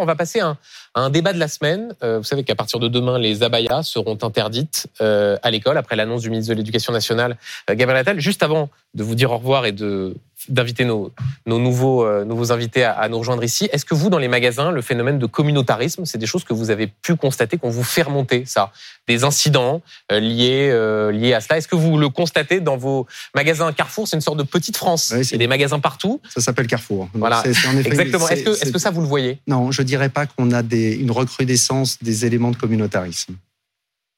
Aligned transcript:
On 0.00 0.06
va 0.06 0.16
passer 0.16 0.40
à 0.40 0.56
un, 0.94 1.10
débat 1.10 1.34
de 1.34 1.38
la 1.38 1.46
semaine. 1.46 1.94
Euh, 2.02 2.18
vous 2.18 2.24
savez 2.24 2.42
qu'à 2.42 2.54
partir 2.54 2.80
de 2.80 2.88
demain, 2.88 3.18
les 3.18 3.42
abayas 3.42 3.82
seront 3.82 4.16
interdites 4.22 4.86
euh, 5.02 5.36
à 5.42 5.50
l'école 5.50 5.76
après 5.76 5.94
l'annonce 5.94 6.22
du 6.22 6.30
ministre 6.30 6.54
de 6.54 6.56
l'Éducation 6.56 6.90
nationale, 6.90 7.36
euh, 7.68 7.74
Gabriel 7.74 8.00
Attal. 8.00 8.18
Juste 8.18 8.42
avant 8.42 8.70
de 8.94 9.02
vous 9.02 9.14
dire 9.14 9.30
au 9.30 9.36
revoir 9.36 9.66
et 9.66 9.72
de 9.72 10.16
d'inviter 10.48 10.84
nos, 10.84 11.12
nos 11.46 11.58
nouveaux, 11.58 12.04
euh, 12.04 12.24
nouveaux 12.24 12.52
invités 12.52 12.84
à, 12.84 13.08
nous 13.08 13.18
rejoindre 13.18 13.44
ici. 13.44 13.68
Est-ce 13.72 13.84
que 13.84 13.94
vous, 13.94 14.10
dans 14.10 14.18
les 14.18 14.28
magasins, 14.28 14.70
le 14.70 14.82
phénomène 14.82 15.18
de 15.18 15.26
communautarisme, 15.26 16.04
c'est 16.04 16.18
des 16.18 16.26
choses 16.26 16.44
que 16.44 16.52
vous 16.52 16.70
avez 16.70 16.86
pu 16.86 17.16
constater, 17.16 17.58
qu'on 17.58 17.70
vous 17.70 17.84
fait 17.84 18.02
remonter, 18.02 18.44
ça? 18.46 18.72
Des 19.08 19.24
incidents 19.24 19.82
euh, 20.12 20.20
liés, 20.20 20.70
euh, 20.70 21.12
liés 21.12 21.34
à 21.34 21.40
cela? 21.40 21.58
Est-ce 21.58 21.68
que 21.68 21.76
vous 21.76 21.98
le 21.98 22.08
constatez 22.08 22.60
dans 22.60 22.76
vos 22.76 23.06
magasins 23.34 23.72
Carrefour? 23.72 24.08
C'est 24.08 24.16
une 24.16 24.22
sorte 24.22 24.38
de 24.38 24.42
petite 24.44 24.76
France. 24.76 25.12
Il 25.16 25.30
y 25.30 25.34
a 25.34 25.38
des 25.38 25.46
magasins 25.46 25.80
partout. 25.80 26.20
Ça 26.28 26.40
s'appelle 26.40 26.66
Carrefour. 26.66 27.08
voilà. 27.14 27.42
Exactement. 27.84 28.28
Est-ce 28.28 28.44
que, 28.44 28.68
est, 28.68 28.72
que 28.72 28.78
ça, 28.78 28.90
vous 28.90 29.00
le 29.00 29.08
voyez? 29.08 29.38
Non, 29.46 29.70
je 29.70 29.82
dirais 29.82 30.08
pas 30.08 30.26
qu'on 30.26 30.50
a 30.52 30.62
des, 30.62 30.94
une 30.94 31.10
recrudescence 31.10 31.98
des 32.02 32.24
éléments 32.26 32.50
de 32.50 32.56
communautarisme. 32.56 33.34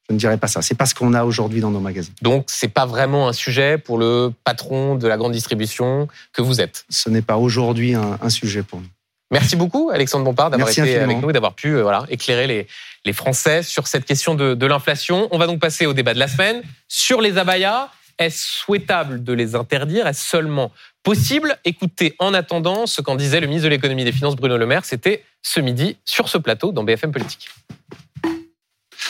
Je 0.09 0.13
ne 0.13 0.19
dirais 0.19 0.37
pas 0.37 0.47
ça. 0.47 0.61
C'est 0.61 0.75
pas 0.75 0.85
ce 0.85 0.93
qu'on 0.93 1.13
a 1.13 1.23
aujourd'hui 1.23 1.61
dans 1.61 1.71
nos 1.71 1.79
magasins. 1.79 2.11
Donc, 2.21 2.45
c'est 2.47 2.67
pas 2.67 2.85
vraiment 2.85 3.29
un 3.29 3.33
sujet 3.33 3.77
pour 3.77 3.97
le 3.97 4.31
patron 4.43 4.95
de 4.95 5.07
la 5.07 5.17
grande 5.17 5.31
distribution 5.31 6.07
que 6.33 6.41
vous 6.41 6.59
êtes. 6.59 6.85
Ce 6.89 7.09
n'est 7.09 7.21
pas 7.21 7.37
aujourd'hui 7.37 7.95
un, 7.95 8.29
sujet 8.29 8.63
pour 8.63 8.79
nous. 8.79 8.87
Merci 9.31 9.55
beaucoup, 9.55 9.89
Alexandre 9.91 10.25
Bompard, 10.25 10.51
d'avoir 10.51 10.69
été 10.69 10.99
avec 10.99 11.21
nous 11.21 11.29
et 11.29 11.33
d'avoir 11.33 11.53
pu 11.53 11.69
euh, 11.69 11.81
voilà, 11.81 12.05
éclairer 12.09 12.45
les, 12.45 12.67
les 13.05 13.13
Français 13.13 13.63
sur 13.63 13.87
cette 13.87 14.05
question 14.05 14.35
de, 14.35 14.53
de 14.53 14.65
l'inflation. 14.65 15.27
On 15.31 15.39
va 15.39 15.47
donc 15.47 15.59
passer 15.59 15.85
au 15.85 15.93
débat 15.93 16.13
de 16.13 16.19
la 16.19 16.27
semaine. 16.27 16.61
Sur 16.87 17.19
les 17.19 17.37
abayas, 17.37 17.89
est-ce 18.19 18.45
souhaitable 18.45 19.23
de 19.23 19.33
les 19.33 19.55
interdire? 19.55 20.05
Est-ce 20.05 20.23
seulement 20.23 20.71
possible? 21.01 21.57
Écoutez 21.65 22.15
en 22.19 22.33
attendant 22.33 22.85
ce 22.85 23.01
qu'en 23.01 23.15
disait 23.15 23.39
le 23.39 23.47
ministre 23.47 23.65
de 23.65 23.69
l'économie 23.69 24.03
et 24.03 24.05
des 24.05 24.11
finances, 24.11 24.35
Bruno 24.35 24.57
Le 24.57 24.65
Maire. 24.65 24.85
C'était 24.85 25.23
ce 25.41 25.59
midi 25.59 25.97
sur 26.05 26.29
ce 26.29 26.37
plateau 26.37 26.71
dans 26.71 26.83
BFM 26.83 27.11
Politique. 27.11 27.49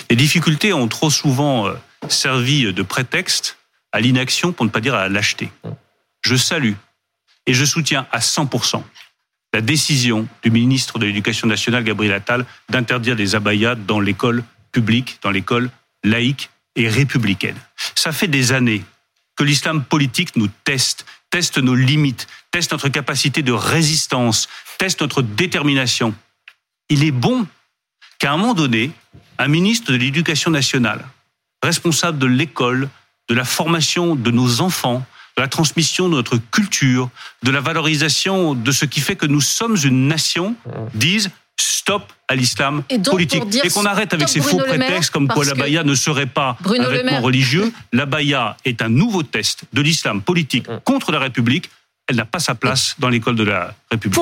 Les 0.09 0.15
difficultés 0.15 0.73
ont 0.73 0.87
trop 0.87 1.09
souvent 1.09 1.67
euh, 1.67 1.73
servi 2.09 2.71
de 2.73 2.83
prétexte 2.83 3.57
à 3.91 3.99
l'inaction, 3.99 4.51
pour 4.51 4.65
ne 4.65 4.71
pas 4.71 4.81
dire 4.81 4.95
à 4.95 5.01
la 5.01 5.09
lâcheté. 5.09 5.51
Je 6.21 6.35
salue 6.35 6.73
et 7.45 7.53
je 7.53 7.65
soutiens 7.65 8.07
à 8.11 8.19
100% 8.19 8.83
la 9.53 9.61
décision 9.61 10.27
du 10.41 10.49
ministre 10.49 10.97
de 10.97 11.05
l'Éducation 11.05 11.47
nationale, 11.47 11.83
Gabriel 11.83 12.13
Attal, 12.13 12.45
d'interdire 12.69 13.15
les 13.15 13.35
abayas 13.35 13.75
dans 13.75 13.99
l'école 13.99 14.43
publique, 14.71 15.19
dans 15.21 15.29
l'école 15.29 15.69
laïque 16.03 16.49
et 16.75 16.89
républicaine. 16.89 17.55
Ça 17.95 18.11
fait 18.11 18.27
des 18.27 18.51
années 18.51 18.83
que 19.35 19.43
l'islam 19.43 19.83
politique 19.83 20.35
nous 20.35 20.49
teste, 20.63 21.05
teste 21.29 21.59
nos 21.59 21.75
limites, 21.75 22.27
teste 22.51 22.71
notre 22.71 22.89
capacité 22.89 23.43
de 23.43 23.51
résistance, 23.51 24.49
teste 24.79 25.01
notre 25.01 25.21
détermination. 25.21 26.15
Il 26.89 27.03
est 27.03 27.11
bon 27.11 27.45
qu'à 28.17 28.33
un 28.33 28.37
moment 28.37 28.53
donné, 28.55 28.91
un 29.37 29.47
ministre 29.47 29.91
de 29.91 29.97
l'Éducation 29.97 30.51
nationale, 30.51 31.05
responsable 31.61 32.17
de 32.19 32.27
l'école, 32.27 32.89
de 33.29 33.35
la 33.35 33.45
formation 33.45 34.15
de 34.15 34.31
nos 34.31 34.61
enfants, 34.61 35.05
de 35.37 35.41
la 35.41 35.47
transmission 35.47 36.09
de 36.09 36.15
notre 36.15 36.37
culture, 36.37 37.09
de 37.41 37.51
la 37.51 37.61
valorisation 37.61 38.53
de 38.53 38.71
ce 38.71 38.85
qui 38.85 38.99
fait 38.99 39.15
que 39.15 39.25
nous 39.25 39.41
sommes 39.41 39.77
une 39.83 40.07
nation, 40.07 40.55
dise 40.93 41.31
stop 41.57 42.11
à 42.27 42.35
l'islam 42.35 42.83
politique. 43.05 43.43
Et 43.63 43.69
qu'on 43.69 43.85
arrête 43.85 44.13
avec 44.13 44.29
ces 44.29 44.41
faux 44.41 44.57
prétextes 44.57 45.11
comme 45.11 45.27
quoi 45.27 45.45
l'abaya 45.45 45.83
ne 45.83 45.95
serait 45.95 46.27
pas 46.27 46.57
un 46.65 46.89
vêtement 46.89 47.21
religieux. 47.21 47.71
L'abaya 47.91 48.57
est 48.65 48.81
un 48.81 48.89
nouveau 48.89 49.23
test 49.23 49.63
de 49.73 49.81
l'islam 49.81 50.21
politique 50.21 50.67
contre 50.83 51.11
la 51.11 51.19
République. 51.19 51.69
Elle 52.07 52.17
n'a 52.17 52.25
pas 52.25 52.39
sa 52.39 52.55
place 52.55 52.95
dans 52.99 53.09
l'école 53.09 53.35
de 53.35 53.43
la 53.43 53.73
République. 53.89 54.19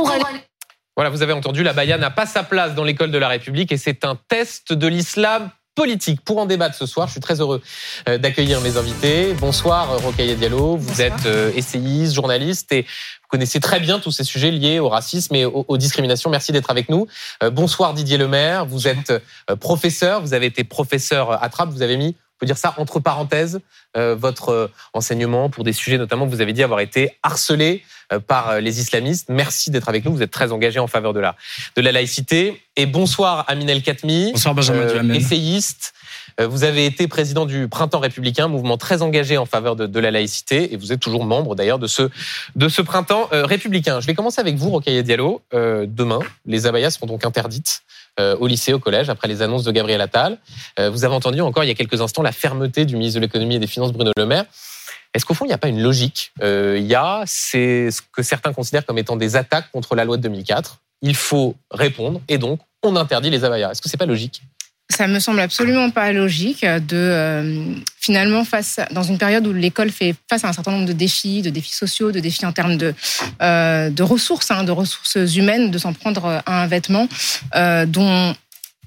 Voilà, 0.97 1.09
vous 1.09 1.22
avez 1.22 1.34
entendu, 1.34 1.64
la 1.64 1.73
baya 1.73 1.97
n'a 1.97 2.09
pas 2.09 2.25
sa 2.25 2.44
place 2.44 2.75
dans 2.75 2.84
l'école 2.84 3.11
de 3.11 3.17
la 3.17 3.30
République 3.30 3.72
et 3.72 3.78
c'est 3.78 4.03
un 4.03 4.17
test 4.28 4.73
de 4.73 4.88
l'islam 4.88 5.50
politique. 5.73 6.20
Pour 6.25 6.38
en 6.38 6.45
débattre 6.45 6.75
ce 6.75 6.86
soir, 6.86 7.08
je 7.08 7.14
suis 7.14 7.22
très 7.22 7.39
heureux 7.39 7.61
euh, 8.09 8.17
d'accueillir 8.17 8.59
mes 8.59 8.75
invités. 8.75 9.34
Bonsoir 9.34 10.02
Rocaille 10.02 10.36
Diallo, 10.36 10.75
vous 10.75 11.02
êtes 11.02 11.25
euh, 11.25 11.52
essayiste, 11.56 12.13
journaliste 12.13 12.74
et 12.74 12.81
vous 12.81 13.28
connaissez 13.29 13.62
très 13.62 13.79
bien 13.79 14.00
tous 14.00 14.12
ces 14.12 14.25
sujets 14.25 14.52
liés 14.52 14.79
au 14.79 14.90
racisme 14.90 15.34
et 15.35 15.46
aux, 15.46 15.78
discriminations. 15.78 16.29
Merci 16.29 16.52
d'être 16.52 16.69
avec 16.69 16.90
nous. 16.90 17.08
Euh, 17.41 17.50
bonsoir 17.50 17.94
Didier 17.94 18.18
Lemaire, 18.18 18.66
vous 18.66 18.88
êtes 18.88 19.13
professeur, 19.62 20.19
vous 20.19 20.34
avez 20.34 20.47
été 20.47 20.66
professeur 20.66 21.41
à 21.41 21.47
Trappes, 21.47 21.69
vous 21.69 21.84
avez 21.84 21.96
mis 21.96 22.18
peut 22.41 22.47
dire 22.47 22.57
ça 22.57 22.74
entre 22.78 23.00
parenthèses, 23.00 23.59
euh, 23.96 24.16
votre 24.16 24.50
euh, 24.50 24.68
enseignement 24.94 25.50
pour 25.50 25.63
des 25.63 25.74
sujets 25.74 26.00
notamment 26.00 26.25
que 26.25 26.31
vous 26.31 26.41
avez 26.41 26.53
dit 26.53 26.63
avoir 26.63 26.79
été 26.79 27.18
harcelé 27.22 27.84
euh, 28.12 28.19
par 28.19 28.59
les 28.59 28.79
islamistes. 28.79 29.28
Merci 29.29 29.69
d'être 29.69 29.88
avec 29.88 30.03
nous. 30.03 30.12
Vous 30.12 30.24
êtes 30.24 30.31
très 30.31 30.52
engagé 30.52 30.79
en 30.79 30.88
faveur 30.88 31.13
de 31.13 31.19
la, 31.19 31.35
de 31.75 31.81
la 31.81 31.91
laïcité. 31.91 32.63
Et 32.75 32.88
bonsoir 32.88 33.46
Aminel 33.47 33.84
Katmi. 33.84 34.31
Bonsoir 34.31 34.56
Benjamin 34.56 35.13
Essayiste. 35.13 35.94
Vous 36.40 36.63
avez 36.63 36.85
été 36.85 37.07
président 37.07 37.46
du 37.46 37.68
Printemps 37.68 38.00
républicain, 38.00 38.47
mouvement 38.47 38.78
très 38.78 39.02
engagé 39.02 39.38
en 39.38 39.46
faveur 39.46 39.75
de, 39.75 39.85
de 39.85 40.00
la 40.00 40.12
laïcité, 40.12 40.73
et 40.73 40.78
vous 40.78 40.94
êtes 40.94 41.00
toujours 41.02 41.25
membre 41.25 41.56
d'ailleurs 41.56 41.78
de 41.78 41.88
ce, 41.88 42.09
de 42.56 42.69
ce 42.69 42.81
Printemps 42.81 43.28
républicain. 43.31 44.00
Je 44.00 44.08
vais 44.08 44.13
commencer 44.16 44.40
avec 44.40 44.56
vous, 44.56 44.69
Rocaille 44.69 45.03
Diallo. 45.03 45.41
demain, 45.52 46.19
les 46.46 46.66
abayas 46.66 46.91
seront 46.91 47.06
donc 47.06 47.25
interdites 47.25 47.84
euh, 47.84 48.00
au 48.19 48.47
lycée, 48.47 48.73
au 48.73 48.79
collège, 48.79 49.09
après 49.09 49.27
les 49.27 49.41
annonces 49.41 49.63
de 49.63 49.72
Gabriel 49.72 50.01
Attal. 50.01 50.38
Euh, 50.79 50.89
vous 50.89 51.05
avez 51.05 51.16
entendu 51.16 51.41
encore 51.41 51.63
il 51.63 51.67
y 51.67 51.72
a 51.72 51.75
quelques 51.75 52.01
instants 52.01 52.22
la 52.22 52.31
fermeté 52.31 52.85
du 52.85 52.95
ministre 52.95 53.19
de 53.19 53.22
l'économie 53.22 53.55
et 53.55 53.59
des 53.59 53.67
finances 53.67 53.91
Bruno 53.91 54.11
Le 54.16 54.25
Maire. 54.25 54.45
Est-ce 55.13 55.25
qu'au 55.25 55.33
fond, 55.33 55.45
il 55.45 55.49
n'y 55.49 55.53
a 55.53 55.57
pas 55.57 55.67
une 55.67 55.81
logique? 55.81 56.31
Euh, 56.41 56.77
Il 56.79 56.85
y 56.85 56.95
a 56.95 57.23
c'est 57.25 57.91
ce 57.91 58.01
que 58.01 58.23
certains 58.23 58.53
considèrent 58.53 58.85
comme 58.85 58.97
étant 58.97 59.16
des 59.16 59.35
attaques 59.35 59.72
contre 59.72 59.95
la 59.95 60.05
loi 60.05 60.17
de 60.17 60.22
2004. 60.22 60.77
Il 61.01 61.16
faut 61.16 61.55
répondre 61.72 62.22
et 62.27 62.38
donc 62.38 62.59
on 62.83 62.95
interdit 62.95 63.29
les 63.29 63.44
abayas. 63.44 63.72
Est-ce 63.72 63.81
que 63.81 63.89
c'est 63.89 63.97
pas 63.97 64.05
logique? 64.05 64.41
Ça 64.91 65.07
me 65.07 65.19
semble 65.19 65.40
absolument 65.40 65.90
pas 65.90 66.12
logique 66.12 66.63
de 66.63 66.96
euh, 66.96 67.74
finalement 68.00 68.44
face 68.44 68.79
dans 68.91 69.03
une 69.03 69.18
période 69.18 69.46
où 69.47 69.53
l'école 69.53 69.90
fait 69.90 70.16
face 70.29 70.44
à 70.44 70.50
un 70.50 70.53
certain 70.53 70.72
nombre 70.72 70.85
de 70.85 70.94
défis, 70.94 71.41
de 71.41 71.50
défis 71.50 71.74
sociaux, 71.74 72.12
de 72.12 72.19
défis 72.19 72.46
en 72.46 72.52
termes 72.52 72.78
de 72.78 72.94
euh, 73.41 73.90
de 73.90 74.03
ressources, 74.03 74.52
hein, 74.52 74.63
de 74.63 74.72
ressources 74.72 75.16
humaines, 75.35 75.72
de 75.72 75.78
s'en 75.78 75.94
prendre 75.94 76.41
à 76.46 76.63
un 76.63 76.68
vêtement 76.68 77.07
euh, 77.56 77.85
dont 77.85 78.35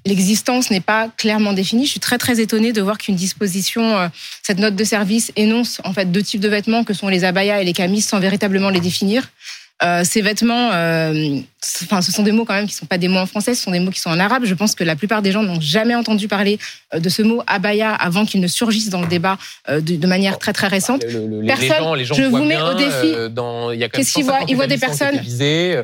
l'existence 0.07 0.71
n'est 0.71 0.81
pas 0.81 1.09
clairement 1.17 1.55
définie. 1.55 1.87
Je 1.87 1.93
suis 1.93 2.01
très 2.01 2.19
très 2.19 2.41
étonnée 2.41 2.73
de 2.73 2.83
voir 2.83 2.99
qu'une 2.99 3.17
disposition, 3.17 4.11
cette 4.43 4.59
note 4.59 4.77
de 4.77 4.85
service 4.85 5.33
énonce 5.35 5.81
en 5.83 5.95
fait 5.95 6.13
deux 6.13 6.23
types 6.23 6.43
de 6.43 6.49
vêtements 6.49 6.85
que 6.85 6.93
sont 6.93 7.09
les 7.09 7.25
abayas 7.25 7.63
et 7.63 7.65
les 7.65 7.73
camises 7.73 8.07
sans 8.07 8.21
véritablement 8.21 8.69
les 8.69 8.81
définir. 8.81 9.31
Euh, 9.83 10.03
ces 10.05 10.23
vêtements, 10.23 10.71
euh, 10.73 11.41
enfin, 11.83 12.01
ce 12.01 12.13
sont 12.13 12.23
des 12.23 12.31
mots 12.31 12.45
quand 12.45 12.55
même 12.55 12.67
qui 12.67 12.75
ne 12.75 12.79
sont 12.79 12.87
pas 12.87 12.97
des 12.97 13.09
mots 13.09 13.19
en 13.19 13.27
français, 13.27 13.55
ce 13.55 13.63
sont 13.65 13.73
des 13.73 13.81
mots 13.81 13.91
qui 13.91 13.99
sont 13.99 14.09
en 14.09 14.21
arabe. 14.21 14.45
Je 14.45 14.55
pense 14.55 14.77
que 14.77 14.85
la 14.85 14.95
plupart 14.95 15.21
des 15.21 15.33
gens 15.33 15.43
n'ont 15.43 15.61
jamais 15.61 15.97
entendu 15.97 16.29
parler 16.29 16.61
euh, 16.95 17.01
de 17.01 17.09
ce 17.09 17.23
mot 17.23 17.43
abaya 17.49 17.93
avant 17.93 18.25
qu'il 18.25 18.41
ne 18.41 18.47
surgisse 18.47 18.89
dans 18.89 19.01
le 19.01 19.09
débat 19.09 19.37
de, 19.69 20.07
manière 20.07 20.39
très 20.39 20.53
très 20.53 20.69
récente. 20.69 21.01
Personne, 21.01 21.97
les 21.97 22.05
gens, 22.05 22.15
je 22.15 22.23
vous 22.23 22.45
mets 22.45 22.61
au 22.61 22.75
défi. 22.75 23.91
Qu'est-ce 23.93 24.15
qu'ils 24.15 24.25
voient? 24.25 24.41
Ils 24.49 24.55
voient 24.55 24.69
des 24.69 24.79
personnes. 24.79 25.21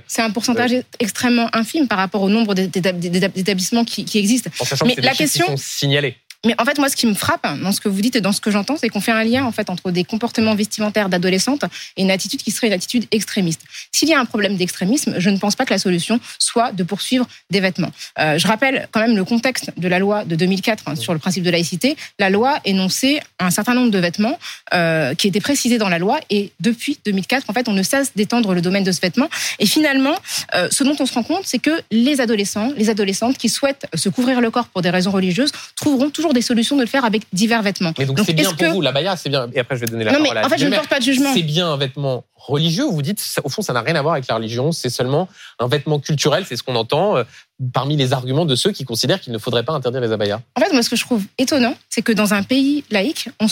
C'est 0.06 0.22
un 0.22 0.30
pourcentage 0.30 0.72
extrêmement 1.00 1.48
infime 1.52 1.88
par 1.88 1.98
rapport 1.98 2.22
au 2.22 2.28
nombre 2.28 2.54
d'établissements 2.54 3.84
qui, 3.84 4.18
existent. 4.18 4.50
Mais 4.86 4.94
la 5.02 5.14
question. 5.14 5.46
Qui 5.46 5.50
sont 5.52 5.56
signalés. 5.56 6.16
Mais 6.46 6.54
en 6.58 6.64
fait, 6.64 6.78
moi, 6.78 6.88
ce 6.88 6.96
qui 6.96 7.06
me 7.06 7.12
frappe 7.12 7.46
dans 7.60 7.70
ce 7.70 7.82
que 7.82 7.88
vous 7.90 8.00
dites 8.00 8.16
et 8.16 8.22
dans 8.22 8.32
ce 8.32 8.40
que 8.40 8.50
j'entends, 8.50 8.76
c'est 8.78 8.88
qu'on 8.88 9.02
fait 9.02 9.12
un 9.12 9.24
lien 9.24 9.44
en 9.44 9.52
fait 9.52 9.68
entre 9.68 9.90
des 9.90 10.04
comportements 10.04 10.54
vestimentaires 10.54 11.10
d'adolescentes 11.10 11.64
et 11.98 12.02
une 12.02 12.10
attitude 12.10 12.42
qui 12.42 12.50
serait 12.50 12.68
une 12.68 12.72
attitude 12.72 13.04
extrémiste. 13.10 13.60
S'il 13.92 14.08
y 14.08 14.14
a 14.14 14.20
un 14.20 14.24
problème 14.24 14.56
d'extrémisme, 14.56 15.16
je 15.18 15.28
ne 15.28 15.36
pense 15.36 15.54
pas 15.54 15.66
que 15.66 15.74
la 15.74 15.78
solution 15.78 16.18
soit 16.38 16.72
de 16.72 16.82
poursuivre 16.82 17.28
des 17.50 17.60
vêtements. 17.60 17.90
Euh, 18.18 18.38
je 18.38 18.46
rappelle 18.46 18.88
quand 18.90 19.00
même 19.00 19.16
le 19.16 19.24
contexte 19.24 19.70
de 19.76 19.86
la 19.86 19.98
loi 19.98 20.24
de 20.24 20.34
2004 20.34 20.84
hein, 20.86 20.96
sur 20.96 21.12
le 21.12 21.18
principe 21.18 21.44
de 21.44 21.50
laïcité. 21.50 21.94
La 22.18 22.30
loi 22.30 22.58
énonçait 22.64 23.20
un 23.38 23.50
certain 23.50 23.74
nombre 23.74 23.90
de 23.90 23.98
vêtements 23.98 24.38
euh, 24.72 25.14
qui 25.14 25.28
étaient 25.28 25.40
précisés 25.40 25.76
dans 25.76 25.90
la 25.90 25.98
loi 25.98 26.20
et 26.30 26.52
depuis 26.60 26.98
2004, 27.04 27.50
en 27.50 27.52
fait, 27.52 27.68
on 27.68 27.74
ne 27.74 27.82
cesse 27.82 28.12
d'étendre 28.16 28.54
le 28.54 28.62
domaine 28.62 28.84
de 28.84 28.92
ce 28.92 29.00
vêtement. 29.00 29.28
Et 29.58 29.66
finalement, 29.66 30.14
euh, 30.54 30.68
ce 30.70 30.84
dont 30.84 30.96
on 30.98 31.04
se 31.04 31.12
rend 31.12 31.22
compte, 31.22 31.42
c'est 31.44 31.58
que 31.58 31.82
les 31.90 32.22
adolescents, 32.22 32.72
les 32.78 32.88
adolescentes 32.88 33.36
qui 33.36 33.50
souhaitent 33.50 33.86
se 33.92 34.08
couvrir 34.08 34.40
le 34.40 34.50
corps 34.50 34.68
pour 34.68 34.80
des 34.80 34.90
raisons 34.90 35.10
religieuses 35.10 35.52
trouveront 35.76 36.08
toujours 36.08 36.29
des 36.32 36.42
solutions 36.42 36.76
de 36.76 36.82
le 36.82 36.86
faire 36.86 37.04
avec 37.04 37.22
divers 37.32 37.62
vêtements. 37.62 37.92
Mais 37.98 38.06
donc 38.06 38.20
c'est 38.24 38.32
bien 38.32 38.52
pour 38.52 38.68
vous, 38.68 38.80
la 38.80 38.92
baya, 38.92 39.16
c'est 39.16 39.28
bien. 39.28 39.48
Et 39.52 39.60
après, 39.60 39.76
je 39.76 39.80
vais 39.80 39.86
donner 39.86 40.04
la 40.04 40.12
non, 40.12 40.18
parole 40.18 40.34
mais 40.34 40.46
En 40.46 40.48
fait, 40.48 40.58
je 40.58 40.66
ne 40.66 40.74
porte 40.74 40.88
pas 40.88 40.98
de 40.98 41.04
jugement. 41.04 41.32
C'est 41.34 41.42
bien 41.42 41.70
un 41.72 41.76
vêtement 41.76 42.24
religieux. 42.34 42.84
Vous 42.84 43.02
dites, 43.02 43.22
au 43.44 43.48
fond, 43.48 43.62
ça 43.62 43.72
n'a 43.72 43.82
rien 43.82 43.94
à 43.96 44.02
voir 44.02 44.14
avec 44.14 44.26
la 44.26 44.36
religion. 44.36 44.72
C'est 44.72 44.90
seulement 44.90 45.28
un 45.58 45.68
vêtement 45.68 45.98
culturel. 45.98 46.44
C'est 46.46 46.56
ce 46.56 46.62
qu'on 46.62 46.76
entend 46.76 47.16
euh, 47.16 47.24
parmi 47.72 47.96
les 47.96 48.12
arguments 48.12 48.46
de 48.46 48.54
ceux 48.54 48.72
qui 48.72 48.84
considèrent 48.84 49.20
qu'il 49.20 49.32
ne 49.32 49.38
faudrait 49.38 49.62
pas 49.62 49.72
interdire 49.72 50.00
les 50.00 50.12
abayas. 50.12 50.40
En 50.56 50.60
fait, 50.60 50.72
moi, 50.72 50.82
ce 50.82 50.90
que 50.90 50.96
je 50.96 51.04
trouve 51.04 51.24
étonnant, 51.38 51.74
c'est 51.88 52.02
que 52.02 52.12
dans 52.12 52.34
un 52.34 52.42
pays 52.42 52.84
laïque, 52.90 53.28
on, 53.40 53.46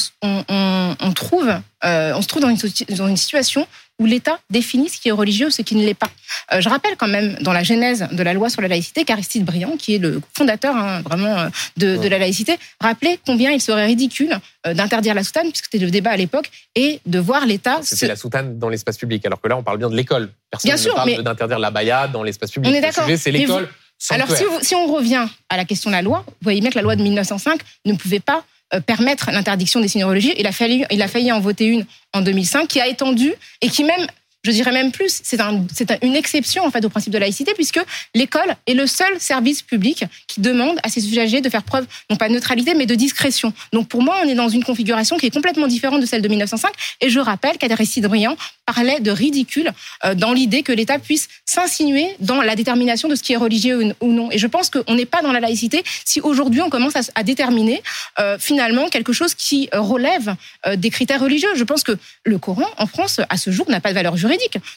on, 1.01 1.13
trouve, 1.13 1.53
euh, 1.85 2.13
on 2.15 2.23
se 2.23 2.29
trouve 2.29 2.43
dans 2.43 2.49
une, 2.49 2.59
dans 2.97 3.09
une 3.09 3.17
situation 3.17 3.67
où 4.01 4.07
l'État 4.07 4.39
définit 4.49 4.89
ce 4.89 5.01
qui 5.01 5.09
est 5.09 5.13
religieux, 5.13 5.51
ce 5.51 5.63
qui 5.63 5.75
ne 5.75 5.85
l'est 5.85 5.93
pas. 5.95 6.11
Euh, 6.53 6.61
je 6.61 6.69
rappelle 6.69 6.95
quand 6.97 7.09
même 7.09 7.35
dans 7.41 7.53
la 7.53 7.65
genèse 7.65 8.07
de 8.13 8.23
la 8.23 8.33
loi 8.33 8.49
sur 8.49 8.63
la 8.63 8.69
laïcité 8.69 9.05
qu'Aristide 9.05 9.45
Briand, 9.45 9.77
qui 9.77 9.97
est 9.97 9.99
le 9.99 10.21
fondateur 10.37 10.77
hein, 10.77 11.03
vraiment 11.03 11.37
euh, 11.37 11.49
de, 11.77 11.97
de, 11.97 12.07
la 12.09 12.19
laïcité, 12.19 12.59
rappelait 12.81 13.19
combien 13.27 13.51
il 13.51 13.61
serait 13.61 13.87
ridicule 13.87 14.39
d'interdire 14.65 15.15
la 15.15 15.25
soutane, 15.25 15.49
puisque 15.51 15.65
c'était 15.65 15.85
le 15.85 15.91
débat 15.91 16.11
à 16.11 16.17
l'époque, 16.17 16.51
et 16.77 17.01
de 17.07 17.19
voir 17.19 17.45
l'État. 17.47 17.81
C'était 17.83 18.07
la 18.07 18.17
soutane 18.17 18.59
dans 18.59 18.69
l'espace 18.69 18.99
public, 18.99 19.25
alors 19.27 19.41
que 19.41 19.49
là, 19.49 19.57
on 19.57 19.63
parle 19.65 19.79
bien 19.79 19.91
de 19.91 19.97
l'école. 19.97 20.31
Personne 20.51 20.69
Bien 20.69 20.77
ne 20.77 20.81
sûr, 20.81 20.95
parle 20.95 21.11
mais- 21.11 21.23
d'interdire 21.23 21.59
la 21.59 21.71
baya 21.71 22.07
dans 22.07 22.23
l'espace 22.23 22.51
public. 22.53 22.71
On 22.71 22.75
est 22.77 22.81
d'accord. 22.81 23.05
c'est 23.17 23.31
l'école. 23.33 23.69
Alors, 24.11 24.29
si, 24.29 24.35
sanctuaire. 24.37 24.59
vous- 24.59 24.65
si 24.65 24.75
on 24.77 24.87
revient 24.95 25.27
à 25.49 25.57
la 25.57 25.65
question 25.65 25.91
de 25.91 25.97
la 25.97 26.03
loi, 26.03 26.25
vous 26.27 26.35
voyez 26.43 26.61
bien 26.61 26.71
que 26.71 26.77
la 26.77 26.83
loi 26.83 26.95
de 26.95 27.03
1905 27.03 27.61
ne 27.85 27.95
pouvait 27.95 28.21
pas 28.21 28.45
permettre 28.87 29.31
l'interdiction 29.31 29.81
des 29.81 29.89
signes. 29.89 30.07
Il 30.37 30.47
a, 30.47 30.53
fallu, 30.53 30.85
il 30.91 31.03
a 31.03 31.09
failli 31.09 31.33
en 31.33 31.41
voter 31.41 31.67
une 31.67 31.87
en 32.13 32.21
2005 32.21 32.69
qui 32.69 32.81
a 32.81 32.87
étendu 32.87 33.33
et 33.61 33.69
qui 33.69 33.85
même, 33.85 34.07
je 34.45 34.53
dirais 34.53 34.71
même 34.73 34.93
plus, 34.93 35.21
c'est 35.25 35.41
un, 35.41 35.65
c'est 35.75 35.91
un- 35.91 35.99
une 36.03 36.15
exception 36.17 36.65
en 36.65 36.71
fait 36.71 36.85
au 36.85 36.89
principe 36.89 37.13
de 37.13 37.19
laïcité 37.19 37.53
puisque 37.55 37.81
l'école 38.15 38.55
est 38.67 38.75
le 38.75 38.87
seul 38.87 39.19
service 39.19 39.63
public 39.63 40.05
qui 40.29 40.41
demande 40.41 40.79
à 40.85 40.89
ses 40.89 41.07
usagers 41.09 41.41
de 41.41 41.49
faire 41.51 41.65
preuve 41.65 41.87
non 42.09 42.17
pas 42.17 42.29
de 42.29 42.35
neutralité 42.35 42.75
mais 42.75 42.87
de 42.87 42.95
discrétion. 42.95 43.53
Donc 43.73 43.89
pour 43.89 44.01
moi, 44.03 44.21
on 44.25 44.29
est 44.29 44.35
dans 44.37 44.49
une 44.49 44.63
configuration 44.65 45.17
qui 45.19 45.27
est 45.27 45.31
complètement 45.31 45.67
différente 45.67 46.01
de 46.01 46.07
celle 46.07 46.23
de 46.23 46.29
1905 46.29 46.71
et 47.01 47.11
je 47.11 47.19
rappelle 47.19 47.59
qu'Adresside 47.59 48.07
Briand 48.07 48.37
parlait 48.65 49.01
de 49.01 49.11
ridicule 49.11 49.73
euh, 50.05 50.15
dans 50.15 50.33
l'idée 50.33 50.63
que 50.63 50.73
l'État 50.73 50.99
puisse 51.01 51.29
s'insinuer 51.45 52.07
dans 52.21 52.41
la 52.41 52.55
détermination 52.55 53.09
de 53.09 53.17
ce 53.17 53.23
qui 53.25 53.33
est 53.33 53.37
religieux 53.37 53.93
ou 54.01 54.13
non. 54.13 54.31
Et 54.31 54.39
je 54.39 54.47
pense 54.47 54.71
qu'on 54.71 54.95
n'est 54.95 55.07
pas 55.07 55.21
dans 55.21 55.33
la 55.33 55.41
laïcité 55.41 55.83
si 56.05 56.21
aujourd'hui 56.21 56.61
on 56.63 56.71
commence 56.71 56.95
à, 57.15 57.23
déterminer 57.25 57.83
euh, 58.21 58.39
finalement 58.39 58.89
quelque 58.89 59.13
chose 59.13 59.35
qui 59.35 59.69
relève 59.73 60.37
euh, 60.67 60.77
des 60.77 60.91
critères 60.91 61.21
religieux. 61.21 61.49
Je 61.57 61.65
pense 61.65 61.83
que 61.83 61.93
le 62.25 62.39
Coran 62.39 62.67
en 62.77 62.87
France 62.87 63.21
à 63.29 63.37
ce 63.37 63.51
jour 63.51 63.69
n'a 63.69 63.81
pas 63.81 63.89
de 63.91 63.95
valeur 63.95 64.17
juridique. 64.17 64.28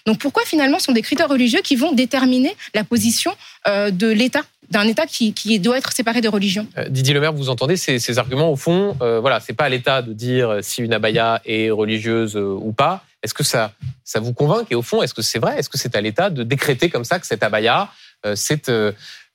Donc 0.06 0.19
pourquoi 0.19 0.44
finalement 0.45 0.80
sont 0.80 0.92
des 0.92 1.01
critères 1.01 1.30
religieux 1.30 1.62
qui 1.63 1.75
vont 1.75 1.92
déterminer 1.92 2.56
la 2.74 2.83
position 2.83 3.36
euh, 3.68 3.92
de 3.92 4.07
l'État 4.07 4.44
d'un 4.71 4.88
État 4.88 5.06
qui, 5.06 5.59
doit 5.59 5.77
être 5.77 5.92
séparé 5.92 6.21
de 6.21 6.30
religion? 6.30 6.68
Euh, 6.77 6.88
Didier 6.89 7.13
Lemaire, 7.13 7.33
vous 7.33 7.50
entendez 7.50 7.77
ces, 7.77 8.18
arguments 8.18 8.51
au 8.51 8.56
fond 8.56 8.98
euh, 9.01 9.19
Voilà, 9.19 9.39
c'est 9.39 9.53
pas 9.53 9.65
à 9.65 9.69
l'État 9.69 10.01
de 10.01 10.13
dire 10.13 10.50
euh, 10.50 10.62
si 10.62 10.81
une 10.81 10.94
abaya 10.94 11.42
est 11.45 11.69
religieuse 11.69 12.36
ou 12.36 12.71
pas. 12.71 13.03
Est-ce 13.21 13.33
que 13.33 13.44
ça, 13.44 13.74
ça 14.03 14.19
vous 14.19 14.33
convainc? 14.33 14.68
Et 14.71 14.75
au 14.75 14.81
fond, 14.81 15.03
est-ce 15.03 15.13
que 15.13 15.21
c'est 15.21 15.39
vrai? 15.39 15.59
Est-ce 15.59 15.69
que 15.69 15.77
c'est 15.77 15.95
à 15.95 16.01
l'État 16.01 16.30
de 16.30 16.44
décréter 16.44 16.89
comme 16.89 17.03
ça 17.03 17.19
que 17.19 17.27
cette 17.27 17.44
abaya, 17.44 17.89
c'est 18.36 18.71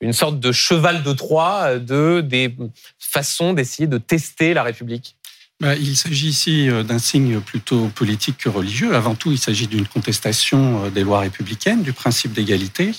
une 0.01 0.13
sorte 0.13 0.39
de 0.39 0.51
cheval 0.51 1.03
de 1.03 1.13
Troie 1.13 1.77
de 1.77 2.21
des 2.21 2.53
façons 2.99 3.53
d'essayer 3.53 3.87
de 3.87 3.97
tester 3.97 4.53
la 4.53 4.63
République? 4.63 5.15
Il 5.61 5.97
s'agit 5.97 6.27
ici 6.27 6.69
euh, 6.69 6.83
d'un 6.83 6.99
signe 6.99 7.39
plutôt 7.39 7.87
politique 7.87 8.37
que 8.37 8.49
religieux. 8.49 8.95
Avant 8.95 9.15
tout, 9.15 9.31
il 9.31 9.39
s'agit 9.39 9.67
d'une 9.67 9.87
contestation 9.87 10.85
euh, 10.85 10.89
des 10.89 11.03
lois 11.03 11.19
républicaines, 11.19 11.81
du 11.81 11.93
principe 11.93 12.33
d'égalité. 12.33 12.91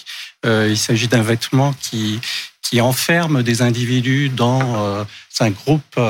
Euh, 0.45 0.67
il 0.69 0.79
s'agit 0.79 1.09
d'un 1.09 1.23
vêtement 1.23 1.73
qui, 1.81 2.21
qui 2.63 2.81
enferme 2.81 3.43
des 3.43 3.63
individus 3.63 4.29
dans 4.29 5.07
un 5.41 5.51
groupe 5.51 6.01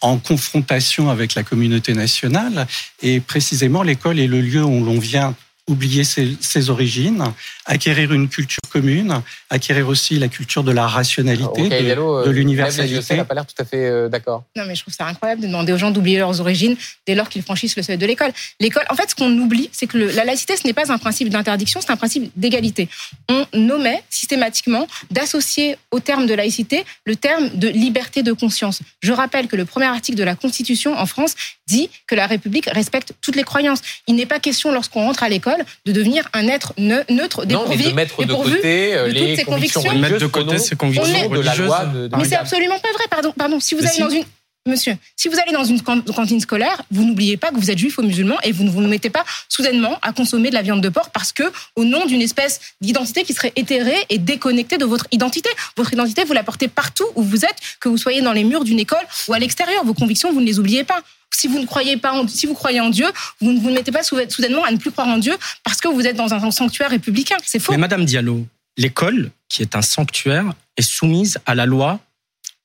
en 0.00 0.18
confrontation 0.18 1.10
avec 1.10 1.34
la 1.34 1.42
communauté 1.42 1.92
nationale. 1.92 2.66
Et 3.02 3.20
précisément, 3.20 3.82
l'école 3.82 4.18
est 4.18 4.26
le 4.26 4.40
lieu 4.40 4.64
où 4.64 4.84
l'on 4.84 4.98
vient 4.98 5.34
oublier 5.68 6.02
ses, 6.04 6.36
ses 6.40 6.70
origines, 6.70 7.22
acquérir 7.66 8.12
une 8.12 8.28
culture 8.28 8.58
commune, 8.68 9.22
acquérir 9.48 9.86
aussi 9.88 10.18
la 10.18 10.26
culture 10.28 10.64
de 10.64 10.72
la 10.72 10.86
rationalité, 10.88 11.44
Ok, 11.62 11.68
de, 11.68 11.74
euh, 12.00 12.24
de 12.26 12.30
l'universalité. 12.30 13.00
Elle 13.10 13.16
n'a 13.18 13.24
pas 13.24 13.34
l'air 13.34 13.46
tout 13.46 13.54
à 13.58 13.64
fait 13.64 13.86
euh, 13.86 14.08
d'accord. 14.08 14.42
Non, 14.56 14.64
mais 14.66 14.74
je 14.74 14.82
trouve 14.82 14.92
ça 14.94 15.06
incroyable 15.06 15.40
de 15.40 15.46
demander 15.46 15.72
aux 15.72 15.78
gens 15.78 15.92
d'oublier 15.92 16.18
leurs 16.18 16.40
origines 16.40 16.76
dès 17.06 17.14
lors 17.14 17.28
qu'ils 17.28 17.42
franchissent 17.42 17.76
le 17.76 17.82
seuil 17.84 17.96
de 17.96 18.06
l'école. 18.06 18.32
L'école, 18.58 18.82
en 18.90 18.96
fait, 18.96 19.10
ce 19.10 19.14
qu'on 19.14 19.30
oublie, 19.38 19.68
c'est 19.72 19.86
que 19.86 19.98
le- 19.98 20.10
la 20.10 20.24
laïcité, 20.24 20.56
ce 20.56 20.66
n'est 20.66 20.72
pas 20.72 20.90
un 20.92 20.98
principe 20.98 21.28
d'interdiction, 21.28 21.80
c'est 21.80 21.92
un 21.92 21.96
principe 21.96 22.32
d'égalité. 22.34 22.88
On 23.28 23.46
nommait 23.54 24.02
systématiquement 24.10 24.86
d'associer 25.12 25.76
au 25.92 26.00
terme 26.00 26.26
de 26.26 26.34
laïcité 26.34 26.84
le 27.04 27.14
terme 27.14 27.50
de 27.54 27.68
liberté 27.68 28.22
de 28.24 28.32
conscience. 28.32 28.80
Je 29.00 29.12
rappelle 29.12 29.46
que 29.46 29.56
le 29.56 29.64
premier 29.64 29.86
article 29.86 30.18
de 30.18 30.24
la 30.24 30.34
Constitution 30.34 30.98
en 30.98 31.06
France 31.06 31.34
dit 31.68 31.88
que 32.08 32.14
la 32.16 32.26
République 32.26 32.66
respecte 32.72 33.12
toutes 33.20 33.36
les 33.36 33.44
croyances. 33.44 33.80
Il 34.08 34.16
n'est 34.16 34.26
pas 34.26 34.40
question, 34.40 34.72
lorsqu'on 34.72 35.04
rentre 35.06 35.22
à 35.22 35.28
l'école, 35.28 35.51
de 35.86 35.92
devenir 35.92 36.28
un 36.32 36.48
être 36.48 36.72
ne- 36.78 37.02
neutre, 37.10 37.44
Non, 37.46 37.64
mais 37.68 37.76
dépourvu, 37.76 37.90
de 37.90 37.96
mettre 37.96 38.24
de 38.24 38.34
côté 38.34 38.94
euh, 38.94 39.08
de 39.08 39.12
toutes 39.12 39.18
les 39.20 39.36
ces 39.36 39.44
convictions 39.44 39.94
Mettre 39.94 40.18
de 40.18 40.26
côté 40.26 40.58
ces 40.58 40.76
convictions 40.76 41.28
de 41.28 41.40
la 41.40 41.54
loi 41.56 41.84
de, 41.86 42.08
de 42.08 42.16
Mais 42.16 42.24
c'est 42.24 42.36
absolument 42.36 42.78
pas 42.78 42.92
vrai, 42.92 43.04
pardon. 43.10 43.32
pardon. 43.36 43.60
Si 43.60 43.74
vous 43.74 43.80
Mais 43.82 43.86
allez 43.88 43.96
si. 43.96 44.02
dans 44.02 44.10
une 44.10 44.24
Monsieur, 44.64 44.94
si 45.16 45.26
vous 45.26 45.36
allez 45.40 45.50
dans 45.50 45.64
une 45.64 45.82
can- 45.82 46.02
cantine 46.02 46.38
scolaire, 46.38 46.82
vous 46.92 47.02
n'oubliez 47.04 47.36
pas 47.36 47.48
que 47.50 47.56
vous 47.56 47.68
êtes 47.72 47.78
juif 47.78 47.98
ou 47.98 48.02
musulman 48.02 48.36
et 48.44 48.52
vous 48.52 48.62
ne 48.62 48.70
vous 48.70 48.80
mettez 48.80 49.10
pas 49.10 49.24
soudainement 49.48 49.98
à 50.02 50.12
consommer 50.12 50.50
de 50.50 50.54
la 50.54 50.62
viande 50.62 50.80
de 50.80 50.88
porc 50.88 51.10
parce 51.10 51.32
que, 51.32 51.42
au 51.74 51.82
nom 51.84 52.06
d'une 52.06 52.22
espèce 52.22 52.60
d'identité 52.80 53.24
qui 53.24 53.32
serait 53.34 53.52
éthérée 53.56 53.96
et 54.08 54.18
déconnectée 54.18 54.78
de 54.78 54.84
votre 54.84 55.08
identité. 55.10 55.50
Votre 55.76 55.92
identité, 55.94 56.22
vous 56.22 56.32
la 56.32 56.44
portez 56.44 56.68
partout 56.68 57.06
où 57.16 57.24
vous 57.24 57.44
êtes, 57.44 57.56
que 57.80 57.88
vous 57.88 57.98
soyez 57.98 58.22
dans 58.22 58.32
les 58.32 58.44
murs 58.44 58.62
d'une 58.62 58.78
école 58.78 59.02
ou 59.26 59.32
à 59.34 59.40
l'extérieur. 59.40 59.84
Vos 59.84 59.94
convictions, 59.94 60.32
vous 60.32 60.40
ne 60.40 60.46
les 60.46 60.60
oubliez 60.60 60.84
pas. 60.84 61.00
Si 61.34 61.48
vous 61.48 61.58
ne 61.58 61.66
croyez 61.66 61.96
pas, 61.96 62.12
en, 62.12 62.26
si 62.28 62.46
vous 62.46 62.54
croyez 62.54 62.80
en 62.80 62.90
Dieu, 62.90 63.06
vous 63.40 63.52
ne 63.52 63.60
vous 63.60 63.70
mettez 63.70 63.90
pas 63.92 64.02
sou- 64.02 64.18
soudainement 64.28 64.64
à 64.64 64.70
ne 64.70 64.76
plus 64.76 64.90
croire 64.92 65.08
en 65.08 65.18
Dieu 65.18 65.34
parce 65.64 65.80
que 65.80 65.88
vous 65.88 66.06
êtes 66.06 66.16
dans 66.16 66.32
un 66.34 66.50
sanctuaire 66.50 66.90
républicain. 66.90 67.36
C'est 67.44 67.58
faux. 67.58 67.72
Mais 67.72 67.78
Madame 67.78 68.04
Diallo, 68.04 68.46
l'école, 68.76 69.30
qui 69.48 69.62
est 69.62 69.74
un 69.76 69.82
sanctuaire, 69.82 70.52
est 70.76 70.82
soumise 70.82 71.38
à 71.46 71.54
la 71.54 71.66
loi 71.66 72.00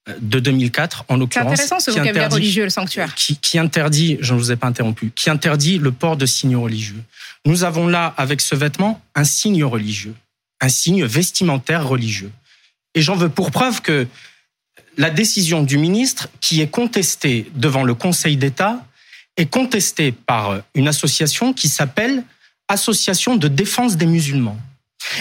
euh, 0.09 0.13
de 0.21 0.39
2004, 0.39 1.05
en 1.07 1.13
C'est 1.15 1.19
l'occurrence, 1.19 1.51
intéressant 1.53 1.79
ce 1.79 1.91
qui 1.91 1.97
vocabulaire 1.97 2.25
interdit, 2.27 2.35
religieux, 2.35 2.63
le 2.65 2.69
sanctuaire. 2.69 3.15
qui, 3.15 3.37
qui 3.37 3.57
interdit, 3.59 4.17
je 4.21 4.33
ne 4.33 4.39
vous 4.39 4.51
ai 4.51 4.55
pas 4.55 4.67
interrompu, 4.67 5.11
qui 5.15 5.29
interdit 5.29 5.77
le 5.79 5.91
port 5.91 6.15
de 6.17 6.25
signes 6.25 6.55
religieux. 6.55 7.01
Nous 7.45 7.63
avons 7.63 7.87
là, 7.87 8.13
avec 8.17 8.41
ce 8.41 8.55
vêtement, 8.55 9.01
un 9.15 9.23
signe 9.23 9.63
religieux, 9.63 10.13
un 10.61 10.69
signe 10.69 11.05
vestimentaire 11.05 11.87
religieux. 11.87 12.31
Et 12.95 13.01
j'en 13.01 13.15
veux 13.15 13.29
pour 13.29 13.51
preuve 13.51 13.81
que 13.81 14.07
la 14.97 15.11
décision 15.11 15.63
du 15.63 15.77
ministre, 15.77 16.27
qui 16.41 16.61
est 16.61 16.69
contestée 16.69 17.49
devant 17.55 17.83
le 17.83 17.94
Conseil 17.94 18.35
d'État, 18.35 18.83
est 19.38 19.45
contestée 19.45 20.11
par 20.11 20.61
une 20.73 20.88
association 20.88 21.53
qui 21.53 21.69
s'appelle 21.69 22.23
Association 22.67 23.38
de 23.38 23.47
défense 23.47 23.95
des 23.95 24.07
musulmans 24.07 24.57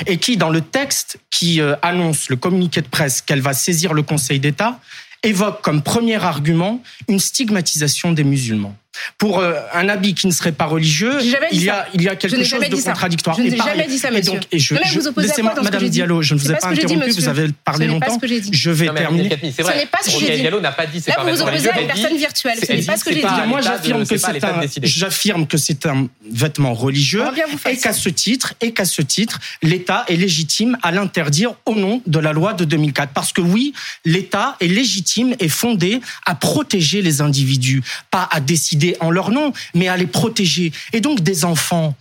et 0.06 0.16
qui, 0.16 0.36
dans 0.36 0.50
le 0.50 0.62
texte 0.62 1.18
qui 1.30 1.60
euh, 1.60 1.76
annonce 1.82 2.28
le 2.28 2.36
communiqué 2.36 2.80
de 2.80 2.88
presse 2.88 3.20
qu'elle 3.20 3.40
va 3.40 3.52
saisir 3.52 3.94
le 3.94 4.02
Conseil 4.02 4.40
d'État, 4.40 4.80
évoque 5.22 5.62
comme 5.62 5.82
premier 5.82 6.16
argument 6.16 6.82
une 7.08 7.20
stigmatisation 7.20 8.12
des 8.12 8.24
musulmans. 8.24 8.76
Pour 9.18 9.38
euh, 9.40 9.54
un 9.72 9.88
habit 9.88 10.14
qui 10.14 10.26
ne 10.26 10.32
serait 10.32 10.52
pas 10.52 10.66
religieux, 10.66 11.18
il 11.52 11.62
y, 11.62 11.70
a, 11.70 11.86
il 11.94 12.02
y 12.02 12.08
a 12.08 12.16
quelque 12.16 12.42
chose 12.44 12.60
de 12.60 12.82
contradictoire. 12.82 13.36
Je 13.36 13.42
Et 13.42 13.50
n'ai 13.50 13.56
jamais 13.56 13.86
dit 13.86 13.98
ça, 13.98 14.08
et 14.08 14.12
monsieur. 14.12 14.32
donc, 14.32 14.42
et 14.52 14.58
je, 14.58 14.74
Non, 14.74 14.80
je- 14.84 14.98
vous 14.98 15.06
opposez 15.08 15.30
à 15.30 15.34
quoi 15.34 15.42
dans 15.42 15.50
ce 15.50 15.58
que 15.60 15.64
Madame 15.64 15.88
Diallo, 15.88 16.22
je 16.22 16.34
ne 16.34 16.38
vous 16.38 16.50
ai 16.50 16.54
pas 16.54 16.60
pas 16.60 16.68
interrompu, 16.68 17.10
vous 17.10 17.28
avez 17.28 17.48
parlé 17.64 17.86
Ce 17.86 17.92
n'est 17.92 17.98
pas 18.00 18.06
longtemps. 18.06 18.14
ce 18.14 18.20
que 18.20 18.26
j'ai 18.26 18.40
dit. 18.40 18.50
Je 18.52 18.70
vais 18.70 18.88
terminer. 18.94 19.28
Ce 19.30 19.62
n'est 19.62 19.86
pas 19.86 19.98
ce 20.02 20.10
que 20.14 20.20
j'ai 20.20 20.34
dit. 20.36 20.40
Diallo 20.42 20.60
n'a 20.60 20.72
pas 20.72 20.86
dit 20.86 21.00
c'est 21.00 21.10
Là, 21.10 21.18
vous 21.22 21.30
vous 21.30 21.42
opposez 21.42 21.70
à 21.70 21.80
une 21.80 21.86
personne 21.86 22.16
virtuelle. 22.16 22.58
Ce 22.66 22.72
n'est 22.72 22.82
pas 22.82 22.96
ce 22.96 23.04
que 23.04 23.12
j'ai 23.12 23.20
dit. 23.20 23.26
Moi, 23.46 23.60
j'affirme 23.60 24.06
que 24.06 24.16
c'est 24.16 24.44
un, 24.44 24.60
décider. 24.60 24.86
j'affirme 24.86 25.46
que 25.46 25.56
c'est 25.56 25.86
un 25.86 26.08
vêtement 26.30 26.74
religieux 26.74 27.22
et 27.68 27.76
qu'à 27.76 27.92
ce 27.92 28.08
titre, 28.08 28.54
et 28.60 28.72
qu'à 28.72 28.84
ce 28.84 29.02
titre, 29.02 29.38
l'État 29.62 30.04
est 30.08 30.16
légitime 30.16 30.76
à 30.82 30.90
l'interdire 30.90 31.54
au 31.66 31.74
nom 31.74 32.02
de 32.06 32.18
la 32.18 32.32
loi 32.32 32.52
de 32.52 32.64
2004. 32.64 33.12
Parce 33.12 33.32
que 33.32 33.40
oui, 33.40 33.72
l'État 34.04 34.56
est 34.60 34.66
légitime 34.68 35.34
et 35.40 35.48
fondé 35.48 36.00
à 36.24 36.34
protéger 36.34 37.02
les 37.02 37.20
individus, 37.20 37.82
pas 38.10 38.28
à 38.30 38.40
décider 38.40 38.85
en 39.00 39.10
leur 39.10 39.30
nom, 39.30 39.52
mais 39.74 39.88
à 39.88 39.96
les 39.96 40.06
protéger. 40.06 40.72
Et 40.92 41.00
donc 41.00 41.20
des 41.20 41.44
enfants, 41.44 41.94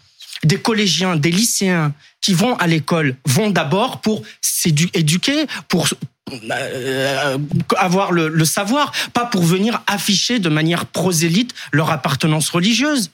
des 0.43 0.59
collégiens, 0.59 1.15
des 1.15 1.31
lycéens 1.31 1.93
qui 2.21 2.33
vont 2.33 2.55
à 2.57 2.67
l'école 2.67 3.15
vont 3.25 3.49
d'abord 3.49 4.01
pour 4.01 4.23
s'éduquer, 4.41 5.47
pour 5.67 5.87
euh, 6.51 7.37
avoir 7.77 8.11
le, 8.11 8.27
le 8.27 8.45
savoir, 8.45 8.91
pas 9.13 9.25
pour 9.25 9.43
venir 9.43 9.81
afficher 9.87 10.39
de 10.39 10.49
manière 10.49 10.85
prosélyte 10.85 11.53
leur 11.71 11.91
appartenance 11.91 12.49
religieuse. 12.49 13.11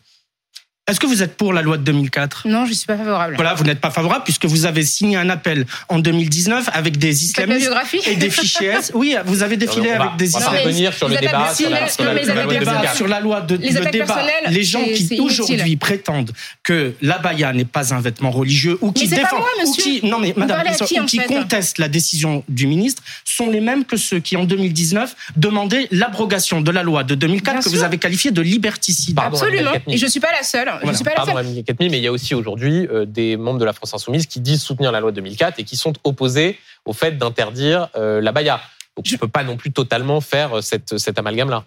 Est-ce 0.91 0.99
que 0.99 1.07
vous 1.07 1.23
êtes 1.23 1.37
pour 1.37 1.53
la 1.53 1.61
loi 1.61 1.77
de 1.77 1.83
2004 1.83 2.49
Non, 2.49 2.65
je 2.65 2.71
ne 2.71 2.75
suis 2.75 2.85
pas 2.85 2.97
favorable. 2.97 3.35
Voilà, 3.35 3.53
vous 3.53 3.63
n'êtes 3.63 3.79
pas 3.79 3.91
favorable 3.91 4.25
puisque 4.25 4.43
vous 4.45 4.65
avez 4.65 4.83
signé 4.83 5.15
un 5.15 5.29
appel 5.29 5.65
en 5.87 5.99
2019 5.99 6.69
avec 6.73 6.97
des 6.97 7.23
islamistes 7.23 7.71
et 8.07 8.15
des 8.17 8.29
fichiers. 8.29 8.73
Oui, 8.93 9.15
vous 9.25 9.41
avez 9.41 9.55
défilé 9.55 9.91
on 9.95 9.97
va, 9.97 10.03
avec 10.03 10.17
des 10.17 10.35
on 10.35 10.39
va 10.39 10.45
islamistes. 10.45 10.65
revenir 10.65 10.93
sur 10.93 11.07
le 11.07 11.13
les 11.15 11.27
attaques 11.27 11.31
débat 11.31 11.53
sur 11.55 11.69
la, 11.69 11.77
personnelles, 11.77 11.89
sur 11.95 12.03
la, 12.03 12.11
non, 12.11 12.15
mais 12.15 12.25
sur 12.25 12.35
la 12.35 12.41
les 12.41 12.43
loi 12.43 12.51
de 12.51 12.59
attaques 12.59 12.75
2004. 12.75 12.95
sur 12.97 13.07
la 13.07 13.19
loi 13.21 13.41
de 13.41 13.55
Les 13.55 13.69
le 13.71 13.85
débat. 13.85 14.05
personnelles, 14.05 14.33
Les 14.49 14.63
gens 14.63 14.83
qui 14.83 15.17
aujourd'hui 15.21 15.77
prétendent 15.77 16.31
que 16.63 16.93
l'abaya 17.01 17.53
n'est 17.53 17.63
pas 17.63 17.93
un 17.93 18.01
vêtement 18.01 18.31
religieux 18.31 18.77
ou 18.81 18.91
qui 18.91 19.07
défendent 19.07 19.41
ou 19.65 19.71
qui 19.73 20.05
non 20.05 20.19
mais 20.19 20.33
madame 20.35 20.61
qui, 20.85 20.97
qui 21.05 21.17
contestent 21.19 21.77
la 21.77 21.87
décision 21.87 22.43
du 22.49 22.67
ministre 22.67 23.01
sont 23.23 23.49
les 23.49 23.61
mêmes 23.61 23.85
que 23.85 23.95
ceux 23.95 24.19
qui 24.19 24.35
en 24.35 24.43
2019 24.43 25.15
demandaient 25.37 25.87
l'abrogation 25.91 26.59
de 26.59 26.71
la 26.71 26.83
loi 26.83 27.03
de 27.05 27.15
2004 27.15 27.53
Bien 27.53 27.61
que 27.63 27.69
sûr. 27.69 27.77
vous 27.79 27.83
avez 27.85 27.97
qualifiée 27.97 28.31
de 28.31 28.41
liberticide. 28.41 29.17
Absolument. 29.21 29.71
Et 29.87 29.97
je 29.97 30.05
ne 30.05 30.09
suis 30.09 30.19
pas 30.19 30.31
la 30.31 30.43
seule. 30.43 30.69
Je 30.81 30.85
Voilà. 30.85 30.95
suis 30.97 31.03
pas 31.05 31.13
la 31.15 31.25
seule. 31.43 31.63
Mais 31.89 31.97
il 31.97 32.03
y 32.03 32.07
a 32.07 32.11
aussi 32.11 32.35
aujourd'hui 32.35 32.87
euh, 32.87 33.05
des 33.05 33.37
membres 33.37 33.59
de 33.59 33.65
la 33.65 33.73
France 33.73 33.93
Insoumise 33.93 34.25
qui 34.27 34.39
disent 34.39 34.61
soutenir 34.61 34.91
la 34.91 34.99
loi 34.99 35.11
de 35.11 35.15
2004 35.17 35.59
et 35.59 35.63
qui 35.63 35.77
sont 35.77 35.93
opposés 36.03 36.57
au 36.85 36.93
fait 36.93 37.17
d'interdire 37.17 37.87
euh, 37.95 38.21
la 38.21 38.31
baya. 38.31 38.59
Donc 38.97 39.05
je 39.05 39.13
ne 39.13 39.19
peux 39.19 39.27
pas 39.27 39.43
non 39.43 39.57
plus 39.57 39.71
totalement 39.71 40.19
faire 40.21 40.57
euh, 40.57 40.61
cette, 40.61 40.97
cet 40.97 41.17
amalgame-là. 41.19 41.63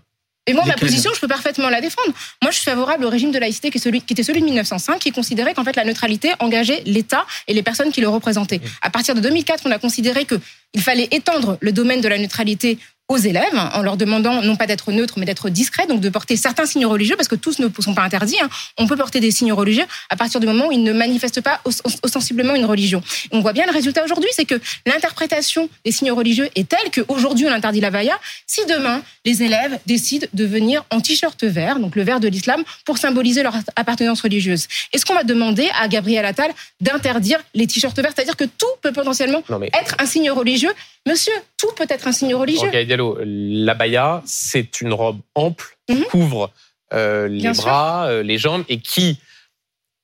Et 0.47 0.53
moi, 0.53 0.63
ma 0.67 0.75
position, 0.75 1.11
je 1.15 1.21
peux 1.21 1.29
parfaitement 1.29 1.71
la 1.71 1.81
défendre. 1.81 2.13
Moi, 2.43 2.51
je 2.51 2.57
suis 2.57 2.67
favorable 2.67 3.07
au 3.07 3.09
régime 3.09 3.31
de 3.33 3.39
laïcité 3.39 3.71
qui, 3.71 3.79
est 3.79 3.81
celui, 3.81 4.03
qui 4.03 4.13
était 4.13 4.23
celui 4.23 4.41
de 4.41 4.45
1905, 4.45 4.99
qui 4.99 5.11
considérait 5.11 5.55
qu'en 5.55 5.65
fait 5.65 5.75
la 5.75 5.85
neutralité 5.85 6.33
engageait 6.39 6.83
l'État 6.85 7.25
et 7.49 7.55
les 7.55 7.63
personnes 7.63 7.91
qui 7.91 8.03
le 8.03 8.09
représentaient. 8.11 8.61
À 8.83 8.91
partir 8.91 9.15
de 9.15 9.21
2004, 9.21 9.63
on 9.65 9.71
a 9.71 9.79
considéré 9.79 10.27
que 10.27 10.35
il 10.75 10.83
fallait 10.83 11.09
étendre 11.13 11.57
le 11.63 11.73
domaine 11.73 12.03
de 12.03 12.09
la 12.09 12.19
neutralité 12.19 12.79
aux 13.09 13.19
élèves 13.19 13.55
en 13.55 13.83
leur 13.83 13.97
demandant 13.97 14.41
non 14.43 14.57
pas 14.57 14.67
d'être 14.67 14.91
neutre 14.91 15.15
mais 15.19 15.27
d'être 15.27 15.51
discret, 15.51 15.87
donc 15.87 16.01
de 16.01 16.09
porter 16.09 16.37
certains 16.37 16.65
signes 16.65 16.87
religieux 16.87 17.17
parce 17.17 17.29
que 17.29 17.35
tous 17.35 17.59
ne 17.59 17.69
sont 17.79 17.95
pas 17.95 18.03
interdits. 18.03 18.41
Hein. 18.43 18.49
On 18.79 18.87
peut 18.87 18.97
porter 18.97 19.21
des 19.21 19.31
signes 19.31 19.53
religieux 19.53 19.85
à 20.09 20.17
partir 20.17 20.41
du 20.41 20.47
moment 20.47 20.69
où 20.69 20.73
ils 20.73 20.83
ne 20.83 20.93
manifestent 20.93 21.43
pas 21.43 21.61
ostensiblement 22.03 22.55
une 22.55 22.65
religion. 22.65 23.03
on 23.31 23.41
voit 23.41 23.53
bien 23.53 23.67
le 23.67 23.73
résultat 23.73 24.05
aujourd'hui, 24.05 24.31
c'est 24.33 24.47
que 24.47 24.59
l'interprétation 24.87 25.69
des 25.85 25.93
signes 25.93 26.13
religieux 26.13 26.49
est 26.55 26.67
telle 26.67 26.91
qu'aujourd'hui 26.91 27.47
on 27.47 27.53
interdit 27.53 27.81
la 27.81 27.91
vaïa. 27.91 28.19
Si 28.47 28.65
demain 28.67 29.03
les 29.27 29.43
élèves 29.43 29.79
décident 29.87 30.27
de 30.33 30.45
venir 30.47 30.85
en 30.91 31.01
t-shirt 31.01 31.45
vert, 31.45 31.79
donc 31.79 31.97
le 31.97 32.03
vert 32.03 32.21
de 32.21 32.29
l'islam, 32.29 32.63
pour 32.87 32.97
symboliser 32.97 33.43
leur 33.43 33.55
appartenance 33.77 34.23
religieuse, 34.23 34.67
est-ce 34.93 35.05
qu'on 35.05 35.15
va 35.15 35.25
demander 35.25 35.69
à 35.79 35.89
Gabriel 35.89 36.25
Attal 36.25 36.53
d'interdire 36.81 37.39
les 37.55 37.67
t-shirts 37.67 37.99
verts, 37.99 38.13
c'est-à-dire 38.15 38.37
que 38.37 38.45
tout 38.45 38.67
peut 38.81 38.93
potentiellement 38.93 39.43
être 39.75 39.95
un 39.99 40.07
signe 40.07 40.31
religieux 40.31 40.73
Monsieur, 41.07 41.35
tout 41.59 41.71
peut 41.77 41.87
être 41.89 42.09
un 42.09 42.13
signe 42.13 42.35
religieux. 42.35 42.69
Okay, 42.69 42.87
Diallo, 42.87 43.19
l'abaya, 43.23 44.23
c'est 44.25 44.81
une 44.81 44.93
robe 44.93 45.21
ample 45.35 45.77
qui 45.87 45.97
mhm. 45.97 46.05
couvre 46.05 46.51
euh, 46.93 47.29
les 47.29 47.53
bras, 47.53 48.07
euh, 48.07 48.23
les 48.23 48.39
jambes 48.39 48.65
et 48.69 48.79
qui, 48.79 49.19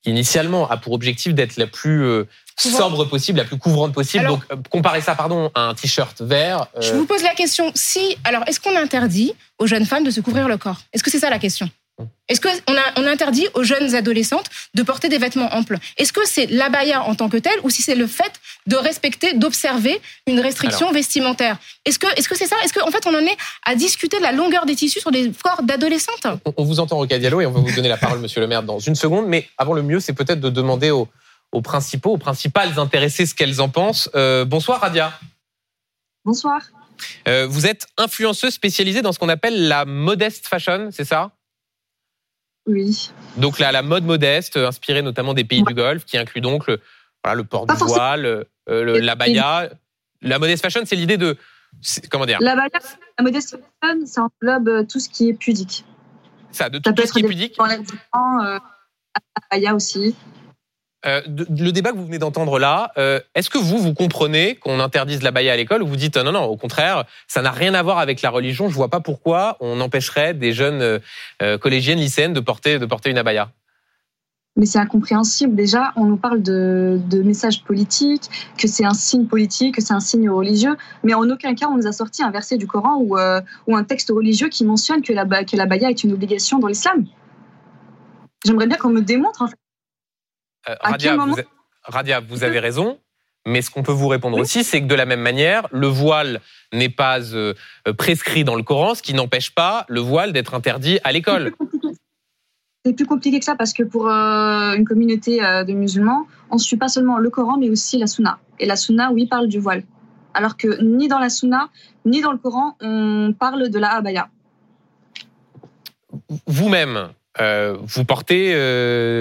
initialement, 0.04 0.68
a 0.68 0.76
pour 0.76 0.92
objectif 0.92 1.34
d'être 1.34 1.56
la 1.56 1.66
plus 1.66 2.04
euh, 2.04 2.24
sobre 2.56 3.06
possible, 3.06 3.38
la 3.38 3.44
plus 3.44 3.56
couvrante 3.56 3.94
possible. 3.94 4.26
Donc, 4.26 4.42
comparer 4.68 5.00
ça, 5.00 5.14
pardon, 5.14 5.50
à 5.54 5.62
un 5.62 5.74
t-shirt 5.74 6.20
vert. 6.20 6.66
Je 6.80 6.92
vous 6.92 7.06
pose 7.06 7.22
la 7.22 7.34
question. 7.34 7.72
Si, 7.74 8.18
alors, 8.24 8.42
est-ce 8.46 8.60
qu'on 8.60 8.76
interdit 8.76 9.32
aux 9.58 9.66
jeunes 9.66 9.86
femmes 9.86 10.04
de 10.04 10.10
se 10.10 10.20
couvrir 10.20 10.48
le 10.48 10.58
corps? 10.58 10.80
Est-ce 10.92 11.02
que 11.02 11.10
c'est 11.10 11.20
ça 11.20 11.30
la 11.30 11.38
question? 11.38 11.70
Est-ce 12.28 12.40
qu'on 12.40 12.48
on 12.96 13.06
interdit 13.06 13.46
aux 13.54 13.64
jeunes 13.64 13.94
adolescentes 13.94 14.46
de 14.74 14.82
porter 14.82 15.08
des 15.08 15.18
vêtements 15.18 15.52
amples? 15.52 15.78
Est-ce 15.96 16.12
que 16.12 16.20
c'est 16.24 16.46
l'abaya 16.46 17.02
en 17.02 17.14
tant 17.14 17.28
que 17.28 17.36
tel 17.36 17.52
ou 17.64 17.70
si 17.70 17.82
c'est 17.82 17.94
le 17.94 18.06
fait 18.06 18.32
de 18.66 18.76
respecter, 18.76 19.34
d'observer 19.34 20.00
une 20.26 20.38
restriction 20.38 20.92
vestimentaire? 20.92 21.58
Est-ce 21.84 21.98
que 21.98 22.06
est-ce 22.16 22.28
que 22.28 22.36
c'est 22.36 22.46
ça? 22.46 22.56
Est-ce 22.64 22.72
qu'en 22.72 22.86
en 22.86 22.90
fait 22.90 23.06
on 23.06 23.14
en 23.14 23.26
est 23.26 23.36
à 23.64 23.74
discuter 23.74 24.18
de 24.18 24.22
la 24.22 24.32
longueur 24.32 24.64
des 24.66 24.76
tissus 24.76 25.00
sur 25.00 25.10
des 25.10 25.32
corps 25.42 25.62
d'adolescentes? 25.62 26.26
On, 26.56 26.64
vous 26.64 26.78
entend 26.78 26.96
Roca 26.96 27.18
Diallo 27.18 27.40
et 27.40 27.46
on 27.46 27.50
va 27.50 27.60
vous 27.60 27.74
donner 27.74 27.88
la 27.88 27.96
parole 27.96 28.20
Monsieur 28.20 28.40
le 28.40 28.46
maire 28.46 28.62
dans 28.62 28.78
une 28.78 28.94
seconde, 28.94 29.26
mais 29.26 29.48
avant 29.58 29.72
le 29.72 29.82
mieux 29.82 29.98
c'est 29.98 30.12
peut-être 30.12 30.40
de 30.40 30.50
demander 30.50 30.90
aux, 30.90 31.08
principaux, 31.62 32.12
aux 32.12 32.18
principales 32.18 32.78
intéressées 32.78 33.26
ce 33.26 33.34
qu'elles 33.34 33.60
en 33.60 33.68
pensent. 33.68 34.08
Euh, 34.14 34.44
bonsoir 34.44 34.80
Radia. 34.80 35.18
Bonsoir. 36.24 36.60
Euh, 37.28 37.46
vous 37.48 37.66
êtes 37.66 37.86
influenceuse 37.96 38.52
spécialisée 38.52 39.02
dans 39.02 39.12
ce 39.12 39.18
qu'on 39.18 39.28
appelle 39.28 39.68
la 39.68 39.84
modeste 39.84 40.46
fashion, 40.46 40.90
c'est 40.92 41.04
ça? 41.04 41.32
Oui. 42.70 43.10
Donc 43.36 43.58
là, 43.58 43.72
la 43.72 43.82
mode 43.82 44.04
modeste, 44.04 44.56
inspirée 44.56 45.02
notamment 45.02 45.34
des 45.34 45.44
pays 45.44 45.62
du 45.62 45.74
Golfe, 45.74 46.04
qui 46.04 46.18
inclut 46.18 46.40
donc 46.40 46.66
le, 46.66 46.80
le 47.34 47.44
port 47.44 47.66
du 47.66 47.74
voile, 47.74 48.26
euh, 48.26 48.44
le, 48.68 48.98
la 48.98 49.14
baya. 49.14 49.70
La 50.22 50.38
modeste 50.38 50.62
fashion, 50.62 50.82
c'est 50.84 50.96
l'idée 50.96 51.16
de 51.16 51.36
comment 52.10 52.26
dire? 52.26 52.38
La 52.40 52.54
baya, 52.54 52.68
la 53.18 53.24
modeste 53.24 53.58
fashion, 53.82 54.06
ça 54.06 54.22
englobe 54.22 54.68
euh, 54.68 54.84
tout 54.84 55.00
ce 55.00 55.08
qui 55.08 55.28
est 55.28 55.34
pudique. 55.34 55.84
Ça, 56.52 56.68
de 56.68 56.78
tout, 56.78 56.92
ce 56.96 57.12
qui 57.12 57.20
est 57.20 57.28
pudique. 57.28 57.56
Euh, 57.60 57.66
la 58.14 58.60
baya 59.50 59.74
aussi. 59.74 60.14
Euh, 61.06 61.22
le 61.26 61.70
débat 61.70 61.92
que 61.92 61.96
vous 61.96 62.04
venez 62.04 62.18
d'entendre 62.18 62.58
là, 62.58 62.92
euh, 62.98 63.20
est-ce 63.34 63.48
que 63.48 63.56
vous, 63.56 63.78
vous 63.78 63.94
comprenez 63.94 64.56
qu'on 64.56 64.80
interdise 64.80 65.22
la 65.22 65.30
baïa 65.30 65.54
à 65.54 65.56
l'école 65.56 65.82
ou 65.82 65.86
vous 65.86 65.96
dites 65.96 66.18
non, 66.18 66.32
non, 66.32 66.44
au 66.44 66.56
contraire, 66.56 67.04
ça 67.26 67.40
n'a 67.40 67.50
rien 67.50 67.72
à 67.72 67.82
voir 67.82 67.98
avec 67.98 68.20
la 68.20 68.28
religion, 68.28 68.68
je 68.68 68.74
vois 68.74 68.90
pas 68.90 69.00
pourquoi 69.00 69.56
on 69.60 69.80
empêcherait 69.80 70.34
des 70.34 70.52
jeunes 70.52 71.00
euh, 71.42 71.58
collégiennes, 71.58 71.98
lycéennes 71.98 72.34
de 72.34 72.40
porter, 72.40 72.78
de 72.78 72.84
porter 72.84 73.10
une 73.10 73.16
abaya? 73.16 73.50
Mais 74.56 74.66
c'est 74.66 74.80
incompréhensible. 74.80 75.54
Déjà, 75.54 75.92
on 75.96 76.04
nous 76.04 76.16
parle 76.18 76.42
de, 76.42 77.00
de 77.08 77.22
messages 77.22 77.62
politiques, 77.64 78.28
que 78.58 78.68
c'est 78.68 78.84
un 78.84 78.92
signe 78.92 79.26
politique, 79.26 79.76
que 79.76 79.80
c'est 79.80 79.94
un 79.94 80.00
signe 80.00 80.28
religieux, 80.28 80.76
mais 81.02 81.14
en 81.14 81.28
aucun 81.30 81.54
cas 81.54 81.68
on 81.70 81.76
nous 81.78 81.86
a 81.86 81.92
sorti 81.92 82.22
un 82.22 82.30
verset 82.30 82.58
du 82.58 82.66
Coran 82.66 82.98
ou, 83.00 83.16
un 83.16 83.84
texte 83.84 84.10
religieux 84.10 84.48
qui 84.48 84.66
mentionne 84.66 85.00
que 85.00 85.14
la, 85.14 85.24
que 85.44 85.56
la 85.56 85.64
baya 85.64 85.88
est 85.88 86.04
une 86.04 86.12
obligation 86.12 86.58
dans 86.58 86.66
l'islam. 86.66 87.06
J'aimerais 88.44 88.66
bien 88.66 88.76
qu'on 88.76 88.90
me 88.90 89.00
démontre 89.00 89.42
en 89.42 89.46
fait, 89.46 89.56
euh, 90.68 90.74
Radia, 91.84 92.20
vous, 92.20 92.44
avez 92.44 92.58
raison. 92.58 92.98
Mais 93.46 93.62
ce 93.62 93.70
qu'on 93.70 93.82
peut 93.82 93.92
vous 93.92 94.08
répondre 94.08 94.38
aussi, 94.38 94.64
c'est 94.64 94.82
que 94.82 94.86
de 94.86 94.94
la 94.94 95.06
même 95.06 95.20
manière, 95.20 95.66
le 95.72 95.86
voile 95.86 96.40
n'est 96.74 96.90
pas 96.90 97.20
euh, 97.34 97.54
prescrit 97.96 98.44
dans 98.44 98.54
le 98.54 98.62
Coran, 98.62 98.94
ce 98.94 99.02
qui 99.02 99.14
n'empêche 99.14 99.54
pas 99.54 99.86
le 99.88 100.00
voile 100.00 100.34
d'être 100.34 100.54
interdit 100.54 100.98
à 101.04 101.12
l'école. 101.12 101.52
C'est 102.84 102.92
plus 102.94 103.06
compliqué 103.06 103.38
que 103.38 103.44
ça 103.44 103.56
parce 103.56 103.72
que 103.72 103.82
pour 103.82 104.08
euh, 104.08 104.74
une 104.74 104.84
communauté 104.84 105.38
de 105.38 105.72
musulmans, 105.72 106.26
on 106.50 106.56
ne 106.56 106.60
suit 106.60 106.76
pas 106.76 106.88
seulement 106.88 107.18
le 107.18 107.30
Coran, 107.30 107.56
mais 107.58 107.70
aussi 107.70 107.98
la 107.98 108.06
Sunna. 108.06 108.38
Et 108.58 108.66
la 108.66 108.76
Sunna, 108.76 109.10
oui, 109.12 109.26
parle 109.26 109.48
du 109.48 109.58
voile. 109.58 109.84
Alors 110.34 110.56
que 110.56 110.82
ni 110.82 111.08
dans 111.08 111.18
la 111.18 111.28
Sunna, 111.28 111.70
ni 112.04 112.20
dans 112.20 112.32
le 112.32 112.38
Coran, 112.38 112.76
on 112.80 113.34
parle 113.38 113.68
de 113.70 113.78
la 113.78 113.94
abaya. 113.94 114.28
Vous-même, 116.46 117.08
vous 117.38 118.04
portez 118.04 118.50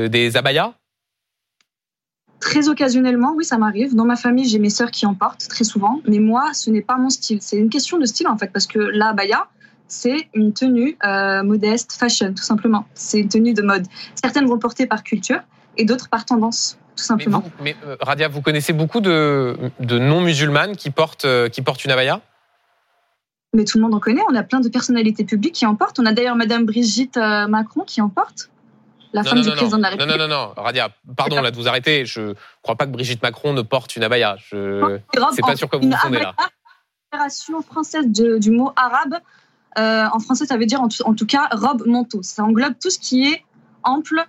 des 0.09 0.37
abayas? 0.37 0.73
Très 2.39 2.69
occasionnellement, 2.69 3.33
oui, 3.35 3.43
ça 3.43 3.57
m'arrive. 3.57 3.95
Dans 3.95 4.05
ma 4.05 4.15
famille, 4.15 4.45
j'ai 4.45 4.59
mes 4.59 4.69
sœurs 4.69 4.91
qui 4.91 5.05
en 5.05 5.13
portent 5.13 5.47
très 5.49 5.65
souvent, 5.65 6.01
mais 6.07 6.19
moi, 6.19 6.53
ce 6.53 6.69
n'est 6.69 6.81
pas 6.81 6.97
mon 6.97 7.09
style. 7.09 7.39
C'est 7.41 7.57
une 7.57 7.69
question 7.69 7.97
de 7.97 8.05
style 8.05 8.27
en 8.27 8.37
fait, 8.37 8.51
parce 8.53 8.65
que 8.65 8.79
la 8.79 9.13
baya, 9.13 9.47
c'est 9.87 10.29
une 10.33 10.53
tenue 10.53 10.97
euh, 11.03 11.43
modeste, 11.43 11.93
fashion, 11.93 12.33
tout 12.33 12.43
simplement. 12.43 12.85
C'est 12.93 13.19
une 13.19 13.27
tenue 13.27 13.53
de 13.53 13.61
mode. 13.61 13.85
Certaines 14.15 14.45
vont 14.45 14.57
porter 14.57 14.85
par 14.85 15.03
culture 15.03 15.41
et 15.77 15.83
d'autres 15.83 16.09
par 16.09 16.25
tendance, 16.25 16.77
tout 16.95 17.03
simplement. 17.03 17.43
Mais, 17.61 17.75
euh, 17.85 17.97
Radia, 17.99 18.29
vous 18.29 18.41
connaissez 18.41 18.71
beaucoup 18.71 19.01
de, 19.01 19.57
non-musulmanes 19.81 20.77
qui 20.77 20.91
portent, 20.91 21.25
euh, 21.25 21.49
qui 21.49 21.61
portent 21.61 21.83
une 21.83 21.91
abaya? 21.91 22.21
Mais 23.53 23.65
tout 23.65 23.79
le 23.79 23.83
monde 23.83 23.95
en 23.95 23.99
connaît. 23.99 24.21
On 24.29 24.35
a 24.35 24.43
plein 24.43 24.59
de 24.59 24.69
personnalités 24.69 25.25
publiques 25.25 25.55
qui 25.55 25.65
en 25.65 25.75
portent. 25.75 25.99
On 25.99 26.05
a 26.05 26.13
d'ailleurs 26.13 26.35
Madame 26.35 26.65
Brigitte 26.65 27.17
Macron 27.17 27.81
qui 27.81 27.99
en 27.99 28.09
porte 28.09 28.51
la 29.13 29.23
non, 29.23 29.41
du 29.41 29.51
président 29.51 29.77
de 29.77 29.81
la 29.81 29.89
République. 29.89 30.17
Non, 30.17 30.27
non, 30.27 30.27
non, 30.27 30.53
Radia, 30.55 30.89
pardon 31.17 31.41
là 31.41 31.51
de 31.51 31.55
vous 31.55 31.67
arrêter. 31.67 32.05
Je 32.05 32.21
ne 32.21 32.33
crois 32.61 32.75
pas 32.75 32.85
que 32.85 32.91
Brigitte 32.91 33.21
Macron 33.23 33.53
ne 33.53 33.61
porte 33.61 33.95
une 33.95 34.03
abaya. 34.03 34.37
Je 34.37 34.99
sais 35.33 35.41
pas 35.41 35.55
sur 35.55 35.69
quoi 35.69 35.79
vous 35.79 35.89
vous 35.89 35.97
fondez 35.97 36.19
là. 36.19 36.35
Une 37.11 37.63
française 37.63 38.05
du 38.07 38.51
mot 38.51 38.71
arabe. 38.75 39.15
Euh, 39.77 40.05
en 40.11 40.19
français, 40.19 40.45
ça 40.45 40.57
veut 40.57 40.65
dire 40.65 40.81
en 40.81 40.87
tout 40.87 41.25
cas 41.25 41.47
robe 41.51 41.85
manteau. 41.85 42.21
Ça 42.23 42.43
englobe 42.43 42.73
tout 42.81 42.89
ce 42.89 42.99
qui 42.99 43.27
est 43.27 43.43
ample, 43.83 44.25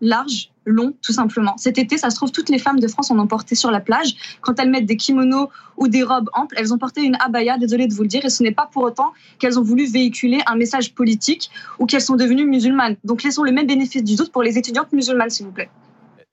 large, 0.00 0.51
long, 0.64 0.94
tout 1.02 1.12
simplement. 1.12 1.56
Cet 1.56 1.78
été, 1.78 1.96
ça 1.98 2.10
se 2.10 2.16
trouve, 2.16 2.30
toutes 2.30 2.48
les 2.48 2.58
femmes 2.58 2.80
de 2.80 2.88
France 2.88 3.10
en 3.10 3.18
ont 3.18 3.26
porté 3.26 3.54
sur 3.54 3.70
la 3.70 3.80
plage. 3.80 4.14
Quand 4.40 4.58
elles 4.58 4.70
mettent 4.70 4.86
des 4.86 4.96
kimonos 4.96 5.50
ou 5.76 5.88
des 5.88 6.02
robes 6.02 6.28
amples, 6.34 6.54
elles 6.58 6.72
ont 6.72 6.78
porté 6.78 7.02
une 7.02 7.16
abaya, 7.20 7.58
désolée 7.58 7.86
de 7.86 7.94
vous 7.94 8.02
le 8.02 8.08
dire, 8.08 8.24
et 8.24 8.30
ce 8.30 8.42
n'est 8.42 8.52
pas 8.52 8.68
pour 8.72 8.82
autant 8.82 9.12
qu'elles 9.38 9.58
ont 9.58 9.62
voulu 9.62 9.86
véhiculer 9.86 10.40
un 10.46 10.56
message 10.56 10.94
politique 10.94 11.50
ou 11.78 11.86
qu'elles 11.86 12.02
sont 12.02 12.16
devenues 12.16 12.46
musulmanes. 12.46 12.96
Donc 13.04 13.22
laissons 13.22 13.42
le 13.42 13.52
même 13.52 13.66
bénéfice 13.66 14.04
du 14.04 14.16
doute 14.16 14.32
pour 14.32 14.42
les 14.42 14.58
étudiantes 14.58 14.92
musulmanes, 14.92 15.30
s'il 15.30 15.46
vous 15.46 15.52
plaît. 15.52 15.70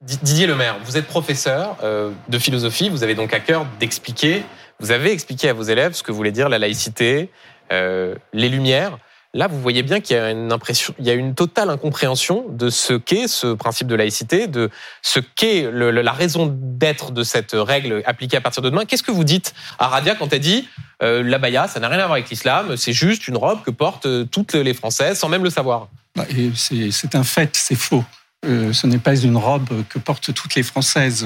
Didier 0.02 0.46
Lemaire, 0.46 0.78
vous 0.84 0.96
êtes 0.96 1.06
professeur 1.06 1.76
euh, 1.82 2.10
de 2.28 2.38
philosophie, 2.38 2.88
vous 2.88 3.02
avez 3.02 3.14
donc 3.14 3.34
à 3.34 3.40
cœur 3.40 3.66
d'expliquer, 3.78 4.42
vous 4.78 4.92
avez 4.92 5.12
expliqué 5.12 5.50
à 5.50 5.52
vos 5.52 5.62
élèves 5.62 5.92
ce 5.92 6.02
que 6.02 6.10
voulait 6.10 6.32
dire 6.32 6.48
la 6.48 6.58
laïcité, 6.58 7.28
euh, 7.70 8.14
les 8.32 8.48
lumières. 8.48 8.98
Là, 9.32 9.46
vous 9.46 9.60
voyez 9.60 9.84
bien 9.84 10.00
qu'il 10.00 10.16
y 10.16 10.18
a 10.18 10.32
une 10.32 10.50
impression, 10.50 10.92
il 10.98 11.06
y 11.06 11.10
a 11.10 11.14
une 11.14 11.36
totale 11.36 11.70
incompréhension 11.70 12.46
de 12.48 12.68
ce 12.68 12.94
qu'est 12.94 13.28
ce 13.28 13.54
principe 13.54 13.86
de 13.86 13.94
laïcité, 13.94 14.48
de 14.48 14.70
ce 15.02 15.20
qu'est 15.20 15.70
la 15.70 16.12
raison 16.12 16.52
d'être 16.52 17.12
de 17.12 17.22
cette 17.22 17.52
règle 17.52 18.02
appliquée 18.06 18.38
à 18.38 18.40
partir 18.40 18.60
de 18.60 18.70
demain. 18.70 18.84
Qu'est-ce 18.86 19.04
que 19.04 19.12
vous 19.12 19.22
dites 19.22 19.54
à 19.78 19.86
Radia 19.86 20.16
quand 20.16 20.32
elle 20.32 20.40
dit 20.40 20.68
euh, 21.04 21.22
la 21.22 21.38
baya, 21.38 21.68
ça 21.68 21.78
n'a 21.78 21.88
rien 21.88 21.98
à 21.98 22.06
voir 22.06 22.14
avec 22.14 22.28
l'islam, 22.28 22.76
c'est 22.76 22.92
juste 22.92 23.28
une 23.28 23.36
robe 23.36 23.62
que 23.62 23.70
portent 23.70 24.06
euh, 24.06 24.24
toutes 24.24 24.54
les 24.54 24.74
Françaises 24.74 25.18
sans 25.18 25.28
même 25.28 25.44
le 25.44 25.50
savoir 25.50 25.88
bah, 26.16 26.26
C'est 26.56 27.14
un 27.14 27.24
fait, 27.24 27.54
c'est 27.54 27.76
faux. 27.76 28.04
Euh, 28.44 28.72
ce 28.72 28.88
n'est 28.88 28.98
pas 28.98 29.14
une 29.14 29.36
robe 29.36 29.68
que 29.88 30.00
portent 30.00 30.34
toutes 30.34 30.56
les 30.56 30.64
Françaises. 30.64 31.24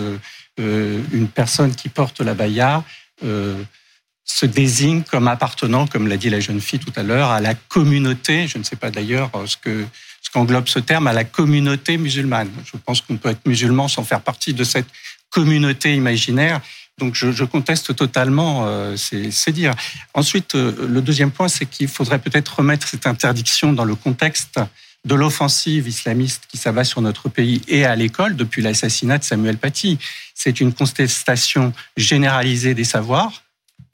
une 0.58 1.28
personne 1.28 1.75
qui 1.75 1.88
porte 1.88 2.20
la 2.20 2.34
baya 2.34 2.84
se 4.25 4.47
désigne 4.47 5.02
comme 5.02 5.28
appartenant, 5.28 5.87
comme 5.87 6.09
l'a 6.09 6.16
dit 6.16 6.31
la 6.31 6.40
jeune 6.40 6.61
fille 6.61 6.78
tout 6.78 6.93
à 6.97 7.02
l'heure, 7.02 7.31
à 7.31 7.40
la 7.40 7.54
communauté, 7.54 8.49
je 8.49 8.59
ne 8.59 8.62
sais 8.62 8.76
pas 8.76 8.90
d'ailleurs 8.90 9.31
ce 9.47 9.57
que 9.57 9.85
ce 10.23 10.31
qu'englobe 10.31 10.69
ce 10.69 10.78
terme, 10.78 11.07
à 11.07 11.12
la 11.12 11.25
communauté 11.25 11.99
musulmane. 11.99 12.50
Je 12.64 12.78
pense 12.78 13.02
qu'on 13.02 13.19
peut 13.19 13.28
être 13.28 13.47
musulman 13.47 13.88
sans 13.88 14.04
faire 14.04 14.23
partie 14.23 14.54
de 14.54 14.64
cette 14.64 14.87
communauté 15.28 15.95
imaginaire. 15.95 16.61
Donc 16.97 17.14
je, 17.14 17.31
je 17.31 17.45
conteste 17.45 17.95
totalement, 17.95 18.64
euh, 18.66 18.97
c'est 18.97 19.52
dire. 19.52 19.75
Ensuite, 20.14 20.54
euh, 20.54 20.87
le 20.88 21.02
deuxième 21.02 21.31
point, 21.31 21.49
c'est 21.49 21.66
qu'il 21.66 21.88
faudrait 21.88 22.21
peut-être 22.21 22.61
remettre 22.61 22.88
cette 22.88 23.07
interdiction 23.07 23.73
dans 23.73 23.85
le 23.85 23.95
contexte 23.95 24.61
de 25.04 25.14
l'offensive 25.14 25.87
islamiste 25.87 26.45
qui 26.49 26.57
s'abat 26.57 26.85
sur 26.85 27.02
notre 27.02 27.28
pays 27.28 27.61
et 27.69 27.85
à 27.85 27.95
l'école 27.95 28.37
depuis 28.37 28.62
l'assassinat 28.62 29.19
de 29.19 29.25
Samuel 29.25 29.59
Paty. 29.59 29.99
C'est 30.35 30.61
une 30.61 30.73
contestation 30.73 31.75
généralisée 31.97 32.73
des 32.75 32.85
savoirs 32.85 33.43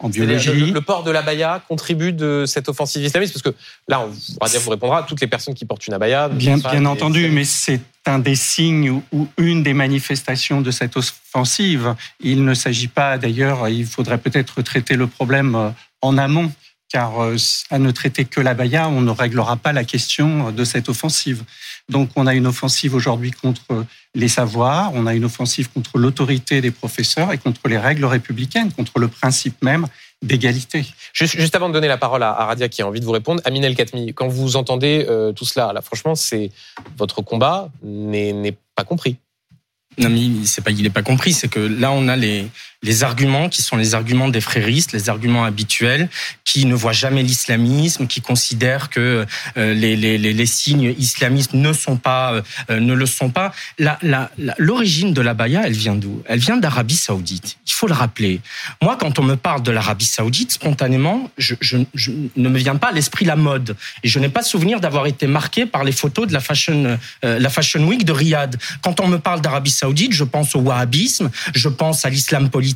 le, 0.02 0.78
port 0.80 1.02
de 1.02 1.10
l'abaya 1.10 1.62
contribue 1.68 2.12
de 2.12 2.44
cette 2.46 2.68
offensive 2.68 3.04
islamiste 3.04 3.34
Parce 3.34 3.42
que 3.42 3.60
là, 3.88 4.00
on 4.00 4.08
va 4.44 4.58
vous 4.58 4.70
répondra, 4.70 5.02
toutes 5.02 5.20
les 5.20 5.26
personnes 5.26 5.54
qui 5.54 5.64
portent 5.64 5.86
une 5.86 5.94
abaya... 5.94 6.28
Bien, 6.28 6.56
bien 6.56 6.86
entendu, 6.86 7.28
mais 7.30 7.44
c'est 7.44 7.80
un 8.06 8.18
des 8.18 8.34
signes 8.34 9.02
ou 9.12 9.28
une 9.36 9.62
des 9.62 9.74
manifestations 9.74 10.60
de 10.62 10.70
cette 10.70 10.96
offensive. 10.96 11.94
Il 12.20 12.44
ne 12.44 12.54
s'agit 12.54 12.88
pas, 12.88 13.18
d'ailleurs, 13.18 13.68
il 13.68 13.86
faudrait 13.86 14.18
peut-être 14.18 14.62
traiter 14.62 14.96
le 14.96 15.06
problème 15.06 15.54
euh, 15.54 15.70
en 16.00 16.16
amont 16.16 16.50
car 16.92 17.22
euh, 17.22 17.36
à 17.70 17.78
ne 17.78 17.90
traiter 17.90 18.24
que 18.24 18.40
la 18.40 18.54
baya, 18.54 18.88
on 18.88 19.00
ne 19.00 19.10
réglera 19.10 19.56
pas 19.56 19.72
la 19.72 19.84
question 19.84 20.50
de 20.50 20.64
cette 20.64 20.88
offensive. 20.88 21.44
Donc 21.88 22.10
on 22.16 22.26
a 22.26 22.34
une 22.34 22.46
offensive 22.46 22.94
aujourd'hui 22.94 23.30
contre 23.30 23.86
les 24.14 24.28
savoirs, 24.28 24.90
on 24.94 25.06
a 25.06 25.14
une 25.14 25.24
offensive 25.24 25.70
contre 25.70 25.98
l'autorité 25.98 26.60
des 26.60 26.70
professeurs 26.70 27.32
et 27.32 27.38
contre 27.38 27.68
les 27.68 27.78
règles 27.78 28.04
républicaines, 28.04 28.72
contre 28.72 28.98
le 28.98 29.08
principe 29.08 29.62
même 29.62 29.86
d'égalité. 30.22 30.84
Juste, 31.12 31.54
avant 31.54 31.68
de 31.68 31.74
donner 31.74 31.88
la 31.88 31.96
parole 31.96 32.22
à, 32.22 32.32
Radia 32.32 32.68
qui 32.68 32.82
a 32.82 32.86
envie 32.86 33.00
de 33.00 33.04
vous 33.04 33.12
répondre, 33.12 33.40
Aminel 33.44 33.74
Katmi, 33.74 34.12
quand 34.12 34.28
vous 34.28 34.56
entendez 34.56 35.06
euh, 35.08 35.32
tout 35.32 35.44
cela, 35.44 35.72
là, 35.72 35.80
franchement, 35.80 36.14
c'est 36.14 36.50
votre 36.96 37.22
combat 37.22 37.70
n'est 37.82 38.56
pas 38.74 38.84
compris. 38.84 39.16
Non, 39.98 40.08
mais 40.08 40.44
c'est 40.44 40.62
pas, 40.62 40.70
il 40.70 40.82
n'est 40.82 40.90
pas 40.90 41.02
compris. 41.02 41.32
C'est 41.32 41.48
que 41.48 41.60
là, 41.60 41.90
on 41.92 42.08
a 42.08 42.16
les, 42.16 42.46
les 42.82 43.04
arguments 43.04 43.48
qui 43.48 43.62
sont 43.62 43.76
les 43.76 43.94
arguments 43.94 44.28
des 44.28 44.40
fréristes, 44.40 44.92
les 44.92 45.10
arguments 45.10 45.44
habituels, 45.44 46.08
qui 46.44 46.64
ne 46.64 46.74
voient 46.74 46.92
jamais 46.92 47.22
l'islamisme, 47.22 48.06
qui 48.06 48.22
considèrent 48.22 48.88
que 48.88 49.26
euh, 49.56 49.74
les, 49.74 49.96
les, 49.96 50.16
les, 50.18 50.46
signes 50.46 50.94
islamistes 50.98 51.52
ne 51.52 51.72
sont 51.74 51.96
pas, 51.96 52.42
euh, 52.70 52.80
ne 52.80 52.94
le 52.94 53.04
sont 53.06 53.30
pas. 53.30 53.52
L'origine 54.58 55.08
la, 55.08 55.14
de 55.14 55.20
la 55.20 55.34
baya, 55.34 55.62
elle 55.64 55.74
vient 55.74 55.94
d'où? 55.94 56.22
Elle 56.26 56.38
vient 56.38 56.56
d'Arabie 56.56 56.96
Saoudite. 56.96 57.58
Il 57.66 57.72
faut 57.72 57.86
le 57.86 57.92
rappeler. 57.92 58.40
Moi, 58.82 58.96
quand 58.98 59.18
on 59.18 59.22
me 59.22 59.36
parle 59.36 59.62
de 59.62 59.70
l'Arabie 59.70 60.06
Saoudite, 60.06 60.52
spontanément, 60.52 61.30
je, 61.36 61.54
je, 61.60 61.76
je, 61.94 62.12
ne 62.36 62.48
me 62.48 62.58
vient 62.58 62.76
pas 62.76 62.88
à 62.88 62.92
l'esprit 62.92 63.26
la 63.26 63.36
mode, 63.36 63.76
et 64.02 64.08
je 64.08 64.18
n'ai 64.18 64.30
pas 64.30 64.42
souvenir 64.42 64.80
d'avoir 64.80 65.06
été 65.06 65.26
marqué 65.26 65.66
par 65.66 65.84
les 65.84 65.92
photos 65.92 66.26
de 66.26 66.32
la 66.32 66.40
fashion, 66.40 66.98
euh, 67.24 67.38
la 67.38 67.50
fashion 67.50 67.86
week 67.86 68.04
de 68.04 68.12
Riyad. 68.12 68.56
Quand 68.82 69.00
on 69.00 69.06
me 69.06 69.18
parle 69.18 69.42
d'Arabie 69.42 69.70
Saoudite, 69.70 70.14
je 70.14 70.24
pense 70.24 70.56
au 70.56 70.60
wahhabisme, 70.60 71.30
je 71.54 71.68
pense 71.68 72.06
à 72.06 72.10
l'islam 72.10 72.48
politique 72.48 72.69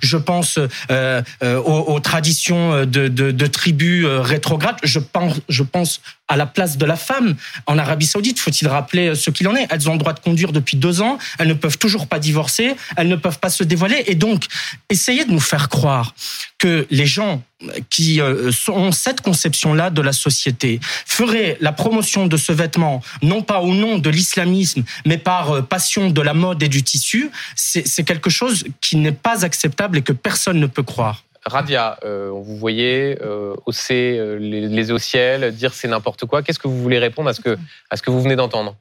je 0.00 0.16
pense 0.16 0.58
euh, 0.90 1.22
euh, 1.42 1.58
aux, 1.58 2.00
traditions 2.00 2.84
de, 2.84 3.46
tribus 3.46 4.04
euh, 4.04 4.20
rétrogrades. 4.20 4.76
Je 4.82 4.98
pense, 4.98 5.40
je 5.48 5.62
pense 5.62 6.00
à 6.32 6.36
la 6.36 6.46
place 6.46 6.78
de 6.78 6.86
la 6.86 6.96
femme 6.96 7.36
en 7.66 7.76
Arabie 7.76 8.06
Saoudite. 8.06 8.38
Faut-il 8.38 8.66
rappeler 8.66 9.14
ce 9.14 9.30
qu'il 9.30 9.46
en 9.48 9.54
est? 9.54 9.66
Elles 9.68 9.88
ont 9.90 9.92
le 9.92 9.98
droit 9.98 10.14
de 10.14 10.20
conduire 10.20 10.50
depuis 10.50 10.78
deux 10.78 11.02
ans. 11.02 11.18
Elles 11.38 11.48
ne 11.48 11.54
peuvent 11.54 11.76
toujours 11.76 12.06
pas 12.06 12.18
divorcer. 12.18 12.74
Elles 12.96 13.08
ne 13.08 13.16
peuvent 13.16 13.38
pas 13.38 13.50
se 13.50 13.62
dévoiler. 13.64 14.02
Et 14.06 14.14
donc, 14.14 14.46
essayez 14.88 15.26
de 15.26 15.30
nous 15.30 15.40
faire 15.40 15.68
croire 15.68 16.14
que 16.56 16.86
les 16.90 17.04
gens 17.04 17.42
qui 17.90 18.20
ont 18.68 18.92
cette 18.92 19.20
conception-là 19.20 19.90
de 19.90 20.00
la 20.00 20.12
société 20.12 20.80
feraient 21.06 21.58
la 21.60 21.72
promotion 21.72 22.26
de 22.26 22.36
ce 22.38 22.50
vêtement, 22.50 23.02
non 23.20 23.42
pas 23.42 23.60
au 23.60 23.74
nom 23.74 23.98
de 23.98 24.08
l'islamisme, 24.08 24.84
mais 25.04 25.18
par 25.18 25.66
passion 25.66 26.08
de 26.08 26.22
la 26.22 26.34
mode 26.34 26.62
et 26.62 26.68
du 26.68 26.82
tissu, 26.82 27.30
c'est 27.54 28.04
quelque 28.04 28.30
chose 28.30 28.64
qui 28.80 28.96
n'est 28.96 29.12
pas 29.12 29.44
acceptable 29.44 29.98
et 29.98 30.02
que 30.02 30.12
personne 30.12 30.58
ne 30.58 30.66
peut 30.66 30.82
croire. 30.82 31.24
Radia, 31.44 31.98
euh, 32.04 32.30
vous 32.30 32.56
voyez 32.56 33.18
euh, 33.20 33.56
hausser 33.66 34.16
euh, 34.18 34.36
les, 34.36 34.68
les, 34.68 34.98
ciel, 34.98 35.54
dire 35.54 35.74
c'est 35.74 35.88
n'importe 35.88 36.24
quoi. 36.26 36.42
Qu'est-ce 36.42 36.58
que 36.58 36.68
vous 36.68 36.80
voulez 36.80 36.98
répondre 36.98 37.28
à 37.28 37.34
ce 37.34 37.40
que, 37.40 37.58
à 37.90 37.96
ce 37.96 38.02
que 38.02 38.10
vous 38.10 38.20
venez 38.20 38.36
d'entendre? 38.36 38.76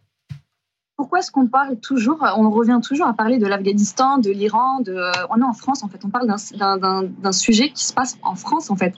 Pourquoi 0.96 1.20
est-ce 1.20 1.32
qu'on 1.32 1.48
parle 1.48 1.80
toujours, 1.80 2.20
on 2.38 2.52
revient 2.52 2.80
toujours 2.84 3.08
à 3.08 3.14
parler 3.14 3.40
de 3.40 3.48
l'Afghanistan, 3.48 4.20
de 4.20 4.30
l'Iran, 4.30 4.82
de, 4.82 4.96
on 5.32 5.42
est 5.42 5.44
en 5.44 5.54
France 5.54 5.84
en 5.84 5.88
fait, 5.88 6.00
on 6.06 6.10
parle 6.10 6.28
d'un 6.28 7.32
sujet 7.32 7.72
qui 7.72 7.84
se 7.84 7.94
passe 7.94 8.20
en 8.22 8.36
France 8.36 8.70
en 8.70 8.76
fait. 8.76 8.94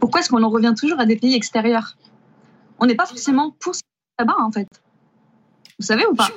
Pourquoi 0.00 0.20
est-ce 0.20 0.30
qu'on 0.30 0.42
en 0.42 0.50
revient 0.50 0.74
toujours 0.76 0.98
à 0.98 1.06
des 1.06 1.16
pays 1.16 1.36
extérieurs? 1.36 1.96
On 2.80 2.86
n'est 2.86 2.96
pas 2.96 3.06
forcément 3.06 3.54
pour 3.60 3.74
là-bas 4.18 4.36
en 4.40 4.50
fait. 4.50 4.66
Vous 5.78 5.86
savez 5.86 6.04
ou 6.06 6.14
pas? 6.14 6.30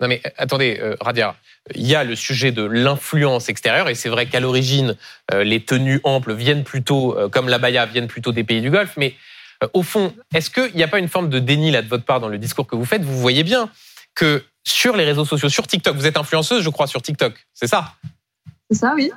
Non 0.00 0.08
mais 0.08 0.22
attendez, 0.38 0.78
euh, 0.80 0.96
Radia, 1.00 1.36
il 1.74 1.86
y 1.86 1.94
a 1.94 2.04
le 2.04 2.16
sujet 2.16 2.52
de 2.52 2.62
l'influence 2.62 3.48
extérieure 3.48 3.88
et 3.88 3.94
c'est 3.94 4.08
vrai 4.08 4.26
qu'à 4.26 4.40
l'origine, 4.40 4.96
euh, 5.32 5.44
les 5.44 5.60
tenues 5.62 6.00
amples 6.04 6.32
viennent 6.32 6.64
plutôt, 6.64 7.16
euh, 7.18 7.28
comme 7.28 7.48
la 7.48 7.58
baya, 7.58 7.86
viennent 7.86 8.08
plutôt 8.08 8.32
des 8.32 8.44
pays 8.44 8.62
du 8.62 8.70
Golfe. 8.70 8.94
Mais 8.96 9.14
au 9.74 9.82
fond, 9.82 10.14
est-ce 10.34 10.48
qu'il 10.48 10.74
n'y 10.74 10.82
a 10.82 10.88
pas 10.88 10.98
une 10.98 11.08
forme 11.08 11.28
de 11.28 11.38
déni 11.38 11.70
là 11.70 11.82
de 11.82 11.88
votre 11.88 12.04
part 12.04 12.20
dans 12.20 12.28
le 12.28 12.38
discours 12.38 12.66
que 12.66 12.76
vous 12.76 12.86
faites? 12.86 13.02
Vous 13.02 13.18
voyez 13.18 13.42
bien 13.42 13.68
que 14.14 14.42
sur 14.64 14.96
les 14.96 15.04
réseaux 15.04 15.26
sociaux, 15.26 15.50
sur 15.50 15.66
TikTok, 15.66 15.96
vous 15.96 16.06
êtes 16.06 16.16
influenceuse, 16.16 16.62
je 16.62 16.70
crois, 16.70 16.86
sur 16.86 17.02
TikTok, 17.02 17.34
c'est 17.52 17.66
ça? 17.66 17.94
C'est 18.70 18.78
ça, 18.78 18.94
oui. 18.94 19.10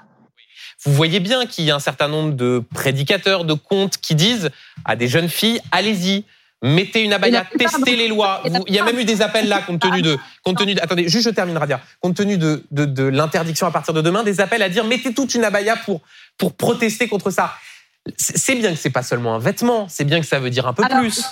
Vous 0.83 0.93
voyez 0.93 1.21
bien 1.21 1.45
qu'il 1.45 1.63
y 1.63 1.71
a 1.71 1.75
un 1.75 1.79
certain 1.79 2.09
nombre 2.09 2.33
de 2.33 2.61
prédicateurs, 2.73 3.45
de 3.45 3.53
comptes 3.53 3.97
qui 3.97 4.15
disent 4.15 4.49
à 4.83 4.97
des 4.97 5.07
jeunes 5.07 5.29
filles, 5.29 5.61
allez-y, 5.71 6.25
mettez 6.63 7.03
une 7.03 7.13
abaya, 7.13 7.45
testez 7.57 7.95
les 7.95 8.07
lois. 8.07 8.41
il 8.67 8.73
y 8.73 8.79
a 8.79 8.83
même 8.83 8.97
eu 8.97 9.03
des 9.03 9.21
appels 9.21 9.47
là, 9.47 9.61
compte 9.61 9.81
tenu 9.81 10.01
de, 10.01 10.17
compte 10.43 10.57
tenu 10.57 10.73
attendez, 10.81 11.07
juste 11.09 11.25
je 11.25 11.29
termine, 11.29 11.57
Radia. 11.57 11.81
Compte 11.99 12.15
tenu 12.15 12.37
de, 12.37 12.63
de, 12.71 12.85
de 12.85 13.03
l'interdiction 13.03 13.67
à 13.67 13.71
partir 13.71 13.93
de 13.93 14.01
demain, 14.01 14.23
des 14.23 14.39
appels 14.41 14.61
à 14.63 14.69
dire 14.69 14.85
mettez 14.85 15.13
toute 15.13 15.35
une 15.35 15.43
abaya 15.43 15.75
pour, 15.75 16.01
pour 16.37 16.53
protester 16.53 17.07
contre 17.07 17.29
ça. 17.29 17.53
C'est 18.17 18.55
bien 18.55 18.71
que 18.71 18.77
c'est 18.77 18.89
pas 18.89 19.03
seulement 19.03 19.35
un 19.35 19.39
vêtement, 19.39 19.87
c'est 19.89 20.05
bien 20.05 20.19
que 20.19 20.25
ça 20.25 20.39
veut 20.39 20.49
dire 20.49 20.65
un 20.67 20.73
peu 20.73 20.83
plus. 20.83 21.23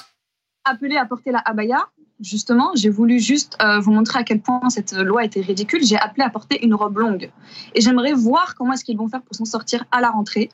Appeler 0.63 0.97
à 0.97 1.05
porter 1.05 1.31
la 1.31 1.39
abaya, 1.39 1.87
justement, 2.21 2.71
j'ai 2.75 2.89
voulu 2.89 3.19
juste 3.19 3.57
euh, 3.61 3.79
vous 3.79 3.91
montrer 3.91 4.19
à 4.19 4.23
quel 4.23 4.41
point 4.41 4.69
cette 4.69 4.93
loi 4.93 5.23
était 5.25 5.41
ridicule. 5.41 5.83
J'ai 5.83 5.97
appelé 5.97 6.23
à 6.23 6.29
porter 6.29 6.63
une 6.63 6.75
robe 6.75 6.97
longue. 6.97 7.31
Et 7.73 7.81
j'aimerais 7.81 8.13
voir 8.13 8.55
comment 8.55 8.73
est-ce 8.73 8.85
qu'ils 8.85 8.97
vont 8.97 9.07
faire 9.07 9.21
pour 9.21 9.35
s'en 9.35 9.45
sortir 9.45 9.85
à 9.91 10.01
la 10.01 10.11
rentrée, 10.11 10.49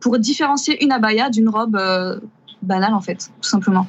pour 0.00 0.18
différencier 0.18 0.82
une 0.84 0.92
abaya 0.92 1.30
d'une 1.30 1.48
robe 1.48 1.76
euh, 1.76 2.20
banale, 2.66 2.94
en 2.94 3.00
fait, 3.00 3.30
tout 3.40 3.48
simplement. 3.48 3.86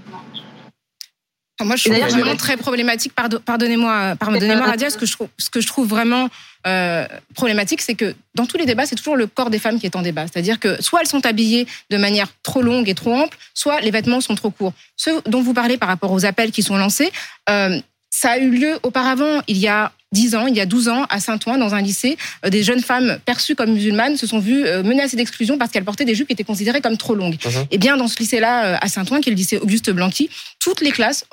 Moi, 1.63 1.75
je 1.75 1.89
trouve 1.89 1.97
vraiment 1.97 2.35
très 2.35 2.55
problématique. 2.55 3.13
Pardonnez-moi, 3.15 4.15
pardonnez-moi, 4.19 4.65
Radia. 4.65 4.89
Ce 4.89 4.97
que 4.97 5.07
je 5.07 5.13
trouve, 5.13 5.27
ce 5.39 5.49
que 5.49 5.59
je 5.59 5.65
trouve 5.65 5.87
vraiment 5.87 6.29
euh, 6.67 7.07
problématique, 7.33 7.81
c'est 7.81 7.95
que 7.95 8.13
dans 8.35 8.45
tous 8.45 8.57
les 8.57 8.65
débats, 8.65 8.85
c'est 8.85 8.95
toujours 8.95 9.15
le 9.15 9.25
corps 9.25 9.49
des 9.49 9.57
femmes 9.57 9.79
qui 9.79 9.87
est 9.87 9.95
en 9.95 10.03
débat. 10.03 10.27
C'est-à-dire 10.27 10.59
que 10.59 10.81
soit 10.81 11.01
elles 11.01 11.07
sont 11.07 11.25
habillées 11.25 11.65
de 11.89 11.97
manière 11.97 12.27
trop 12.43 12.61
longue 12.61 12.87
et 12.89 12.93
trop 12.93 13.13
ample, 13.13 13.37
soit 13.55 13.81
les 13.81 13.89
vêtements 13.89 14.21
sont 14.21 14.35
trop 14.35 14.51
courts. 14.51 14.73
Ce 14.97 15.09
dont 15.27 15.41
vous 15.41 15.53
parlez 15.55 15.77
par 15.77 15.89
rapport 15.89 16.11
aux 16.11 16.25
appels 16.25 16.51
qui 16.51 16.61
sont 16.61 16.77
lancés, 16.77 17.11
euh, 17.49 17.79
ça 18.11 18.31
a 18.31 18.37
eu 18.37 18.51
lieu 18.51 18.79
auparavant, 18.83 19.41
il 19.47 19.57
y 19.57 19.67
a 19.67 19.91
10 20.13 20.35
ans, 20.35 20.47
il 20.47 20.55
y 20.55 20.61
a 20.61 20.65
12 20.65 20.87
ans, 20.87 21.05
à 21.09 21.19
Saint-Ouen, 21.19 21.57
dans 21.57 21.75
un 21.75 21.81
lycée, 21.81 22.17
euh, 22.45 22.49
des 22.49 22.63
jeunes 22.63 22.79
femmes 22.79 23.17
perçues 23.25 23.55
comme 23.55 23.73
musulmanes 23.73 24.15
se 24.15 24.25
sont 24.25 24.39
vues 24.39 24.65
euh, 24.65 24.81
menacées 24.81 25.17
d'exclusion 25.17 25.57
parce 25.57 25.71
qu'elles 25.71 25.83
portaient 25.83 26.05
des 26.05 26.15
jupes 26.15 26.27
qui 26.27 26.33
étaient 26.33 26.45
considérées 26.45 26.79
comme 26.79 26.97
trop 26.97 27.13
longues. 27.13 27.37
Mhm. 27.45 27.65
Et 27.71 27.77
bien, 27.77 27.97
dans 27.97 28.07
ce 28.07 28.17
lycée-là, 28.17 28.65
euh, 28.65 28.77
à 28.79 28.87
Saint-Ouen, 28.87 29.19
qui 29.19 29.29
est 29.29 29.33
le 29.33 29.37
lycée 29.37 29.57
Auguste 29.57 29.89
Blanqui, 29.91 30.29
toutes 30.67 30.82
les 30.82 30.91
classes, 30.91 31.23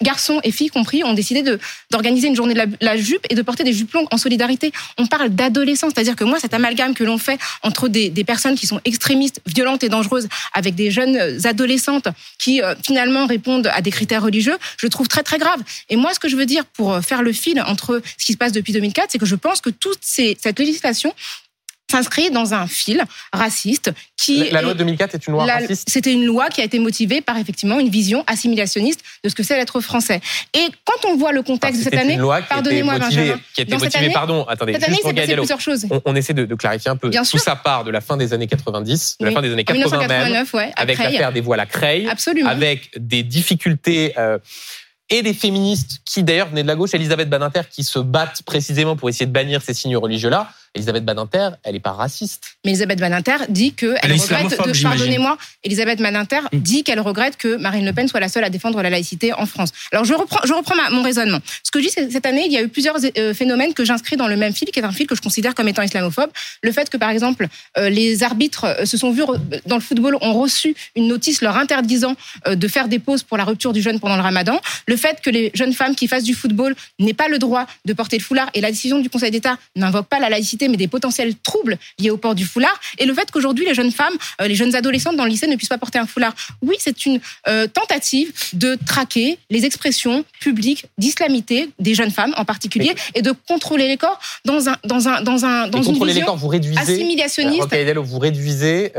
garçons 0.00 0.40
et 0.44 0.50
filles 0.50 0.70
compris, 0.70 1.04
ont 1.04 1.12
décidé 1.12 1.42
d'organiser 1.90 2.28
une 2.28 2.34
journée 2.34 2.54
de 2.54 2.62
la, 2.80 2.96
jupe 2.96 3.20
et 3.28 3.34
de 3.34 3.42
porter 3.42 3.62
des 3.62 3.74
jupes 3.74 3.92
longues 3.92 4.06
en 4.10 4.16
solidarité. 4.16 4.72
On 4.96 5.06
parle 5.06 5.28
d'adolescence, 5.28 5.92
c'est-à-dire 5.94 6.16
que 6.16 6.24
moi, 6.24 6.38
cet 6.40 6.54
amalgame 6.54 6.94
que 6.94 7.04
l'on 7.04 7.18
fait 7.18 7.38
entre 7.62 7.88
des, 7.88 8.08
des, 8.08 8.24
personnes 8.24 8.54
qui 8.54 8.66
sont 8.66 8.80
extrémistes, 8.86 9.42
violentes 9.44 9.84
et 9.84 9.90
dangereuses, 9.90 10.26
avec 10.54 10.74
des 10.74 10.90
jeunes 10.90 11.18
adolescentes 11.44 12.08
qui 12.38 12.62
finalement 12.82 13.26
répondent 13.26 13.70
à 13.74 13.82
des 13.82 13.90
critères 13.90 14.22
religieux, 14.22 14.56
je 14.78 14.86
trouve 14.86 15.06
très 15.06 15.22
très 15.22 15.36
grave. 15.36 15.60
Et 15.90 15.96
moi, 15.96 16.14
ce 16.14 16.18
que 16.18 16.30
je 16.30 16.36
veux 16.36 16.46
dire 16.46 16.64
pour 16.64 16.98
faire 17.04 17.20
le 17.20 17.32
fil 17.34 17.60
entre 17.60 18.00
ce 18.16 18.24
qui 18.24 18.32
se 18.32 18.38
passe 18.38 18.52
depuis 18.52 18.72
2004, 18.72 19.10
c'est 19.10 19.18
que 19.18 19.26
je 19.26 19.36
pense 19.36 19.60
que 19.60 19.68
toute 19.68 19.98
cette 20.00 20.58
législation 20.58 21.12
s'inscrit 21.90 22.30
dans 22.30 22.54
un 22.54 22.66
fil 22.66 23.04
raciste 23.32 23.92
qui 24.16 24.50
la, 24.50 24.62
loi 24.62 24.74
de 24.74 24.78
2004 24.78 25.14
est 25.14 25.26
une 25.26 25.34
loi 25.34 25.46
raciste. 25.46 25.88
C'était 25.88 26.12
une 26.12 26.24
loi 26.24 26.48
qui 26.48 26.60
a 26.60 26.64
été 26.64 26.78
motivée 26.78 27.20
par 27.20 27.38
effectivement 27.38 27.80
une 27.80 27.88
vision 27.88 28.24
assimilationniste 28.26 29.00
de 29.24 29.28
ce 29.28 29.34
que 29.34 29.42
c'est 29.42 29.56
l'être 29.56 29.80
français. 29.80 30.20
Et 30.54 30.66
quand 30.84 31.08
on 31.08 31.16
voit 31.16 31.32
le 31.32 31.42
contexte 31.42 31.78
de 31.80 31.84
cette 31.84 31.94
année, 31.94 32.18
pardonnez-moi 32.48 32.98
Benjamin, 32.98 33.40
qui 33.54 33.62
a 33.62 33.64
été 33.64 33.76
motivée, 33.76 34.10
pardon, 34.10 34.44
attendez, 34.44 34.74
cette 34.74 34.84
année, 34.84 34.98
c'est 35.02 35.36
plusieurs 35.36 35.60
choses. 35.60 35.86
On, 36.04 36.14
essaie 36.14 36.34
de, 36.34 36.54
clarifier 36.54 36.90
un 36.90 36.96
peu. 36.96 37.08
Bien 37.08 37.22
Tout 37.22 37.38
ça 37.38 37.56
part 37.56 37.84
de 37.84 37.90
la 37.90 38.00
fin 38.00 38.16
des 38.16 38.32
années 38.32 38.46
90, 38.46 39.16
de 39.20 39.26
la 39.26 39.32
fin 39.32 39.42
des 39.42 39.52
années 39.52 39.64
80 39.64 40.08
même, 40.08 40.46
ouais, 40.52 40.72
avec 40.76 40.98
l'affaire 40.98 41.32
des 41.32 41.40
voiles 41.40 41.60
à 41.60 41.66
Creil, 41.66 42.08
Absolument. 42.08 42.48
avec 42.48 42.90
des 42.98 43.22
difficultés. 43.22 44.14
Euh, 44.18 44.38
et 45.10 45.22
des 45.22 45.32
féministes 45.32 46.00
qui 46.04 46.22
d'ailleurs 46.22 46.48
venaient 46.48 46.62
de 46.62 46.68
la 46.68 46.76
gauche, 46.76 46.92
Elisabeth 46.92 47.30
Badinter, 47.30 47.62
qui 47.70 47.82
se 47.82 47.98
battent 47.98 48.42
précisément 48.42 48.96
pour 48.96 49.08
essayer 49.08 49.26
de 49.26 49.32
bannir 49.32 49.62
ces 49.62 49.72
signes 49.72 49.96
religieux-là. 49.96 50.50
Elisabeth 50.74 51.04
Badinter, 51.04 51.50
elle 51.64 51.72
n'est 51.72 51.80
pas 51.80 51.92
raciste. 51.92 52.56
Mais 52.64 52.72
Elisabeth 52.72 53.00
Badinter 53.00 53.36
dit 53.48 53.72
que 53.74 53.96
elle, 54.02 54.12
regrette 54.12 54.50
de, 54.50 54.82
pardonnez-moi, 54.82 55.38
Elisabeth 55.64 56.00
Badinter 56.00 56.40
mm. 56.52 56.58
dit 56.58 56.84
qu'elle 56.84 57.00
regrette 57.00 57.36
que 57.36 57.56
Marine 57.56 57.84
Le 57.84 57.92
Pen 57.92 58.08
soit 58.08 58.20
la 58.20 58.28
seule 58.28 58.44
à 58.44 58.50
défendre 58.50 58.82
la 58.82 58.90
laïcité 58.90 59.32
en 59.32 59.46
France. 59.46 59.70
Alors 59.92 60.04
je 60.04 60.14
reprends, 60.14 60.40
je 60.44 60.52
reprends 60.52 60.74
mon 60.90 61.02
raisonnement. 61.02 61.38
Ce 61.62 61.70
que 61.70 61.80
je 61.80 61.86
dis, 61.86 61.90
c'est 61.90 62.10
cette 62.10 62.26
année, 62.26 62.44
il 62.46 62.52
y 62.52 62.56
a 62.56 62.62
eu 62.62 62.68
plusieurs 62.68 62.96
euh, 63.18 63.34
phénomènes 63.34 63.74
que 63.74 63.84
j'inscris 63.84 64.16
dans 64.16 64.28
le 64.28 64.36
même 64.36 64.52
fil, 64.52 64.68
qui 64.68 64.78
est 64.78 64.84
un 64.84 64.92
fil 64.92 65.06
que 65.06 65.14
je 65.14 65.20
considère 65.20 65.54
comme 65.54 65.68
étant 65.68 65.82
islamophobe. 65.82 66.30
Le 66.62 66.72
fait 66.72 66.90
que 66.90 66.96
par 66.96 67.10
exemple 67.10 67.48
euh, 67.76 67.88
les 67.88 68.22
arbitres 68.22 68.64
euh, 68.64 68.84
se 68.84 68.96
sont 68.96 69.10
vus 69.10 69.22
dans 69.66 69.76
le 69.76 69.82
football 69.82 70.16
ont 70.20 70.34
reçu 70.34 70.74
une 70.96 71.08
notice 71.08 71.42
leur 71.42 71.56
interdisant 71.56 72.16
de 72.46 72.68
faire 72.68 72.88
des 72.88 72.98
pauses 72.98 73.22
pour 73.22 73.36
la 73.36 73.44
rupture 73.44 73.72
du 73.72 73.82
jeûne 73.82 74.00
pendant 74.00 74.16
le 74.16 74.22
Ramadan. 74.22 74.60
Le 74.86 74.96
fait 74.96 75.20
que 75.20 75.30
les 75.30 75.50
jeunes 75.54 75.72
femmes 75.72 75.94
qui 75.94 76.08
fassent 76.08 76.24
du 76.24 76.34
football 76.34 76.74
n'aient 76.98 77.14
pas 77.14 77.28
le 77.28 77.38
droit 77.38 77.66
de 77.84 77.92
porter 77.92 78.18
le 78.18 78.22
foulard 78.22 78.50
et 78.54 78.60
la 78.60 78.70
décision 78.70 78.98
du 79.00 79.10
Conseil 79.10 79.30
d'État 79.30 79.56
n'invoque 79.76 80.06
pas 80.06 80.18
la 80.18 80.28
laïcité 80.28 80.57
mais 80.66 80.76
des 80.76 80.88
potentiels 80.88 81.34
troubles 81.36 81.78
liés 81.98 82.10
au 82.10 82.16
port 82.16 82.34
du 82.34 82.44
foulard 82.44 82.80
et 82.98 83.06
le 83.06 83.14
fait 83.14 83.30
qu'aujourd'hui 83.30 83.64
les 83.64 83.74
jeunes 83.74 83.92
femmes, 83.92 84.14
euh, 84.40 84.48
les 84.48 84.56
jeunes 84.56 84.74
adolescentes 84.74 85.16
dans 85.16 85.24
le 85.24 85.30
lycée 85.30 85.46
ne 85.46 85.54
puissent 85.54 85.68
pas 85.68 85.78
porter 85.78 85.98
un 85.98 86.06
foulard. 86.06 86.34
Oui, 86.62 86.76
c'est 86.78 87.06
une 87.06 87.20
euh, 87.46 87.66
tentative 87.66 88.32
de 88.54 88.76
traquer 88.86 89.38
les 89.50 89.64
expressions 89.64 90.24
publiques 90.40 90.86
d'islamité 90.96 91.70
des 91.78 91.94
jeunes 91.94 92.10
femmes 92.10 92.34
en 92.36 92.44
particulier 92.44 92.94
et 93.14 93.22
de 93.22 93.32
contrôler 93.46 93.86
les 93.86 93.96
corps 93.96 94.18
dans 94.44 94.68
un 94.68 94.76
dans 94.84 95.08
un 95.08 95.22
dans 95.22 95.44
un 95.44 95.68
dans 95.68 95.82
une 95.82 95.92
contrôler 95.92 96.12
vision 96.12 96.22
les 96.22 96.26
corps, 96.26 96.36
vous 96.36 96.48
réduisez, 96.48 96.80
assimilationniste. 96.80 97.68
vous 98.02 98.18
réduisez 98.18 98.92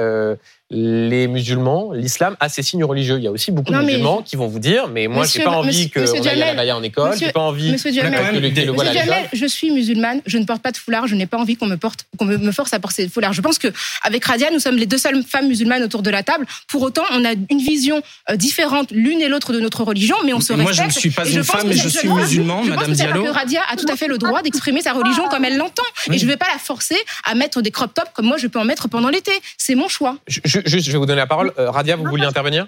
les 0.72 1.28
musulmans, 1.28 1.94
l'islam 1.94 2.36
a 2.40 2.48
ses 2.48 2.62
signes 2.62 2.84
religieux. 2.84 3.18
Il 3.18 3.24
y 3.24 3.28
a 3.28 3.32
aussi 3.32 3.52
beaucoup 3.52 3.72
Non, 3.72 3.80
de 3.80 3.86
mais- 3.86 3.92
musulmans 3.94 4.22
qui 4.22 4.36
vont 4.36 4.48
vous 4.48 4.60
dire, 4.60 4.88
mais 4.88 5.08
moi, 5.08 5.26
j'ai 5.26 5.44
pas 5.44 5.50
envie 5.52 5.90
qu'on 5.90 6.02
aille 6.02 6.28
à 6.44 6.48
la 6.48 6.54
baya 6.54 6.78
en 6.78 6.84
école, 6.84 7.18
j'ai 7.18 7.32
pas 7.32 7.40
envie 7.40 7.72
Monsieur 7.72 7.90
que 7.92 7.96
le, 7.98 8.04
le 8.04 8.10
Monsieur 8.12 8.72
voile 8.72 8.88
à 8.88 8.92
Monsieur 8.92 9.02
l'école. 9.02 9.04
Duhamel, 9.06 9.30
je 9.34 9.46
suis 9.48 9.72
musulmane, 9.72 10.22
je 10.28 10.38
ne 10.38 10.46
porte 10.46 10.62
pas 10.62 10.72
de 10.72 10.78
foulard, 10.78 11.08
je 11.08 11.16
n'ai 11.16 11.26
pas 11.26 11.38
envie 11.38 11.56
qu'on 11.56 11.66
me 11.66 11.76
porte, 11.78 12.06
qu'on 12.18 12.26
me, 12.26 12.38
me 12.38 12.52
force 12.52 12.72
à 12.74 12.80
porter 12.80 13.06
de 13.06 13.12
foulard. 13.12 13.34
Je 13.34 13.42
pense 13.42 13.58
que 13.58 13.68
avec 14.04 14.24
Radia, 14.26 14.52
nous 14.52 14.60
sommes 14.60 14.78
les 14.78 14.86
deux 14.86 15.00
seules 15.00 15.24
femmes 15.24 15.48
musulmanes 15.48 15.82
autour 15.82 16.04
de 16.04 16.10
la 16.12 16.22
table. 16.22 16.46
Pour 16.68 16.84
autant, 16.84 17.04
on 17.14 17.26
a 17.26 17.32
une 17.50 17.60
vision 17.60 18.02
euh, 18.30 18.36
différente 18.36 18.92
l'une 18.92 19.22
et 19.22 19.28
l'autre 19.28 19.54
de 19.54 19.60
notre 19.60 19.84
religion, 19.84 20.18
mais 20.24 20.34
on 20.34 20.40
se 20.40 20.54
Moi, 20.54 20.66
respecte. 20.66 20.92
je 20.92 20.96
ne 20.96 21.00
suis 21.00 21.10
pas 21.10 21.28
une 21.28 21.44
femme, 21.44 21.68
mais 21.68 21.76
je 21.76 21.90
suis 21.90 22.08
musulman, 22.08 22.64
je 22.64 22.70
pense 22.70 22.78
Madame 22.82 22.94
Diallo. 22.94 23.24
que 23.24 23.30
Radia 23.30 23.62
a 23.72 23.76
tout 23.76 23.88
à 23.92 23.96
fait 23.96 24.08
le 24.08 24.20
droit 24.20 24.44
d'exprimer 24.44 24.82
sa 24.82 24.94
religion 24.94 25.28
comme 25.30 25.46
elle 25.46 25.58
l'entend. 25.58 25.82
Oui. 26.08 26.16
Et 26.16 26.20
je 26.20 26.26
ne 26.26 26.30
vais 26.30 26.38
pas 26.38 26.48
la 26.54 26.60
forcer 26.60 26.98
à 27.26 27.34
mettre 27.34 27.62
des 27.64 27.72
crop 27.72 27.92
tops 27.94 28.10
comme 28.14 28.26
moi 28.28 28.38
je 28.38 28.46
peux 28.48 28.60
en 28.60 28.66
mettre 28.66 28.88
pendant 28.88 29.10
l'été. 29.10 29.32
C'est 29.58 29.74
mon 29.76 29.88
choix. 29.88 30.18
Je- 30.28 30.59
Juste, 30.66 30.86
je 30.88 30.92
vais 30.92 30.98
vous 30.98 31.06
donner 31.06 31.18
la 31.18 31.28
parole. 31.28 31.52
Euh, 31.58 31.70
Radia, 31.72 31.96
vous 31.96 32.06
vouliez 32.06 32.26
intervenir? 32.26 32.68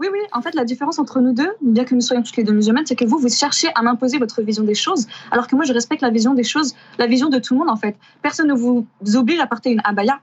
Oui, 0.00 0.06
oui. 0.12 0.18
En 0.32 0.40
fait, 0.42 0.54
la 0.54 0.64
différence 0.64 0.98
entre 1.00 1.20
nous 1.20 1.32
deux, 1.32 1.50
bien 1.60 1.84
que 1.84 1.94
nous 1.94 2.00
soyons 2.00 2.22
toutes 2.22 2.36
les 2.36 2.44
deux 2.44 2.52
musulmanes, 2.52 2.86
c'est 2.86 2.94
que 2.94 3.04
vous, 3.04 3.18
vous 3.18 3.28
cherchez 3.28 3.68
à 3.74 3.82
m'imposer 3.82 4.18
votre 4.18 4.42
vision 4.42 4.62
des 4.62 4.76
choses, 4.76 5.08
alors 5.32 5.48
que 5.48 5.56
moi, 5.56 5.64
je 5.64 5.72
respecte 5.72 6.02
la 6.02 6.10
vision 6.10 6.34
des 6.34 6.44
choses, 6.44 6.74
la 6.98 7.06
vision 7.08 7.28
de 7.28 7.38
tout 7.40 7.54
le 7.54 7.58
monde, 7.60 7.68
en 7.70 7.76
fait. 7.76 7.96
Personne 8.22 8.46
ne 8.48 8.54
vous 8.54 8.86
oblige 9.14 9.40
à 9.40 9.46
porter 9.48 9.70
une 9.70 9.80
abaya. 9.82 10.20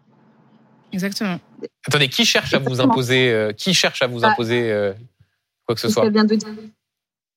Exactement. 0.94 1.40
Attendez, 1.86 2.08
qui 2.08 2.24
cherche 2.24 2.54
à 2.54 2.60
vous 2.60 2.80
imposer, 2.80 3.30
euh, 3.32 3.52
qui 3.52 3.74
cherche 3.74 4.02
à 4.02 4.08
vous 4.08 4.24
Ah. 4.24 4.30
imposer 4.30 4.72
euh, 4.72 4.94
quoi 5.66 5.76
que 5.76 5.82
ce 5.82 5.88
C'est 5.88 5.90
ce 5.90 5.94
soit 5.96 6.04
qu'elle 6.04 6.14
vient 6.14 6.24
de 6.24 6.36
dire. 6.36 6.48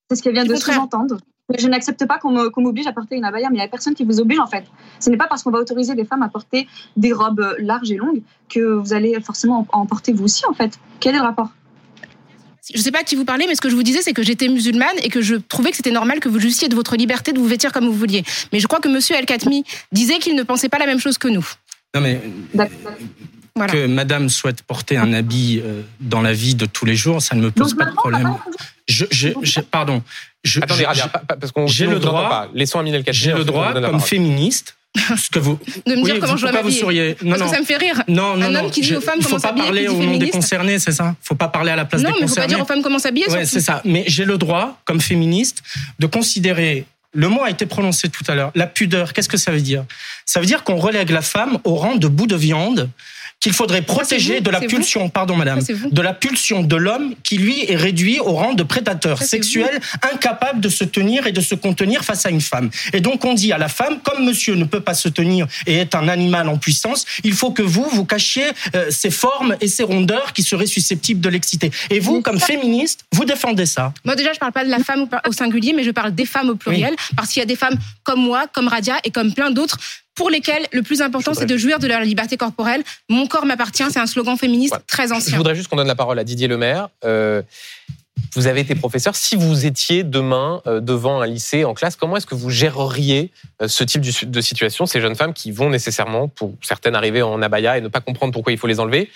C'est 0.09 0.17
ce 0.17 0.23
qu'elle 0.23 0.35
vient 0.35 0.45
de 0.45 0.55
sous-entendre. 0.55 1.19
Mais 1.51 1.59
Je 1.59 1.67
n'accepte 1.69 2.07
pas 2.07 2.19
qu'on 2.19 2.31
m'oblige 2.61 2.87
à 2.87 2.93
porter 2.93 3.17
une 3.17 3.25
abaya, 3.25 3.49
mais 3.51 3.57
il 3.57 3.61
n'y 3.61 3.65
a 3.65 3.69
personne 3.69 3.95
qui 3.95 4.05
vous 4.05 4.21
oblige, 4.21 4.39
en 4.39 4.47
fait. 4.47 4.65
Ce 5.01 5.09
n'est 5.09 5.17
pas 5.17 5.27
parce 5.29 5.43
qu'on 5.43 5.51
va 5.51 5.59
autoriser 5.59 5.95
des 5.95 6.05
femmes 6.05 6.23
à 6.23 6.29
porter 6.29 6.69
des 6.97 7.13
robes 7.13 7.41
euh, 7.41 7.55
larges 7.59 7.91
et 7.91 7.97
longues 7.97 8.21
que 8.51 8.61
vous 8.75 8.93
allez 8.93 9.19
forcément 9.21 9.67
en 9.73 9.87
porter 9.87 10.13
vous 10.13 10.25
aussi, 10.25 10.45
en 10.47 10.53
fait. 10.53 10.79
Quel 11.01 11.15
est 11.15 11.19
le 11.19 11.25
rapport? 11.25 11.49
Je 12.73 12.77
ne 12.79 12.83
sais 12.83 12.91
pas 12.91 12.99
à 13.01 13.03
qui 13.03 13.17
vous 13.17 13.25
parlez, 13.25 13.47
mais 13.49 13.55
ce 13.55 13.63
que 13.63 13.71
je 13.71 13.75
vous 13.75 13.83
disais, 13.83 14.03
c'est 14.03 14.13
que 14.13 14.23
j'étais 14.23 14.49
musulmane 14.49 14.95
et 15.03 15.09
que 15.09 15.23
je 15.23 15.37
trouvais 15.37 15.71
que 15.71 15.77
c'était 15.79 15.91
normal 15.91 16.21
que 16.21 16.29
vous 16.29 16.39
justiez 16.39 16.69
de 16.69 16.75
votre 16.75 16.97
liberté 16.97 17.33
de 17.33 17.39
vous 17.39 17.47
vêtir 17.47 17.73
comme 17.73 17.87
vous 17.87 17.95
vouliez. 17.95 18.25
Mais 18.53 18.61
je 18.61 18.67
crois 18.67 18.79
que 18.81 18.89
Monsieur 18.91 19.17
El 19.17 19.25
Khatmi 19.25 19.65
disait 19.91 20.19
qu'il 20.19 20.37
ne 20.37 20.43
pensait 20.43 20.69
pas 20.69 20.79
la 20.79 20.85
même 20.85 20.99
chose 21.01 21.17
que 21.17 21.29
nous. 21.29 21.47
Non, 21.95 22.03
mais. 22.03 22.21
Voilà. 23.57 23.73
que 23.73 23.87
madame 23.89 24.29
souhaite 24.29 24.63
porter 24.63 24.97
un 24.99 25.13
habit 25.13 25.61
euh, 25.65 25.81
dans 25.99 26.21
la 26.23 26.33
vie 26.33 26.55
de 26.55 26.65
tous 26.67 26.85
les 26.85 26.95
jours, 26.95 27.21
ça 27.21 27.35
ne 27.35 27.41
me 27.41 27.51
pose 27.51 27.71
Donc 27.75 27.79
pas 27.79 27.87
de 27.91 27.95
problème. 27.97 28.23
maintenant, 28.23 28.41
Je, 28.87 29.05
je, 29.11 29.31
je- 29.43 29.61
pardon. 29.61 30.03
Je, 30.45 30.61
Attendez, 30.61 30.83
je- 30.83 30.87
Radia, 30.87 31.09
pas- 31.09 31.19
pas- 31.21 31.37
parce 31.37 31.53
qu'on 31.53 31.67
j'ai 31.67 31.87
le 31.87 31.99
droit- 31.99 32.29
pas. 32.29 32.49
Laissons 32.55 32.79
Amine 32.79 32.95
El 32.95 33.05
j'ai 33.11 33.33
le 33.33 33.45
droit, 33.45 33.73
comme 33.73 34.01
féministe, 34.01 34.77
ce 35.17 35.29
que 35.31 35.39
vous. 35.39 35.59
de 35.87 35.95
me 35.97 36.03
oui, 36.03 36.13
dire 36.13 36.21
comment 36.21 36.37
je 36.37 36.43
dois 36.43 36.53
m'habiller. 36.53 36.79
souriez 36.81 37.17
Non, 37.23 37.31
Parce 37.31 37.41
non. 37.43 37.49
que 37.49 37.55
ça 37.57 37.61
me 37.61 37.67
fait 37.67 37.77
rire. 37.77 38.03
Non, 38.09 38.37
non, 38.37 38.47
Un 38.47 38.51
non. 38.51 38.61
homme 38.65 38.71
qui 38.71 38.81
dit 38.81 38.89
je- 38.89 38.95
aux 38.97 39.01
femmes 39.01 39.17
il 39.19 39.23
faut 39.25 39.29
comment 39.31 39.41
pas 39.41 39.49
s'habiller, 39.49 39.65
parler 39.67 39.89
au 39.89 40.03
nom 40.03 40.17
des 40.17 40.31
concernés, 40.31 40.79
c'est 40.79 40.93
ça 40.93 41.15
faut 41.23 41.35
pas 41.35 41.49
parler 41.49 41.73
à 41.73 41.77
la 41.77 41.85
place 41.85 42.03
Non, 42.03 42.11
des 42.11 42.15
mais 42.15 42.21
il 42.21 42.29
faut 42.29 42.35
pas 42.37 42.43
concernés. 42.43 42.55
dire 42.55 42.63
aux 42.63 42.67
femmes 42.67 42.83
comment 42.83 42.99
s'habiller. 42.99 43.29
Ouais, 43.31 43.45
c'est 43.45 43.61
ça. 43.61 43.83
Mais 43.85 44.05
j'ai 44.07 44.25
le 44.25 44.39
droit, 44.39 44.81
comme 44.85 45.01
féministe, 45.01 45.63
de 45.99 46.07
considérer. 46.07 46.85
Le 47.15 47.29
mot 47.29 47.43
a 47.43 47.51
été 47.51 47.65
prononcé 47.67 48.09
tout 48.09 48.25
à 48.29 48.35
l'heure. 48.35 48.51
La 48.55 48.67
pudeur, 48.67 49.13
qu'est-ce 49.15 49.29
que 49.31 49.39
ça 49.39 49.51
veut 49.51 49.61
dire? 49.63 49.85
Ça 50.25 50.41
veut 50.41 50.47
dire 50.47 50.63
qu'on 50.63 50.77
relègue 50.77 51.11
la 51.11 51.23
femme 51.23 51.59
au 51.65 51.75
rang 51.75 51.97
de 51.97 52.07
bout 52.07 52.27
de 52.27 52.37
viande 52.37 52.91
qu'il 53.41 53.53
faudrait 53.53 53.83
protéger 53.83 54.37
vous, 54.37 54.41
de 54.43 54.51
la 54.51 54.61
vous. 54.61 54.67
pulsion, 54.67 55.09
pardon 55.09 55.37
madame, 55.37 55.61
vous. 55.61 55.91
de 55.91 56.03
la 56.03 56.13
pulsion 56.13 56.63
de 56.63 56.77
l'homme 56.77 57.15
qui 57.23 57.39
lui 57.39 57.65
est 57.71 57.77
réduit 57.77 58.19
au 58.19 58.33
rang 58.33 58.55
de 58.55 58.63
prédateur 58.63 59.23
sexuel, 59.23 59.81
incapable 60.13 60.61
de 60.61 60.69
se 60.69 60.85
tenir 60.85 61.27
et 61.27 61.33
de 61.33 61.41
se 61.41 61.55
contenir 61.55 62.05
face 62.05 62.27
à 62.27 62.31
une 62.31 62.41
femme. 62.41 62.71
Et 62.93 63.01
donc 63.01 63.25
on 63.25 63.35
dit 63.35 63.53
à 63.53 63.59
la 63.59 63.69
femme, 63.69 64.01
comme 64.03 64.25
monsieur 64.25 64.55
ne 64.55 64.65
peut 64.65 64.81
pas 64.81 64.95
se 64.95 65.09
tenir 65.09 65.47
et 65.67 65.77
est 65.77 65.95
un 65.95 66.09
animal 66.09 66.49
en 66.49 66.59
puissance, 66.59 67.05
il 67.25 67.33
faut 67.33 67.53
que 67.53 67.63
vous, 67.63 67.87
vous 67.91 68.05
cachiez 68.05 68.47
euh, 68.75 68.87
ces 68.91 69.11
formes 69.11 69.57
et 69.61 69.69
ces 69.69 69.83
rondeurs 69.83 70.33
qui 70.33 70.43
seraient 70.43 70.67
susceptibles 70.67 71.21
de 71.21 71.29
l'exciter. 71.29 71.71
Et 71.91 72.01
vous, 72.01 72.23
comme 72.23 72.41
féministe, 72.41 73.05
vous 73.13 73.25
défendez 73.25 73.67
ça. 73.67 73.93
Moi, 74.05 74.17
déjà, 74.17 74.33
je 74.33 74.39
parle 74.39 74.53
pas 74.53 74.65
de 74.65 74.71
la 74.71 74.79
femme 74.81 75.09
au 75.27 75.33
singulier, 75.33 75.73
mais 75.73 75.85
je 75.85 75.91
parle 75.91 76.15
des 76.15 76.27
femmes 76.27 76.51
au 76.51 76.57
pluriel, 76.57 76.95
parce 77.17 77.31
qu'il 77.31 77.41
y 77.41 77.43
a 77.43 77.47
des 77.47 77.57
femmes 77.57 77.79
comme 78.03 78.21
moi, 78.21 78.47
comme 78.53 78.69
Radia 78.69 78.97
et 79.05 79.11
comme 79.11 79.33
plein 79.33 79.51
d'autres 79.51 79.79
pour 80.19 80.29
lesquelles 80.29 80.67
le 80.73 80.83
plus 80.83 81.01
important, 81.01 81.33
Je 81.33 81.39
c'est 81.41 81.47
de 81.47 81.57
jouir 81.57 81.79
de 81.79 81.87
leur 81.87 82.03
liberté 82.03 82.37
corporelle. 82.37 82.83
Mon 83.09 83.27
corps 83.27 83.47
m'appartient, 83.47 83.85
c'est 83.91 83.99
un 84.01 84.07
slogan 84.07 84.37
féministe 84.37 84.71
Voilà. 84.73 84.85
très 84.87 85.09
Je 85.09 85.13
ancien. 85.15 85.37
voudrais 85.39 85.55
juste 85.55 85.69
qu'on 85.69 85.77
donne 85.77 85.87
la 85.87 85.95
parole 85.95 86.19
à 86.19 86.25
Didier 86.25 86.49
Lemaire. 86.49 86.89
Euh, 87.05 87.41
vous 88.35 88.47
avez 88.49 88.61
été 88.61 88.75
professeur. 88.75 89.15
Si 89.17 89.37
vous 89.37 89.65
étiez 89.65 90.03
demain 90.03 90.61
euh, 90.67 90.81
devant 90.81 91.21
un 91.21 91.27
lycée 91.27 91.65
en 91.65 91.73
classe, 91.73 91.95
comment 91.97 92.17
est-ce 92.17 92.27
que 92.27 92.35
vous 92.35 92.51
géreriez 92.51 93.31
euh, 93.63 93.69
ce 93.69 93.85
type 93.85 94.03
de 94.03 94.41
situation, 94.41 94.87
ces 94.87 95.01
jeunes 95.01 95.15
femmes 95.15 95.33
qui 95.33 95.53
vont 95.53 95.71
nécessairement, 95.71 96.27
pour 96.29 96.55
certaines, 96.63 96.97
arriver 96.97 97.23
en 97.23 97.41
abaya 97.41 97.79
et 97.79 97.81
ne 97.81 97.89
pas 97.89 98.01
comprendre 98.01 98.33
pourquoi 98.33 98.53
il 98.53 98.59
faut 98.59 98.67
les 98.67 98.81
enlever? 98.81 99.09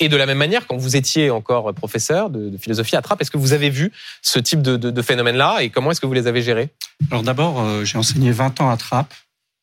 Et 0.00 0.08
de 0.08 0.16
la 0.16 0.26
même 0.26 0.38
manière, 0.38 0.68
quand 0.68 0.76
vous 0.76 0.94
étiez 0.94 1.28
encore 1.30 1.74
professeur 1.74 2.30
de, 2.30 2.48
de 2.50 2.56
philosophie 2.56 2.94
à 2.94 3.02
Trappes, 3.02 3.20
est-ce 3.20 3.32
que 3.32 3.36
vous 3.38 3.52
avez 3.52 3.68
vu 3.70 3.90
ce 4.22 4.38
type 4.38 4.62
de, 4.62 4.76
de- 4.76 4.90
de 4.92 5.02
phénomène-là 5.02 5.58
et 5.62 5.70
comment 5.70 5.90
est-ce 5.90 6.00
que 6.00 6.06
vous 6.06 6.12
les 6.14 6.28
avez 6.28 6.40
gérés? 6.40 6.68
Alors 7.10 7.24
d'abord, 7.24 7.60
euh, 7.60 7.84
j'ai 7.84 7.98
enseigné 7.98 8.30
20 8.30 8.60
ans 8.60 8.70
à 8.70 8.76
Trappes 8.76 9.12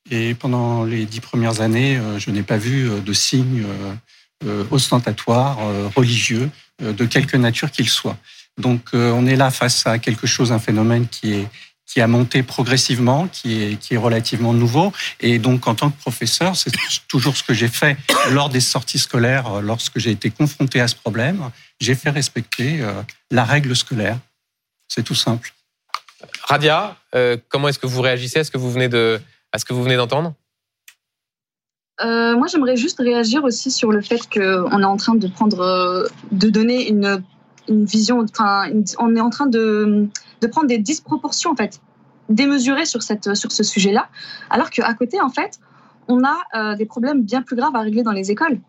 et 0.09 0.35
pendant 0.35 0.83
les 0.83 1.05
dix 1.05 1.19
premières 1.19 1.61
années, 1.61 1.97
euh, 1.97 2.19
je 2.19 2.29
n'ai 2.29 2.43
pas 2.43 2.57
vu 2.57 2.89
euh, 2.89 2.99
de 2.99 3.13
signes 3.13 3.65
euh, 4.45 4.63
ostentatoires, 4.69 5.57
religieux, 5.95 6.51
de 6.79 7.05
quelque 7.05 7.37
nature 7.37 7.71
qu'il 7.71 7.89
soit. 7.89 8.17
Donc 8.59 8.89
on 8.93 9.25
est 9.25 9.37
là 9.37 9.49
face 9.49 9.87
à 9.87 9.97
quelque 9.97 10.27
chose, 10.27 10.51
un 10.51 10.59
phénomène 10.59 11.07
qui 11.07 11.33
est 11.33 11.47
qui 11.87 12.01
a 12.01 12.07
monté 12.07 12.43
progressivement, 12.43 13.27
qui 13.27 13.61
est, 13.61 13.79
qui 13.79 13.93
est 13.93 13.97
relativement 13.97 14.53
nouveau. 14.53 14.91
Et 15.19 15.37
donc, 15.39 15.67
en 15.67 15.75
tant 15.75 15.91
que 15.91 15.97
professeur, 15.97 16.55
c'est 16.55 16.71
toujours 17.07 17.37
ce 17.37 17.43
que 17.43 17.53
j'ai 17.53 17.67
fait 17.67 17.95
lors 18.31 18.49
des 18.49 18.59
sorties 18.59 18.99
scolaires, 18.99 19.61
lorsque 19.61 19.99
j'ai 19.99 20.11
été 20.11 20.31
confronté 20.31 20.81
à 20.81 20.87
ce 20.87 20.95
problème. 20.95 21.51
J'ai 21.79 21.95
fait 21.95 22.09
respecter 22.09 22.83
la 23.29 23.45
règle 23.45 23.75
scolaire. 23.75 24.17
C'est 24.87 25.03
tout 25.03 25.15
simple. 25.15 25.53
Radia, 26.43 26.97
comment 27.49 27.69
est-ce 27.69 27.79
que 27.79 27.87
vous 27.87 28.01
réagissez? 28.01 28.39
À 28.39 28.43
ce 28.43 28.51
que 28.51 28.57
vous 28.57 28.71
venez 28.71 28.89
de, 28.89 29.21
à 29.55 29.57
ce 29.57 29.63
que 29.63 29.73
vous 29.73 29.83
venez 29.83 29.95
d'entendre 29.95 30.33
Euh, 32.01 32.35
moi, 32.35 32.47
j'aimerais 32.47 32.75
juste 32.75 32.99
réagir 32.99 33.45
aussi 33.45 33.71
sur 33.71 33.89
le 33.89 34.01
fait 34.01 34.21
qu'on 34.27 34.81
est 34.81 34.91
en 34.95 34.97
train 34.97 35.15
de 35.15 35.27
prendre, 35.29 35.61
euh, 35.61 36.07
de 36.33 36.49
donner 36.49 36.89
une, 36.89 37.23
vision, 37.69 38.19
enfin, 38.19 38.69
on 38.99 39.15
est 39.15 39.21
en 39.21 39.29
train 39.29 39.47
de, 39.47 40.09
prendre 40.51 40.67
des 40.67 40.77
disproportions, 40.77 41.51
en 41.51 41.55
fait, 41.55 41.79
démesurées 42.27 42.85
sur, 42.85 43.01
cette, 43.01 43.33
sur 43.33 43.51
ce 43.53 43.63
sujet-là, 43.63 44.09
alors 44.49 44.69
qu'à 44.69 44.93
côté, 44.93 45.21
en 45.21 45.29
fait, 45.29 45.59
on 46.09 46.25
a 46.25 46.37
euh, 46.53 46.75
des 46.75 46.85
problèmes 46.85 47.21
bien 47.23 47.41
plus 47.41 47.55
graves 47.55 47.75
à 47.77 47.79
régler 47.79 48.03
dans 48.03 48.11
les 48.11 48.29
écoles. 48.31 48.59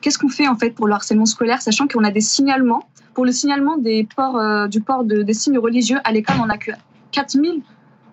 Qu'est-ce 0.00 0.18
qu'on 0.18 0.28
fait, 0.28 0.46
en 0.46 0.56
fait, 0.56 0.70
pour 0.70 0.86
le 0.86 0.94
harcèlement 0.94 1.26
scolaire, 1.26 1.60
sachant 1.60 1.88
qu'on 1.88 2.04
a 2.04 2.12
des 2.12 2.22
signalements 2.22 2.84
Pour 3.14 3.24
le 3.24 3.32
signalement 3.32 3.76
des 3.78 4.06
ports, 4.16 4.68
du 4.68 4.80
port 4.80 5.02
de, 5.02 5.22
des 5.22 5.34
signes 5.34 5.58
religieux 5.58 5.98
à 6.04 6.12
l'école, 6.12 6.36
on 6.40 6.46
n'a 6.46 6.56
que 6.56 6.70
4000 7.10 7.62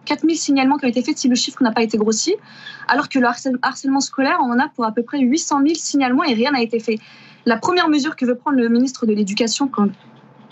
4000 0.07 0.37
signalements 0.37 0.77
qui 0.77 0.85
ont 0.85 0.89
été 0.89 1.03
faits 1.03 1.17
si 1.17 1.27
le 1.27 1.35
chiffre 1.35 1.61
n'a 1.61 1.71
pas 1.71 1.83
été 1.83 1.97
grossi, 1.97 2.33
alors 2.87 3.09
que 3.09 3.19
le 3.19 3.27
harcèlement, 3.27 3.99
scolaire, 3.99 4.37
on 4.41 4.51
en 4.51 4.59
a 4.59 4.69
pour 4.75 4.85
à 4.85 4.91
peu 4.91 5.03
près 5.03 5.19
800 5.19 5.61
000 5.63 5.75
signalements 5.75 6.23
et 6.23 6.33
rien 6.33 6.51
n'a 6.51 6.61
été 6.61 6.79
fait. 6.79 6.97
La 7.45 7.57
première 7.57 7.87
mesure 7.89 8.15
que 8.15 8.25
veut 8.25 8.35
prendre 8.35 8.57
le 8.57 8.67
ministre 8.69 9.05
de 9.05 9.13
l'Éducation 9.13 9.69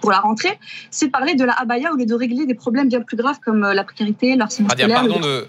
pour 0.02 0.12
la 0.12 0.20
rentrée, 0.20 0.60
c'est 0.92 1.08
de 1.08 1.12
parler 1.12 1.36
de 1.36 1.44
la 1.46 1.54
abaya 1.54 1.92
au 1.92 1.96
lieu 1.96 2.06
de 2.06 2.14
régler 2.14 2.46
des 2.46 2.54
problèmes 2.54 2.88
bien 2.90 3.02
plus 3.02 3.18
graves 3.18 3.40
comme 3.44 3.64
euh, 3.64 3.74
la 3.74 3.84
précarité, 3.84 4.36
le 4.36 4.42
harcèlement 4.44 4.70
Radia, 4.70 4.86
scolaire. 4.86 5.02
pardon 5.10 5.20
de, 5.20 5.48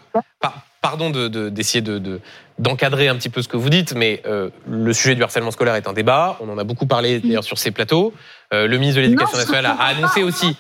pardon 0.81 1.11
d'essayer 1.51 1.83
de, 1.83 1.99
de- 1.99 2.21
d'encadrer 2.59 3.09
un 3.09 3.17
petit 3.17 3.29
peu 3.29 3.43
ce 3.43 3.49
que 3.49 3.57
vous 3.57 3.69
dites, 3.69 3.95
mais 3.95 4.23
euh, 4.25 4.49
le 4.69 4.93
sujet 4.93 5.15
du 5.15 5.23
harcèlement 5.23 5.51
scolaire 5.51 5.75
est 5.75 5.89
un 5.89 5.93
débat. 5.93 6.39
On 6.41 6.49
en 6.49 6.57
a 6.59 6.65
beaucoup 6.65 6.87
parlé 6.87 7.21
d'ailleurs 7.21 7.45
sur 7.45 7.59
ces 7.59 7.71
plateaux. 7.71 8.15
Euh, 8.55 8.67
le 8.67 8.79
ministre 8.79 8.97
de 9.01 9.07
l'Éducation 9.07 9.37
nationale 9.37 9.67
a 9.67 9.85
annoncé 9.85 10.23
aussi. 10.23 10.57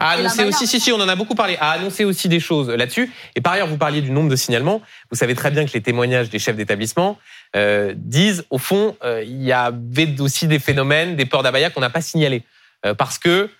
A 0.00 0.14
Et 0.14 0.16
la 0.16 0.20
annoncé 0.20 0.36
manière- 0.38 0.54
aussi, 0.54 0.66
si, 0.68 0.78
si, 0.80 0.92
on 0.92 1.00
en 1.00 1.08
a 1.08 1.16
beaucoup 1.16 1.34
parlé, 1.34 1.56
a 1.60 1.72
annoncé 1.72 2.04
aussi 2.04 2.28
des 2.28 2.38
choses 2.40 2.68
là-dessus. 2.70 3.10
Et 3.34 3.40
par 3.40 3.54
ailleurs, 3.54 3.66
vous 3.66 3.78
parliez 3.78 4.00
du 4.00 4.10
nombre 4.12 4.28
de 4.30 4.36
signalements. 4.36 4.80
Vous 5.10 5.16
savez 5.16 5.34
très 5.34 5.50
bien 5.50 5.66
que 5.66 5.72
les 5.72 5.80
témoignages 5.80 6.30
des 6.30 6.38
chefs 6.38 6.54
d'établissement 6.56 7.18
euh, 7.56 7.94
disent, 7.96 8.44
au 8.50 8.58
fond, 8.58 8.96
euh, 9.02 9.24
il 9.26 9.42
y 9.42 9.52
avait 9.52 10.20
aussi 10.20 10.46
des 10.46 10.60
phénomènes, 10.60 11.16
des 11.16 11.26
ports 11.26 11.42
d'abaya 11.42 11.70
qu'on 11.70 11.80
n'a 11.80 11.90
pas 11.90 12.00
signalés. 12.00 12.42
Euh, 12.86 12.94
parce 12.94 13.18
que 13.18 13.50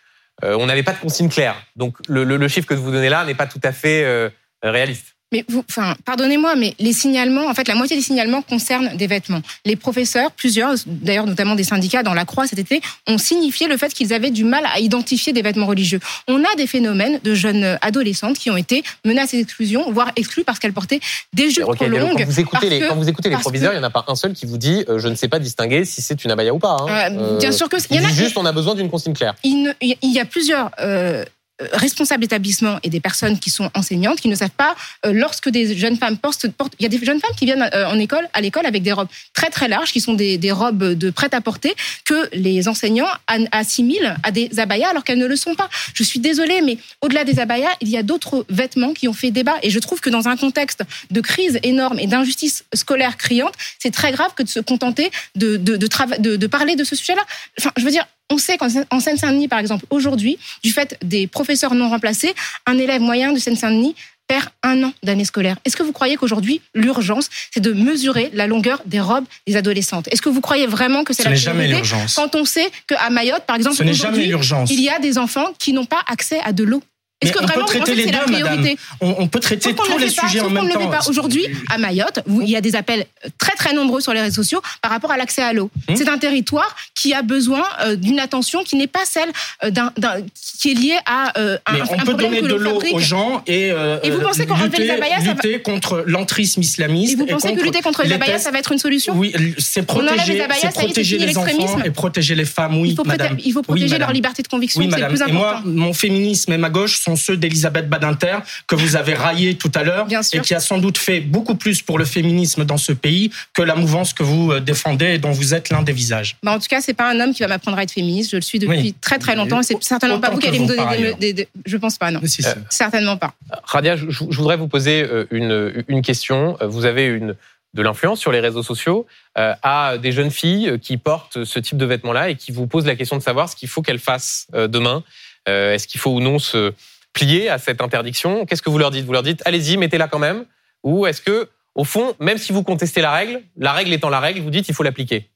euh, 0.44 0.54
on 0.60 0.66
n'avait 0.66 0.84
pas 0.84 0.92
de 0.92 0.98
consigne 0.98 1.28
claire. 1.28 1.56
Donc 1.74 1.96
le, 2.08 2.22
le- 2.22 2.36
le 2.36 2.48
chiffre 2.48 2.68
que 2.68 2.74
vous 2.74 2.92
donnez 2.92 3.08
là 3.08 3.24
n'est 3.24 3.34
pas 3.34 3.46
tout 3.48 3.60
à 3.64 3.72
fait 3.72 4.04
euh, 4.04 4.30
réaliste. 4.62 5.16
Mais 5.30 5.44
vous, 5.48 5.62
enfin, 5.68 5.94
pardonnez-moi, 6.06 6.56
mais 6.56 6.74
les 6.78 6.94
signalements, 6.94 7.48
en 7.48 7.54
fait, 7.54 7.68
la 7.68 7.74
moitié 7.74 7.96
des 7.96 8.02
signalements 8.02 8.40
concernent 8.40 8.96
des 8.96 9.06
vêtements. 9.06 9.42
Les 9.66 9.76
professeurs, 9.76 10.30
plusieurs, 10.30 10.74
d'ailleurs 10.86 11.26
notamment 11.26 11.54
des 11.54 11.64
syndicats 11.64 12.02
dans 12.02 12.14
la 12.14 12.24
Croix 12.24 12.46
cet 12.46 12.58
été, 12.58 12.80
ont 13.06 13.18
signifié 13.18 13.68
le 13.68 13.76
fait 13.76 13.92
qu'ils 13.92 14.14
avaient 14.14 14.30
du 14.30 14.44
mal 14.44 14.64
à 14.74 14.80
identifier 14.80 15.34
des 15.34 15.42
vêtements 15.42 15.66
religieux. 15.66 16.00
On 16.28 16.42
a 16.44 16.54
des 16.56 16.66
phénomènes 16.66 17.20
de 17.22 17.34
jeunes 17.34 17.76
adolescentes 17.82 18.38
qui 18.38 18.50
ont 18.50 18.56
été 18.56 18.82
menacées 19.04 19.36
d'exclusion, 19.36 19.90
voire 19.92 20.12
exclues 20.16 20.44
parce 20.44 20.58
qu'elles 20.58 20.72
portaient 20.72 21.00
des 21.34 21.50
jupes 21.50 21.62
trop 21.62 21.72
Rocaille 21.72 21.90
Diallo, 21.90 22.06
longues. 22.06 22.18
quand 22.18 22.24
vous 22.24 22.40
écoutez 22.40 22.70
les, 22.70 22.80
que- 22.80 22.88
quand 22.88 22.96
vous 22.96 23.08
écoutez 23.10 23.28
les 23.28 23.36
proviseurs, 23.36 23.72
il 23.72 23.76
n'y 23.78 23.84
en 23.84 23.86
a 23.86 23.90
pas 23.90 24.04
un 24.08 24.14
seul 24.14 24.32
qui 24.32 24.46
vous 24.46 24.56
dit 24.56 24.84
euh, 24.88 24.98
je 24.98 25.08
ne 25.08 25.14
sais 25.14 25.28
pas 25.28 25.38
distinguer 25.38 25.84
si 25.84 26.00
c'est 26.00 26.24
une 26.24 26.30
abaya 26.30 26.54
ou 26.54 26.58
pas. 26.58 26.76
hein. 26.80 27.10
Euh, 27.12 27.38
bien 27.38 27.52
sûr 27.52 27.68
que- 27.68 27.76
il 27.90 27.96
y 27.96 28.00
en 28.00 28.08
a 28.08 28.12
juste 28.12 28.38
on 28.38 28.46
a 28.46 28.52
besoin 28.52 28.74
d'une 28.74 28.88
consigne 28.88 29.12
claire. 29.12 29.34
il, 29.44 29.62
ne- 29.62 29.72
il 29.82 30.10
y 30.12 30.18
a 30.20 30.24
plusieurs 30.24 30.70
euh, 30.80 30.88
euh, 30.88 31.24
responsables 31.72 32.20
d'établissement 32.20 32.78
et 32.82 32.90
des 32.90 33.00
personnes 33.00 33.38
qui 33.38 33.50
sont 33.50 33.70
enseignantes 33.74 34.20
qui 34.20 34.28
ne 34.28 34.34
savent 34.34 34.50
pas 34.50 34.76
euh, 35.06 35.12
lorsque 35.12 35.48
des 35.48 35.76
jeunes 35.76 35.96
femmes 35.96 36.16
portent, 36.16 36.48
portent 36.48 36.74
il 36.78 36.84
y 36.84 36.86
a 36.86 36.88
des 36.88 37.04
jeunes 37.04 37.20
femmes 37.20 37.34
qui 37.36 37.46
viennent 37.46 37.68
euh, 37.74 37.88
en 37.88 37.98
école 37.98 38.28
à 38.32 38.40
l'école 38.40 38.66
avec 38.66 38.82
des 38.82 38.92
robes 38.92 39.08
très 39.34 39.50
très 39.50 39.68
larges 39.68 39.92
qui 39.92 40.00
sont 40.00 40.14
des, 40.14 40.38
des 40.38 40.52
robes 40.52 40.94
de 40.94 41.10
prêt 41.10 41.28
à 41.32 41.40
porter 41.40 41.74
que 42.04 42.28
les 42.32 42.68
enseignants 42.68 43.08
an- 43.28 43.46
assimilent 43.52 44.16
à 44.22 44.30
des 44.30 44.58
abayas 44.58 44.88
alors 44.90 45.04
qu'elles 45.04 45.18
ne 45.18 45.26
le 45.26 45.36
sont 45.36 45.54
pas. 45.54 45.68
Je 45.94 46.02
suis 46.02 46.20
désolée 46.20 46.60
mais 46.62 46.78
au-delà 47.02 47.24
des 47.24 47.40
abayas, 47.40 47.70
il 47.80 47.88
y 47.88 47.96
a 47.96 48.02
d'autres 48.02 48.46
vêtements 48.48 48.94
qui 48.94 49.08
ont 49.08 49.12
fait 49.12 49.30
débat 49.30 49.56
et 49.62 49.70
je 49.70 49.78
trouve 49.78 50.00
que 50.00 50.10
dans 50.10 50.28
un 50.28 50.36
contexte 50.36 50.82
de 51.10 51.20
crise 51.20 51.58
énorme 51.62 51.98
et 51.98 52.06
d'injustice 52.06 52.64
scolaire 52.74 53.16
criante, 53.16 53.54
c'est 53.78 53.92
très 53.92 54.12
grave 54.12 54.32
que 54.36 54.42
de 54.42 54.48
se 54.48 54.60
contenter 54.60 55.10
de 55.34 55.56
de, 55.56 55.76
de, 55.76 55.88
de, 56.18 56.36
de 56.36 56.46
parler 56.46 56.76
de 56.76 56.84
ce 56.84 56.94
sujet-là. 56.94 57.22
Enfin, 57.58 57.72
je 57.76 57.84
veux 57.84 57.90
dire, 57.90 58.06
on 58.30 58.38
sait 58.38 58.58
qu'en 58.58 58.68
Seine- 58.68 58.86
en 58.90 59.00
Seine-Saint-Denis, 59.00 59.48
par 59.48 59.58
exemple, 59.58 59.84
aujourd'hui, 59.90 60.38
du 60.62 60.70
fait 60.72 60.98
des 61.02 61.26
professeurs 61.26 61.74
non 61.74 61.88
remplacés, 61.88 62.34
un 62.66 62.78
élève 62.78 63.00
moyen 63.00 63.32
de 63.32 63.38
Seine-Saint-Denis 63.38 63.94
perd 64.26 64.50
un 64.62 64.82
an 64.84 64.92
d'année 65.02 65.24
scolaire. 65.24 65.56
Est-ce 65.64 65.74
que 65.74 65.82
vous 65.82 65.92
croyez 65.92 66.16
qu'aujourd'hui, 66.16 66.60
l'urgence, 66.74 67.30
c'est 67.50 67.60
de 67.60 67.72
mesurer 67.72 68.28
la 68.34 68.46
longueur 68.46 68.82
des 68.84 69.00
robes 69.00 69.24
des 69.46 69.56
adolescentes? 69.56 70.06
Est-ce 70.12 70.20
que 70.20 70.28
vous 70.28 70.42
croyez 70.42 70.66
vraiment 70.66 71.02
que 71.02 71.14
c'est 71.14 71.22
Ce 71.22 71.28
la 71.28 71.30
n'est 71.34 71.40
jamais 71.40 71.64
priorité 71.64 71.76
l'urgence. 71.94 72.14
quand 72.16 72.34
on 72.34 72.44
sait 72.44 72.70
qu'à 72.86 73.08
Mayotte, 73.08 73.44
par 73.46 73.56
exemple, 73.56 73.76
aujourd'hui, 73.88 74.30
il 74.68 74.80
y 74.82 74.90
a 74.90 74.98
des 74.98 75.16
enfants 75.16 75.46
qui 75.58 75.72
n'ont 75.72 75.86
pas 75.86 76.02
accès 76.06 76.40
à 76.44 76.52
de 76.52 76.64
l'eau? 76.64 76.82
Est-ce 77.20 77.32
que 77.32 77.38
on 77.38 77.40
peut 77.40 77.46
vraiment 77.48 77.66
vous 77.66 77.72
traiter 77.72 77.94
les 77.96 78.06
deux, 78.06 78.26
madame. 78.30 78.66
On, 79.00 79.14
on 79.18 79.26
peut 79.28 79.40
traiter 79.40 79.74
qu'on 79.74 79.84
tous 79.84 79.98
les 79.98 80.06
pas, 80.10 80.22
sujets 80.28 80.40
en 80.40 80.50
même 80.50 80.68
temps. 80.70 80.88
pas. 80.88 81.00
Aujourd'hui, 81.08 81.46
à 81.68 81.76
Mayotte, 81.78 82.20
il 82.42 82.48
y 82.48 82.54
a 82.56 82.60
des 82.60 82.76
appels 82.76 83.06
très 83.38 83.54
très 83.56 83.72
nombreux 83.72 84.00
sur 84.00 84.12
les 84.12 84.20
réseaux 84.20 84.42
sociaux 84.42 84.62
par 84.82 84.92
rapport 84.92 85.10
à 85.10 85.16
l'accès 85.16 85.42
à 85.42 85.52
l'eau. 85.52 85.68
Hmm. 85.88 85.96
C'est 85.96 86.08
un 86.08 86.18
territoire 86.18 86.76
qui 86.94 87.14
a 87.14 87.22
besoin 87.22 87.64
euh, 87.82 87.96
d'une 87.96 88.20
attention 88.20 88.62
qui 88.62 88.76
n'est 88.76 88.86
pas 88.86 89.04
celle 89.04 89.30
euh, 89.64 89.70
d'un, 89.70 89.92
d'un- 89.96 90.22
qui 90.60 90.70
est 90.70 90.74
liée 90.74 90.98
à 91.06 91.38
euh, 91.40 91.58
un, 91.66 91.72
Mais 91.72 91.80
un 91.80 91.84
on 91.94 91.98
peut 92.04 92.14
donner 92.14 92.40
de 92.40 92.54
l'eau 92.54 92.74
fabrique. 92.74 92.94
aux 92.94 92.98
gens 93.00 93.42
et, 93.48 93.70
euh, 93.72 93.98
Et 94.04 94.10
vous 94.10 94.20
pensez 94.20 94.46
qu'enlever 94.46 94.66
lutter, 94.68 94.82
les 94.84 94.90
abayas, 94.90 95.18
ça 95.20 95.24
va- 95.26 95.32
lutter 95.34 95.60
contre 95.60 96.04
l'entrisme 96.06 96.60
islamiste 96.60 97.12
Et 97.14 97.16
vous 97.16 97.26
pensez 97.26 97.52
que 97.54 97.62
lutter 97.62 97.80
contre 97.82 98.04
les 98.04 98.12
abayas, 98.12 98.38
ça 98.38 98.52
va 98.52 98.58
être 98.60 98.70
une 98.70 98.78
solution 98.78 99.14
Oui, 99.16 99.32
c'est 99.58 99.80
On 99.80 99.84
protéger, 99.84 100.34
les 100.34 100.40
abayas, 100.40 100.58
c'est 100.60 100.72
protéger 100.72 101.18
les 101.18 101.36
enfants 101.36 101.82
et 101.84 101.90
protéger 101.90 102.34
les 102.36 102.44
femmes, 102.44 102.78
oui, 102.80 102.90
il, 102.90 102.96
faut 102.96 103.04
madame. 103.04 103.36
il 103.44 103.52
faut 103.52 103.62
protéger 103.62 103.98
leur 103.98 104.12
liberté 104.12 104.42
de 104.42 104.48
conviction, 104.48 104.80
Oui, 104.80 104.86
c'est 104.88 104.96
le 104.96 105.02
madame. 105.02 105.16
plus 105.16 105.20
Et 105.20 105.34
important. 105.36 105.62
moi, 105.64 105.86
mon 105.86 105.92
féminisme 105.92 106.52
et 106.52 106.58
ma 106.58 106.70
gauche 106.70 106.98
sont 107.08 107.16
ceux 107.16 107.36
d'Elisabeth 107.36 107.88
Badinter, 107.88 108.38
que 108.66 108.74
vous 108.74 108.96
avez 108.96 109.14
raillé 109.14 109.54
tout 109.56 109.70
à 109.74 109.82
l'heure, 109.82 110.06
et 110.32 110.40
qui 110.40 110.54
a 110.54 110.60
sans 110.60 110.78
doute 110.78 110.98
fait 110.98 111.20
beaucoup 111.20 111.54
plus 111.54 111.80
pour 111.82 111.98
le 111.98 112.04
féminisme 112.04 112.64
dans 112.64 112.76
ce 112.76 112.92
pays 112.92 113.30
que 113.54 113.62
la 113.62 113.74
mouvance 113.74 114.12
que 114.12 114.22
vous 114.22 114.52
euh, 114.52 114.60
défendez 114.60 115.14
et 115.14 115.18
dont 115.18 115.30
vous 115.30 115.54
êtes 115.54 115.70
l'un 115.70 115.82
des 115.82 115.92
visages. 115.92 116.36
Bah, 116.42 116.52
en 116.52 116.58
tout 116.58 116.66
cas, 116.68 116.80
c'est 116.80 116.94
pas 116.94 117.10
un 117.10 117.18
homme 117.20 117.32
qui 117.32 117.42
va 117.42 117.48
m'apprendre 117.48 117.78
à 117.78 117.82
être 117.82 117.92
féministe. 117.92 118.30
Je 118.32 118.36
le 118.36 118.42
suis 118.42 118.58
depuis 118.58 118.76
Oui. 118.78 118.94
très 119.00 119.18
très 119.18 119.34
longtemps. 119.36 119.60
Et 119.60 119.64
c'est 119.64 119.82
certainement 119.82 120.20
pas 120.20 120.30
vous 120.30 120.38
qui 120.38 120.48
allez 120.48 120.58
me 120.60 120.66
donner 120.66 120.82
des, 120.82 120.88
ailleurs. 120.88 121.16
des- 121.16 121.32
des- 121.32 121.48
Je 121.64 121.76
pense 121.76 121.96
pas, 121.98 122.10
non. 122.10 122.20
Si, 122.24 122.42
si. 122.42 122.48
Certainement 122.70 123.16
pas. 123.16 123.32
Radia, 123.64 123.96
je, 123.96 124.06
je 124.08 124.36
voudrais 124.38 124.56
vous 124.56 124.68
poser 124.68 125.02
euh, 125.02 125.24
une, 125.30 125.84
une 125.88 126.02
question. 126.02 126.56
Vous 126.60 126.84
avez 126.84 127.06
une, 127.06 127.34
de 127.74 127.82
l'influence 127.82 128.20
sur 128.20 128.32
les 128.32 128.40
réseaux 128.40 128.62
sociaux 128.62 129.06
euh, 129.38 129.54
à 129.62 129.96
des 129.98 130.12
jeunes 130.12 130.30
filles 130.30 130.78
qui 130.80 130.96
portent 130.98 131.44
ce 131.44 131.58
type 131.58 131.76
de 131.78 131.84
vêtements-là 131.86 132.30
et 132.30 132.34
qui 132.36 132.52
vous 132.52 132.66
posent 132.66 132.86
la 132.86 132.96
question 132.96 133.16
de 133.16 133.22
savoir 133.22 133.48
ce 133.48 133.56
qu'il 133.56 133.68
faut 133.68 133.82
qu'elles 133.82 133.98
fassent 133.98 134.46
euh, 134.54 134.68
demain. 134.68 135.02
Euh, 135.48 135.72
Est-ce 135.74 135.86
qu'il 135.88 136.00
faut 136.00 136.10
ou 136.10 136.20
non 136.20 136.38
se 136.38 136.72
plier 137.12 137.48
à 137.48 137.58
cette 137.58 137.80
interdiction 137.80 138.46
Qu'est-ce 138.46 138.62
que 138.62 138.70
vous 138.70 138.78
leur 138.78 138.90
dites? 138.90 139.04
Vous 139.04 139.12
leur 139.12 139.22
dites 139.22 139.42
allez-y, 139.44 139.76
mettez-la 139.76 140.08
quand 140.08 140.18
même 140.18 140.44
Ou 140.84 141.06
est-ce 141.06 141.20
que, 141.20 141.48
au 141.74 141.84
fond, 141.84 142.14
même 142.20 142.38
si 142.38 142.52
vous 142.52 142.62
contestez 142.62 143.00
la 143.00 143.12
règle, 143.12 143.42
la 143.56 143.72
règle 143.72 143.92
étant 143.92 144.08
la 144.10 144.20
règle, 144.20 144.40
vous 144.40 144.50
dites 144.50 144.68
il 144.68 144.74
faut 144.74 144.82
l'appliquer? 144.82 145.30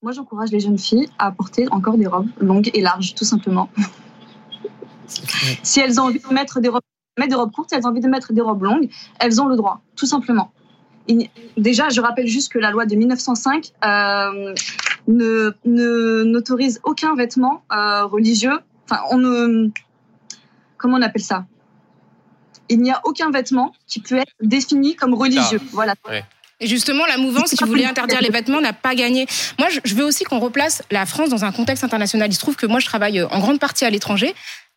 Moi, 0.00 0.12
j'encourage 0.12 0.50
les 0.52 0.60
jeunes 0.60 0.78
filles 0.78 1.08
à 1.18 1.32
porter 1.32 1.66
encore 1.72 1.96
des 1.98 2.06
robes 2.06 2.28
longues 2.40 2.70
et 2.72 2.80
larges, 2.80 3.14
tout 3.16 3.24
simplement. 3.24 3.68
si 5.62 5.80
elles 5.80 6.00
ont 6.00 6.04
envie 6.04 6.20
de 6.20 6.32
mettre 6.32 6.60
des 6.60 6.68
robes, 6.68 6.82
courtes, 7.52 7.70
si 7.70 7.74
elles 7.74 7.84
ont 7.84 7.90
envie 7.90 8.00
de 8.00 8.08
mettre 8.08 8.32
des 8.32 8.40
robes 8.40 8.62
longues, 8.62 8.88
elles 9.18 9.40
ont 9.40 9.46
le 9.46 9.56
droit, 9.56 9.80
tout 9.96 10.06
simplement. 10.06 10.52
Déjà, 11.56 11.88
je 11.88 12.00
rappelle 12.00 12.28
juste 12.28 12.52
que 12.52 12.58
la 12.58 12.70
loi 12.70 12.86
de 12.86 12.94
1905 12.94 13.72
euh, 13.84 14.54
ne- 15.08 16.22
n'autorise 16.22 16.80
aucun 16.84 17.16
vêtement 17.16 17.64
euh, 17.72 18.04
religieux. 18.04 18.58
Enfin, 18.88 19.02
on 19.10 19.18
ne 19.18 19.70
comment 20.78 20.96
on 20.96 21.02
appelle 21.02 21.22
ça? 21.22 21.44
Il 22.70 22.80
n'y 22.80 22.90
a 22.90 23.00
aucun 23.04 23.30
vêtement 23.30 23.72
qui 23.86 24.00
peut 24.00 24.16
être 24.18 24.32
défini 24.42 24.94
comme 24.94 25.14
religieux. 25.14 25.60
Voilà. 25.72 25.94
Et 26.60 26.66
justement, 26.66 27.06
la 27.06 27.18
mouvance 27.18 27.50
qui 27.52 27.64
voulait 27.64 27.84
interdire 27.86 28.20
les 28.20 28.30
vêtements 28.30 28.60
n'a 28.60 28.72
pas 28.72 28.94
gagné. 28.94 29.26
Moi, 29.58 29.68
je- 29.84 29.94
veux 29.94 30.04
aussi 30.04 30.24
qu'on 30.24 30.40
replace 30.40 30.82
la 30.90 31.06
France 31.06 31.28
dans 31.30 31.44
un 31.44 31.52
contexte 31.52 31.84
international. 31.84 32.28
Il 32.30 32.34
se 32.34 32.40
trouve 32.40 32.56
que 32.56 32.66
moi, 32.66 32.80
je 32.80 32.86
travaille 32.86 33.20
euh, 33.20 33.28
en 33.28 33.38
grande 33.38 33.60
partie 33.60 33.84
à 33.84 33.90
l'étranger. 33.90 34.34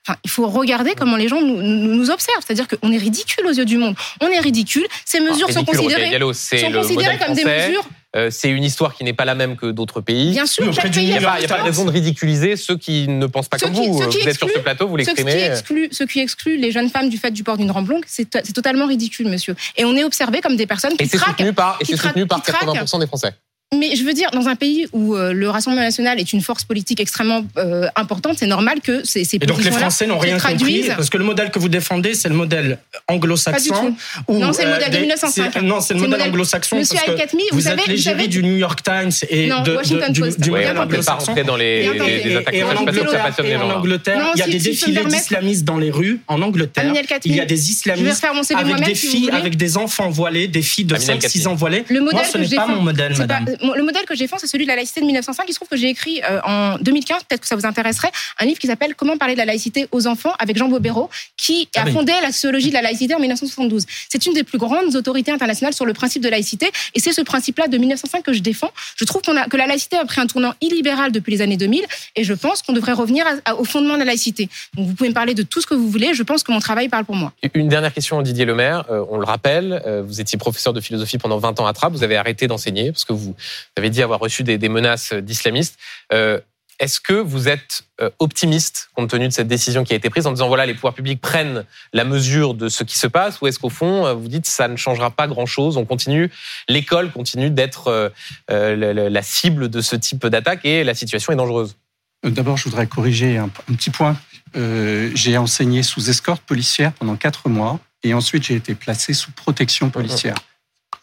Enfin, 0.07 0.17
il 0.23 0.29
faut 0.29 0.47
regarder 0.47 0.93
comment 0.95 1.15
les 1.15 1.27
gens 1.27 1.41
nous, 1.41 1.61
nous, 1.61 1.95
nous 1.95 2.09
observent. 2.11 2.41
C'est-à-dire 2.45 2.67
qu'on 2.67 2.91
est 2.91 2.97
ridicule 2.97 3.45
aux 3.45 3.51
yeux 3.53 3.65
du 3.65 3.77
monde. 3.77 3.95
On 4.21 4.27
est 4.27 4.39
ridicule. 4.39 4.85
Ces 5.05 5.19
mesures 5.19 5.47
Ah, 5.49 5.53
sont 5.53 5.59
ridicule, 5.59 5.75
considérées, 5.77 7.17
sont 7.19 7.25
comme 7.25 7.35
des 7.35 7.45
mesures. 7.45 7.83
Euh, 8.15 8.29
c'est 8.29 8.49
une 8.49 8.63
histoire 8.65 8.93
qui 8.93 9.05
n'est 9.05 9.13
pas 9.13 9.23
la 9.23 9.35
même 9.35 9.55
que 9.55 9.67
d'autres 9.71 10.01
pays. 10.01 10.31
Bien 10.31 10.45
sûr, 10.45 10.63
Oui, 10.63 10.69
auprès 10.69 10.81
chaque 10.81 10.91
du 10.91 10.99
pays 10.99 11.07
Il 11.07 11.11
n'y 11.17 11.17
a 11.17 11.21
pas, 11.29 11.39
il 11.39 11.43
y 11.43 11.45
a 11.45 11.47
pas 11.47 11.59
de 11.59 11.63
raison 11.63 11.85
de 11.85 11.91
ridiculiser 11.91 12.57
ceux 12.57 12.75
qui 12.77 13.07
ne 13.07 13.25
pensent 13.25 13.47
pas 13.47 13.57
Ceux 13.57 13.67
comme 13.67 13.75
qui- 13.75 13.87
vous. 13.87 13.99
ceux 13.99 14.05
Vous 14.05 14.11
êtes 14.27 14.37
sur 14.37 14.47
ce 14.47 14.53
excluent- 14.53 14.63
plateau, 14.63 14.87
vous 14.89 14.97
Ce 14.99 15.03
qui, 15.03 15.07
l'exprimez. 15.11 15.43
exclut, 15.45 15.87
ce 15.93 16.03
qui 16.03 16.19
exclut 16.19 16.57
les 16.57 16.71
jeunes 16.73 16.89
femmes 16.89 17.07
du 17.09 17.17
fait 17.17 17.31
du 17.31 17.43
port 17.45 17.57
d'une 17.57 17.71
robe 17.71 17.89
longue, 17.89 18.03
c'est 18.07 18.27
c'est 18.43 18.51
totalement 18.53 18.85
ridicule, 18.85 19.29
monsieur. 19.29 19.55
Et 19.77 19.85
on 19.85 19.95
est 19.95 20.03
observé 20.03 20.41
comme 20.41 20.57
des 20.57 20.67
personnes 20.67 20.91
Et 20.99 21.03
qui 21.03 21.07
c'est 21.09 21.17
traquent. 21.17 21.37
soutenu 21.37 21.53
par, 21.53 21.77
et 21.79 21.85
c'est 21.85 21.95
soutenu 21.95 22.25
par 22.27 22.41
qui 22.43 22.51
traquent. 22.51 22.65
80% 22.75 22.99
des 22.99 23.07
Français. 23.07 23.31
Mais 23.73 23.95
je 23.95 24.03
veux 24.03 24.11
dire, 24.13 24.29
dans 24.33 24.49
un 24.49 24.55
pays 24.57 24.85
où 24.91 25.15
euh, 25.15 25.31
le 25.31 25.49
Rassemblement 25.49 25.81
national 25.85 26.19
est 26.19 26.33
une 26.33 26.41
force 26.41 26.65
politique 26.65 26.99
extrêmement 26.99 27.45
euh, 27.57 27.87
importante, 27.95 28.35
c'est 28.37 28.45
normal 28.45 28.81
que 28.83 29.05
ces, 29.05 29.23
ces 29.23 29.37
Et 29.37 29.39
donc 29.39 29.63
les 29.63 29.71
Français 29.71 30.07
n'ont 30.07 30.17
rien 30.19 30.37
compris 30.39 30.83
parce 30.89 31.09
que 31.09 31.15
le 31.17 31.23
modèle 31.23 31.51
que 31.51 31.59
vous 31.59 31.69
défendez, 31.69 32.13
c'est 32.13 32.27
le 32.27 32.35
modèle 32.35 32.79
Pas 32.91 33.13
du 33.13 33.15
anglo-saxon. 33.15 33.95
Non, 34.27 34.51
c'est 34.51 34.65
le 34.65 34.71
euh, 34.71 34.73
modèle 34.73 34.89
de 34.89 34.93
des- 34.95 34.99
1905. 35.03 35.51
c'est- 35.53 35.61
Non, 35.61 35.79
c'est 35.79 35.93
le 35.93 36.01
modèle 36.01 36.21
anglo-saxon 36.23 36.75
Monsieur 36.79 36.95
parce 36.95 37.05
que 37.05 37.11
Al-Khatmi, 37.11 37.43
vous 37.51 37.57
vous 37.59 37.63
savez- 37.63 37.79
êtes 37.79 37.85
vous 37.85 37.91
l'égérie 37.93 38.27
du 38.27 38.43
New 38.43 38.57
York 38.57 38.83
Times 38.83 39.11
et 39.29 39.47
Non, 39.47 39.61
de, 39.61 39.71
de- 39.71 39.75
Washington 39.77 40.11
du, 40.11 40.19
Post. 40.19 40.39
du 40.41 40.49
Oui, 40.49 40.53
Ouais, 40.55 40.59
modèle 40.65 40.77
on 40.77 40.81
ne 40.81 40.85
peut 40.87 40.91
pas 40.91 41.13
anglo-saxon. 41.13 41.25
rentrer 41.27 41.43
dans 41.45 41.55
les, 41.55 41.65
Et 41.65 41.93
les- 41.93 42.23
les 42.25 42.35
attaques 42.35 42.53
Et 42.53 42.63
en 42.65 42.75
Angleterre, 42.75 43.23
passionne 43.23 43.45
les 43.45 43.51
et 43.53 43.55
en 43.55 43.69
gens. 43.69 43.77
Angleterre, 43.77 44.19
Non, 44.19 44.31
il 44.35 44.39
y 44.39 44.41
a 44.41 44.45
si- 44.45 44.51
des 44.51 44.59
si 44.59 44.69
défilés 44.71 45.05
d'islamistes 45.05 45.63
dans 45.63 45.77
les 45.77 45.91
rues. 45.91 46.19
En 46.27 46.41
Angleterre, 46.41 46.93
il 47.23 47.35
y 47.35 47.39
a 47.39 47.45
des 47.45 47.55
Je 47.55 47.61
vais 47.61 47.67
islamistes 47.71 48.25
avec 48.53 48.83
des 48.83 48.95
filles, 48.95 49.29
avec 49.31 49.55
des 49.55 49.77
enfants 49.77 50.09
voilés, 50.09 50.49
des 50.49 50.61
filles 50.61 50.83
de 50.83 50.95
Amine 50.95 51.07
5-6 51.07 51.37
El-Khatmi. 51.39 51.47
ans 51.47 51.55
voilées. 51.55 51.85
Le 51.87 52.01
modèle 52.01 52.15
Moi, 52.19 52.23
ce 52.33 52.37
n'est 52.37 52.53
pas 52.57 52.67
mon 52.67 52.81
modèle, 52.81 53.13
pas- 53.13 53.19
madame. 53.19 53.45
Le 53.63 53.83
modèle 53.83 54.05
que 54.05 54.13
je 54.15 54.19
défends, 54.19 54.37
c'est 54.39 54.47
celui 54.47 54.65
de 54.65 54.69
la 54.69 54.75
laïcité 54.75 55.01
de 55.01 55.05
1905. 55.05 55.43
Il 55.47 55.51
se 55.53 55.57
trouve 55.57 55.67
que 55.67 55.77
j'ai 55.77 55.89
écrit 55.89 56.21
euh, 56.29 56.39
en 56.43 56.77
2015, 56.79 57.23
peut-être 57.27 57.41
que 57.41 57.47
ça 57.47 57.55
vous 57.55 57.65
intéresserait, 57.65 58.11
un 58.39 58.45
livre 58.45 58.59
qui 58.59 58.67
s'appelle 58.67 58.95
Comment 58.95 59.17
parler 59.17 59.33
de 59.35 59.39
la 59.39 59.45
laïcité 59.45 59.87
aux 59.91 60.07
enfants 60.07 60.33
avec 60.39 60.57
Jean 60.57 60.67
Bobéro, 60.69 61.09
qui 61.37 61.69
Ah 61.75 61.81
a 61.81 61.85
oui. 61.85 61.91
fondé 61.93 62.13
la 62.21 62.31
sociologie 62.31 62.69
de 62.69 62.73
la 62.73 62.81
laïcité 62.81 63.13
en 63.15 63.19
1972. 63.19 63.85
C'est 64.09 64.25
une 64.25 64.33
des 64.33 64.43
plus 64.43 64.57
grandes 64.57 64.95
autorités 64.95 65.31
internationales 65.31 65.73
sur 65.73 65.85
le 65.85 65.93
principe 65.93 66.21
de 66.23 66.29
laïcité, 66.29 66.69
et 66.95 66.99
c'est 66.99 67.13
ce 67.13 67.21
principe-là 67.21 67.67
de 67.67 67.77
1905 67.77 68.23
que 68.23 68.33
je 68.33 68.39
défends. 68.39 68.71
Je 68.95 69.05
trouve 69.05 69.21
qu'on 69.21 69.35
a, 69.37 69.45
que 69.47 69.57
la 69.57 69.67
laïcité 69.67 69.97
a 69.97 70.05
pris 70.05 70.21
un 70.21 70.27
tournant 70.27 70.53
illibéral 70.61 71.11
depuis 71.11 71.31
les 71.31 71.41
années 71.41 71.57
2000, 71.57 71.85
et 72.15 72.23
je 72.23 72.33
pense 72.33 72.61
qu'on 72.61 72.73
devrait 72.73 72.93
revenir 72.93 73.25
à- 73.27 73.51
à- 73.51 73.55
au 73.55 73.63
fondement 73.63 73.93
de 73.95 73.99
la 73.99 74.05
laïcité. 74.05 74.49
Donc 74.75 74.87
vous 74.87 74.93
pouvez 74.93 75.09
me 75.09 75.13
parler 75.13 75.33
de 75.33 75.43
tout 75.43 75.61
ce 75.61 75.67
que 75.67 75.73
vous 75.75 75.89
voulez. 75.89 76.13
Je 76.13 76.23
pense 76.23 76.43
que 76.43 76.51
mon 76.51 76.59
travail 76.59 76.89
parle 76.89 77.05
pour 77.05 77.15
moi. 77.15 77.31
Une 77.53 77.69
dernière 77.69 77.93
question, 77.93 78.21
Didier 78.21 78.45
Lemaire. 78.45 78.85
Euh, 78.89 79.03
on 79.09 79.17
le 79.17 79.25
rappelle, 79.25 79.81
euh, 79.85 80.01
vous 80.05 80.19
étiez 80.21 80.37
professeur 80.37 80.73
de 80.73 80.81
philosophie 80.81 81.17
pendant 81.17 81.37
20 81.37 81.59
ans 81.59 81.65
à 81.67 81.73
Trappes. 81.73 81.93
Vous 81.93 82.03
avez 82.03 82.17
arrêté 82.17 82.47
d'enseigner 82.47 82.91
parce 82.91 83.05
que 83.05 83.13
vous 83.13 83.35
avez 83.75 83.89
dit 83.89 84.01
avoir 84.03 84.19
reçu 84.19 84.43
des, 84.43 84.57
des 84.57 84.69
menaces 84.69 85.13
d'islamistes. 85.13 85.77
Euh, 86.13 86.39
Est-ce 86.79 86.99
que 86.99 87.13
vous 87.13 87.47
êtes 87.47 87.83
euh, 88.01 88.09
optimiste 88.19 88.89
compte 88.95 89.09
tenu 89.09 89.27
de 89.27 89.33
cette 89.33 89.47
décision 89.47 89.83
qui 89.83 89.93
a 89.93 89.95
été 89.95 90.09
prise 90.09 90.25
en 90.27 90.31
disant 90.31 90.47
voilà 90.47 90.65
les 90.65 90.73
pouvoirs 90.73 90.93
publics 90.93 91.21
prennent 91.21 91.65
la 91.93 92.03
mesure 92.05 92.53
de 92.53 92.69
ce 92.69 92.83
qui 92.83 92.97
se 92.97 93.07
passe 93.07 93.39
ou 93.41 93.47
est-ce 93.47 93.59
qu'au 93.59 93.69
fond 93.69 94.05
euh, 94.05 94.13
vous 94.13 94.27
dites 94.27 94.47
ça 94.47 94.67
ne 94.67 94.75
changera 94.75 95.11
pas 95.11 95.27
grand-chose 95.27 95.77
on 95.77 95.85
continue 95.85 96.31
l'école 96.67 97.11
continue 97.11 97.49
d'être 97.51 98.11
la, 98.49 99.21
cible 99.21 99.69
de 99.69 99.81
ce 99.81 99.95
type 99.95 100.25
d'attaque 100.25 100.65
et 100.65 100.83
la 100.83 100.95
situation 100.95 101.31
est 101.33 101.35
dangereuse? 101.35 101.75
D'abord, 102.23 102.57
je 102.57 102.65
voudrais 102.65 102.85
corriger 102.85 103.37
un, 103.37 103.45
un 103.45 103.73
petit 103.73 103.89
point. 103.89 104.15
Euh, 104.55 105.09
j'ai 105.15 105.37
enseigné 105.37 105.81
sous 105.81 106.09
escorte 106.09 106.43
policière 106.43 106.93
pendant 106.93 107.15
quatre 107.15 107.49
mois 107.49 107.79
et 108.03 108.13
ensuite 108.13 108.43
j'ai 108.43 108.55
été 108.55 108.75
placé 108.75 109.13
sous 109.13 109.31
protection 109.31 109.89
policière. 109.89 110.35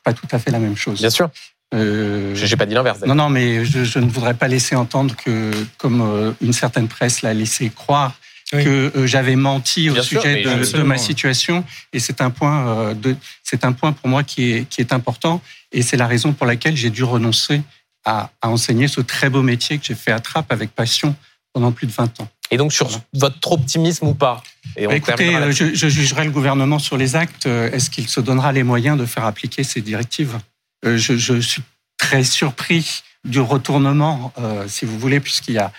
Pas 0.05 0.13
tout 0.13 0.29
à 0.31 0.39
fait 0.39 0.51
la 0.51 0.59
même 0.59 0.77
chose. 0.77 1.01
bien 1.01 1.11
sûr 1.11 1.31
Euh, 1.75 2.35
j'ai 2.35 2.57
pas 2.57 2.65
dit 2.67 2.75
l'inverse 2.75 3.01
non, 3.07 3.15
non, 3.15 3.29
mais 3.29 3.65
je, 3.65 3.85
je 3.85 3.99
ne 3.99 4.09
voudrais 4.09 4.35
pas 4.35 4.49
laisser 4.49 4.75
entendre 4.75 5.15
que, 5.17 5.51
comme 5.77 6.01
euh, 6.01 6.33
une 6.41 6.55
certaine 6.55 6.89
presse 6.89 7.21
l'a 7.21 7.35
laissé 7.35 7.69
croire, 7.69 8.15
Oui. 8.55 8.65
que 8.65 8.91
euh, 8.97 9.07
j'avais 9.07 9.37
menti 9.37 9.91
au 9.91 9.95
sûr, 10.01 10.23
sujet 10.23 10.43
de, 10.43 10.83
ma 10.83 10.97
situation. 10.97 11.65
Et 11.93 11.99
c'est 11.99 12.23
un 12.23 12.31
point, 12.31 12.67
euh, 12.69 12.95
de, 12.95 13.15
c'est 13.45 13.67
un 13.67 13.73
point 13.73 13.93
pour 13.93 14.09
moi 14.09 14.23
qui 14.25 14.53
est, 14.53 14.65
qui 14.69 14.81
est 14.81 14.95
important. 14.95 15.43
Et 15.71 15.83
c'est 15.83 15.99
la 15.99 16.07
raison 16.07 16.33
pour 16.33 16.47
laquelle 16.47 16.75
j'ai 16.75 16.89
dû 16.89 17.05
renoncer 17.05 17.61
à, 18.07 18.31
à 18.41 18.49
enseigner 18.49 18.89
ce 18.89 19.03
très 19.03 19.29
beau 19.29 19.43
métier 19.43 19.77
que 19.77 19.85
j'ai 19.85 19.95
fait 19.95 20.13
à 20.13 20.21
Trappes 20.21 20.51
avec 20.51 20.71
passion 20.71 21.15
pendant 21.53 21.73
plus 21.73 21.87
de 21.87 21.93
20 21.93 22.21
ans. 22.21 22.29
et 22.51 22.57
donc 22.57 22.73
sur 22.73 22.89
votre 23.13 23.53
optimisme 23.53 24.07
ou 24.07 24.15
pas? 24.15 24.43
Et 24.77 24.87
on 24.87 24.91
Bah, 24.91 24.97
écoutez, 24.97 25.37
je, 25.51 25.75
je 25.75 25.89
jugerai 25.89 26.25
le 26.25 26.31
gouvernement 26.31 26.79
sur 26.79 26.97
les 26.97 27.15
actes. 27.17 27.45
Est-ce 27.45 27.91
qu'il 27.91 28.09
se 28.09 28.21
donnera 28.21 28.53
les 28.53 28.63
moyens 28.63 28.97
de 28.99 29.05
faire 29.05 29.27
appliquer 29.27 29.65
ces 29.65 29.83
directives? 29.83 30.39
Je, 30.85 31.17
je 31.17 31.41
suis 31.41 31.63
très 31.97 32.25
surpris 32.25 33.03
du 33.25 33.41
retournement, 33.41 34.33
euh, 34.39 34.65
si 34.69 34.85
vous 34.85 34.99
voulez, 34.99 35.21
puisqu'il 35.21 35.55
y 35.55 35.59
a, 35.59 35.73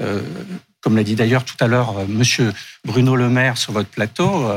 euh, 0.00 0.22
comme 0.80 0.96
l'a 0.96 1.04
dit 1.04 1.14
d'ailleurs 1.14 1.44
tout 1.44 1.56
à 1.60 1.66
l'heure 1.66 2.06
Monsieur 2.08 2.52
Bruno 2.84 3.16
Le 3.16 3.28
Maire 3.28 3.58
sur 3.58 3.72
votre 3.72 3.88
plateau, 3.88 4.48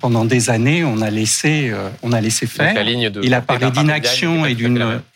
pendant 0.00 0.24
des 0.24 0.48
années, 0.48 0.84
on 0.84 1.00
a 1.00 1.10
laissé, 1.10 1.72
on 2.02 2.12
a 2.12 2.20
laissé 2.20 2.46
faire. 2.46 2.72
Il 3.22 3.34
a 3.34 3.40
parlé 3.40 3.70
d'inaction 3.70 4.46
et 4.46 4.56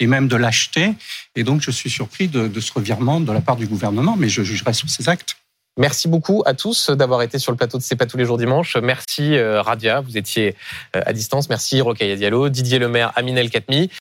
et 0.00 0.06
même 0.06 0.28
de 0.28 0.36
lâcheté. 0.36 0.94
Et 1.36 1.44
donc, 1.44 1.62
je 1.62 1.70
suis 1.70 1.90
surpris 1.90 2.26
de, 2.26 2.48
de 2.48 2.60
ce 2.60 2.72
revirement 2.72 3.20
de 3.20 3.30
la 3.30 3.40
part 3.40 3.56
du 3.56 3.66
gouvernement, 3.66 4.16
mais 4.18 4.28
je 4.28 4.42
jugerai 4.42 4.72
sur 4.72 4.90
ses 4.90 5.08
actes. 5.08 5.36
Merci 5.78 6.08
beaucoup 6.08 6.42
à 6.46 6.54
tous 6.54 6.90
d'avoir 6.90 7.20
été 7.20 7.38
sur 7.38 7.52
le 7.52 7.56
plateau 7.56 7.76
de 7.76 7.82
C'est 7.82 7.96
pas 7.96 8.06
tous 8.06 8.16
les 8.16 8.24
jours 8.24 8.38
dimanche. 8.38 8.76
Merci 8.76 9.38
Radia, 9.38 10.00
vous 10.00 10.16
étiez 10.16 10.56
à 10.94 11.12
distance. 11.12 11.50
Merci 11.50 11.80
Rocaille 11.82 12.16
Diallo, 12.16 12.48
Didier 12.48 12.78
Lemaire, 12.78 13.12
Aminel 13.14 13.50
Katmi. 13.50 13.90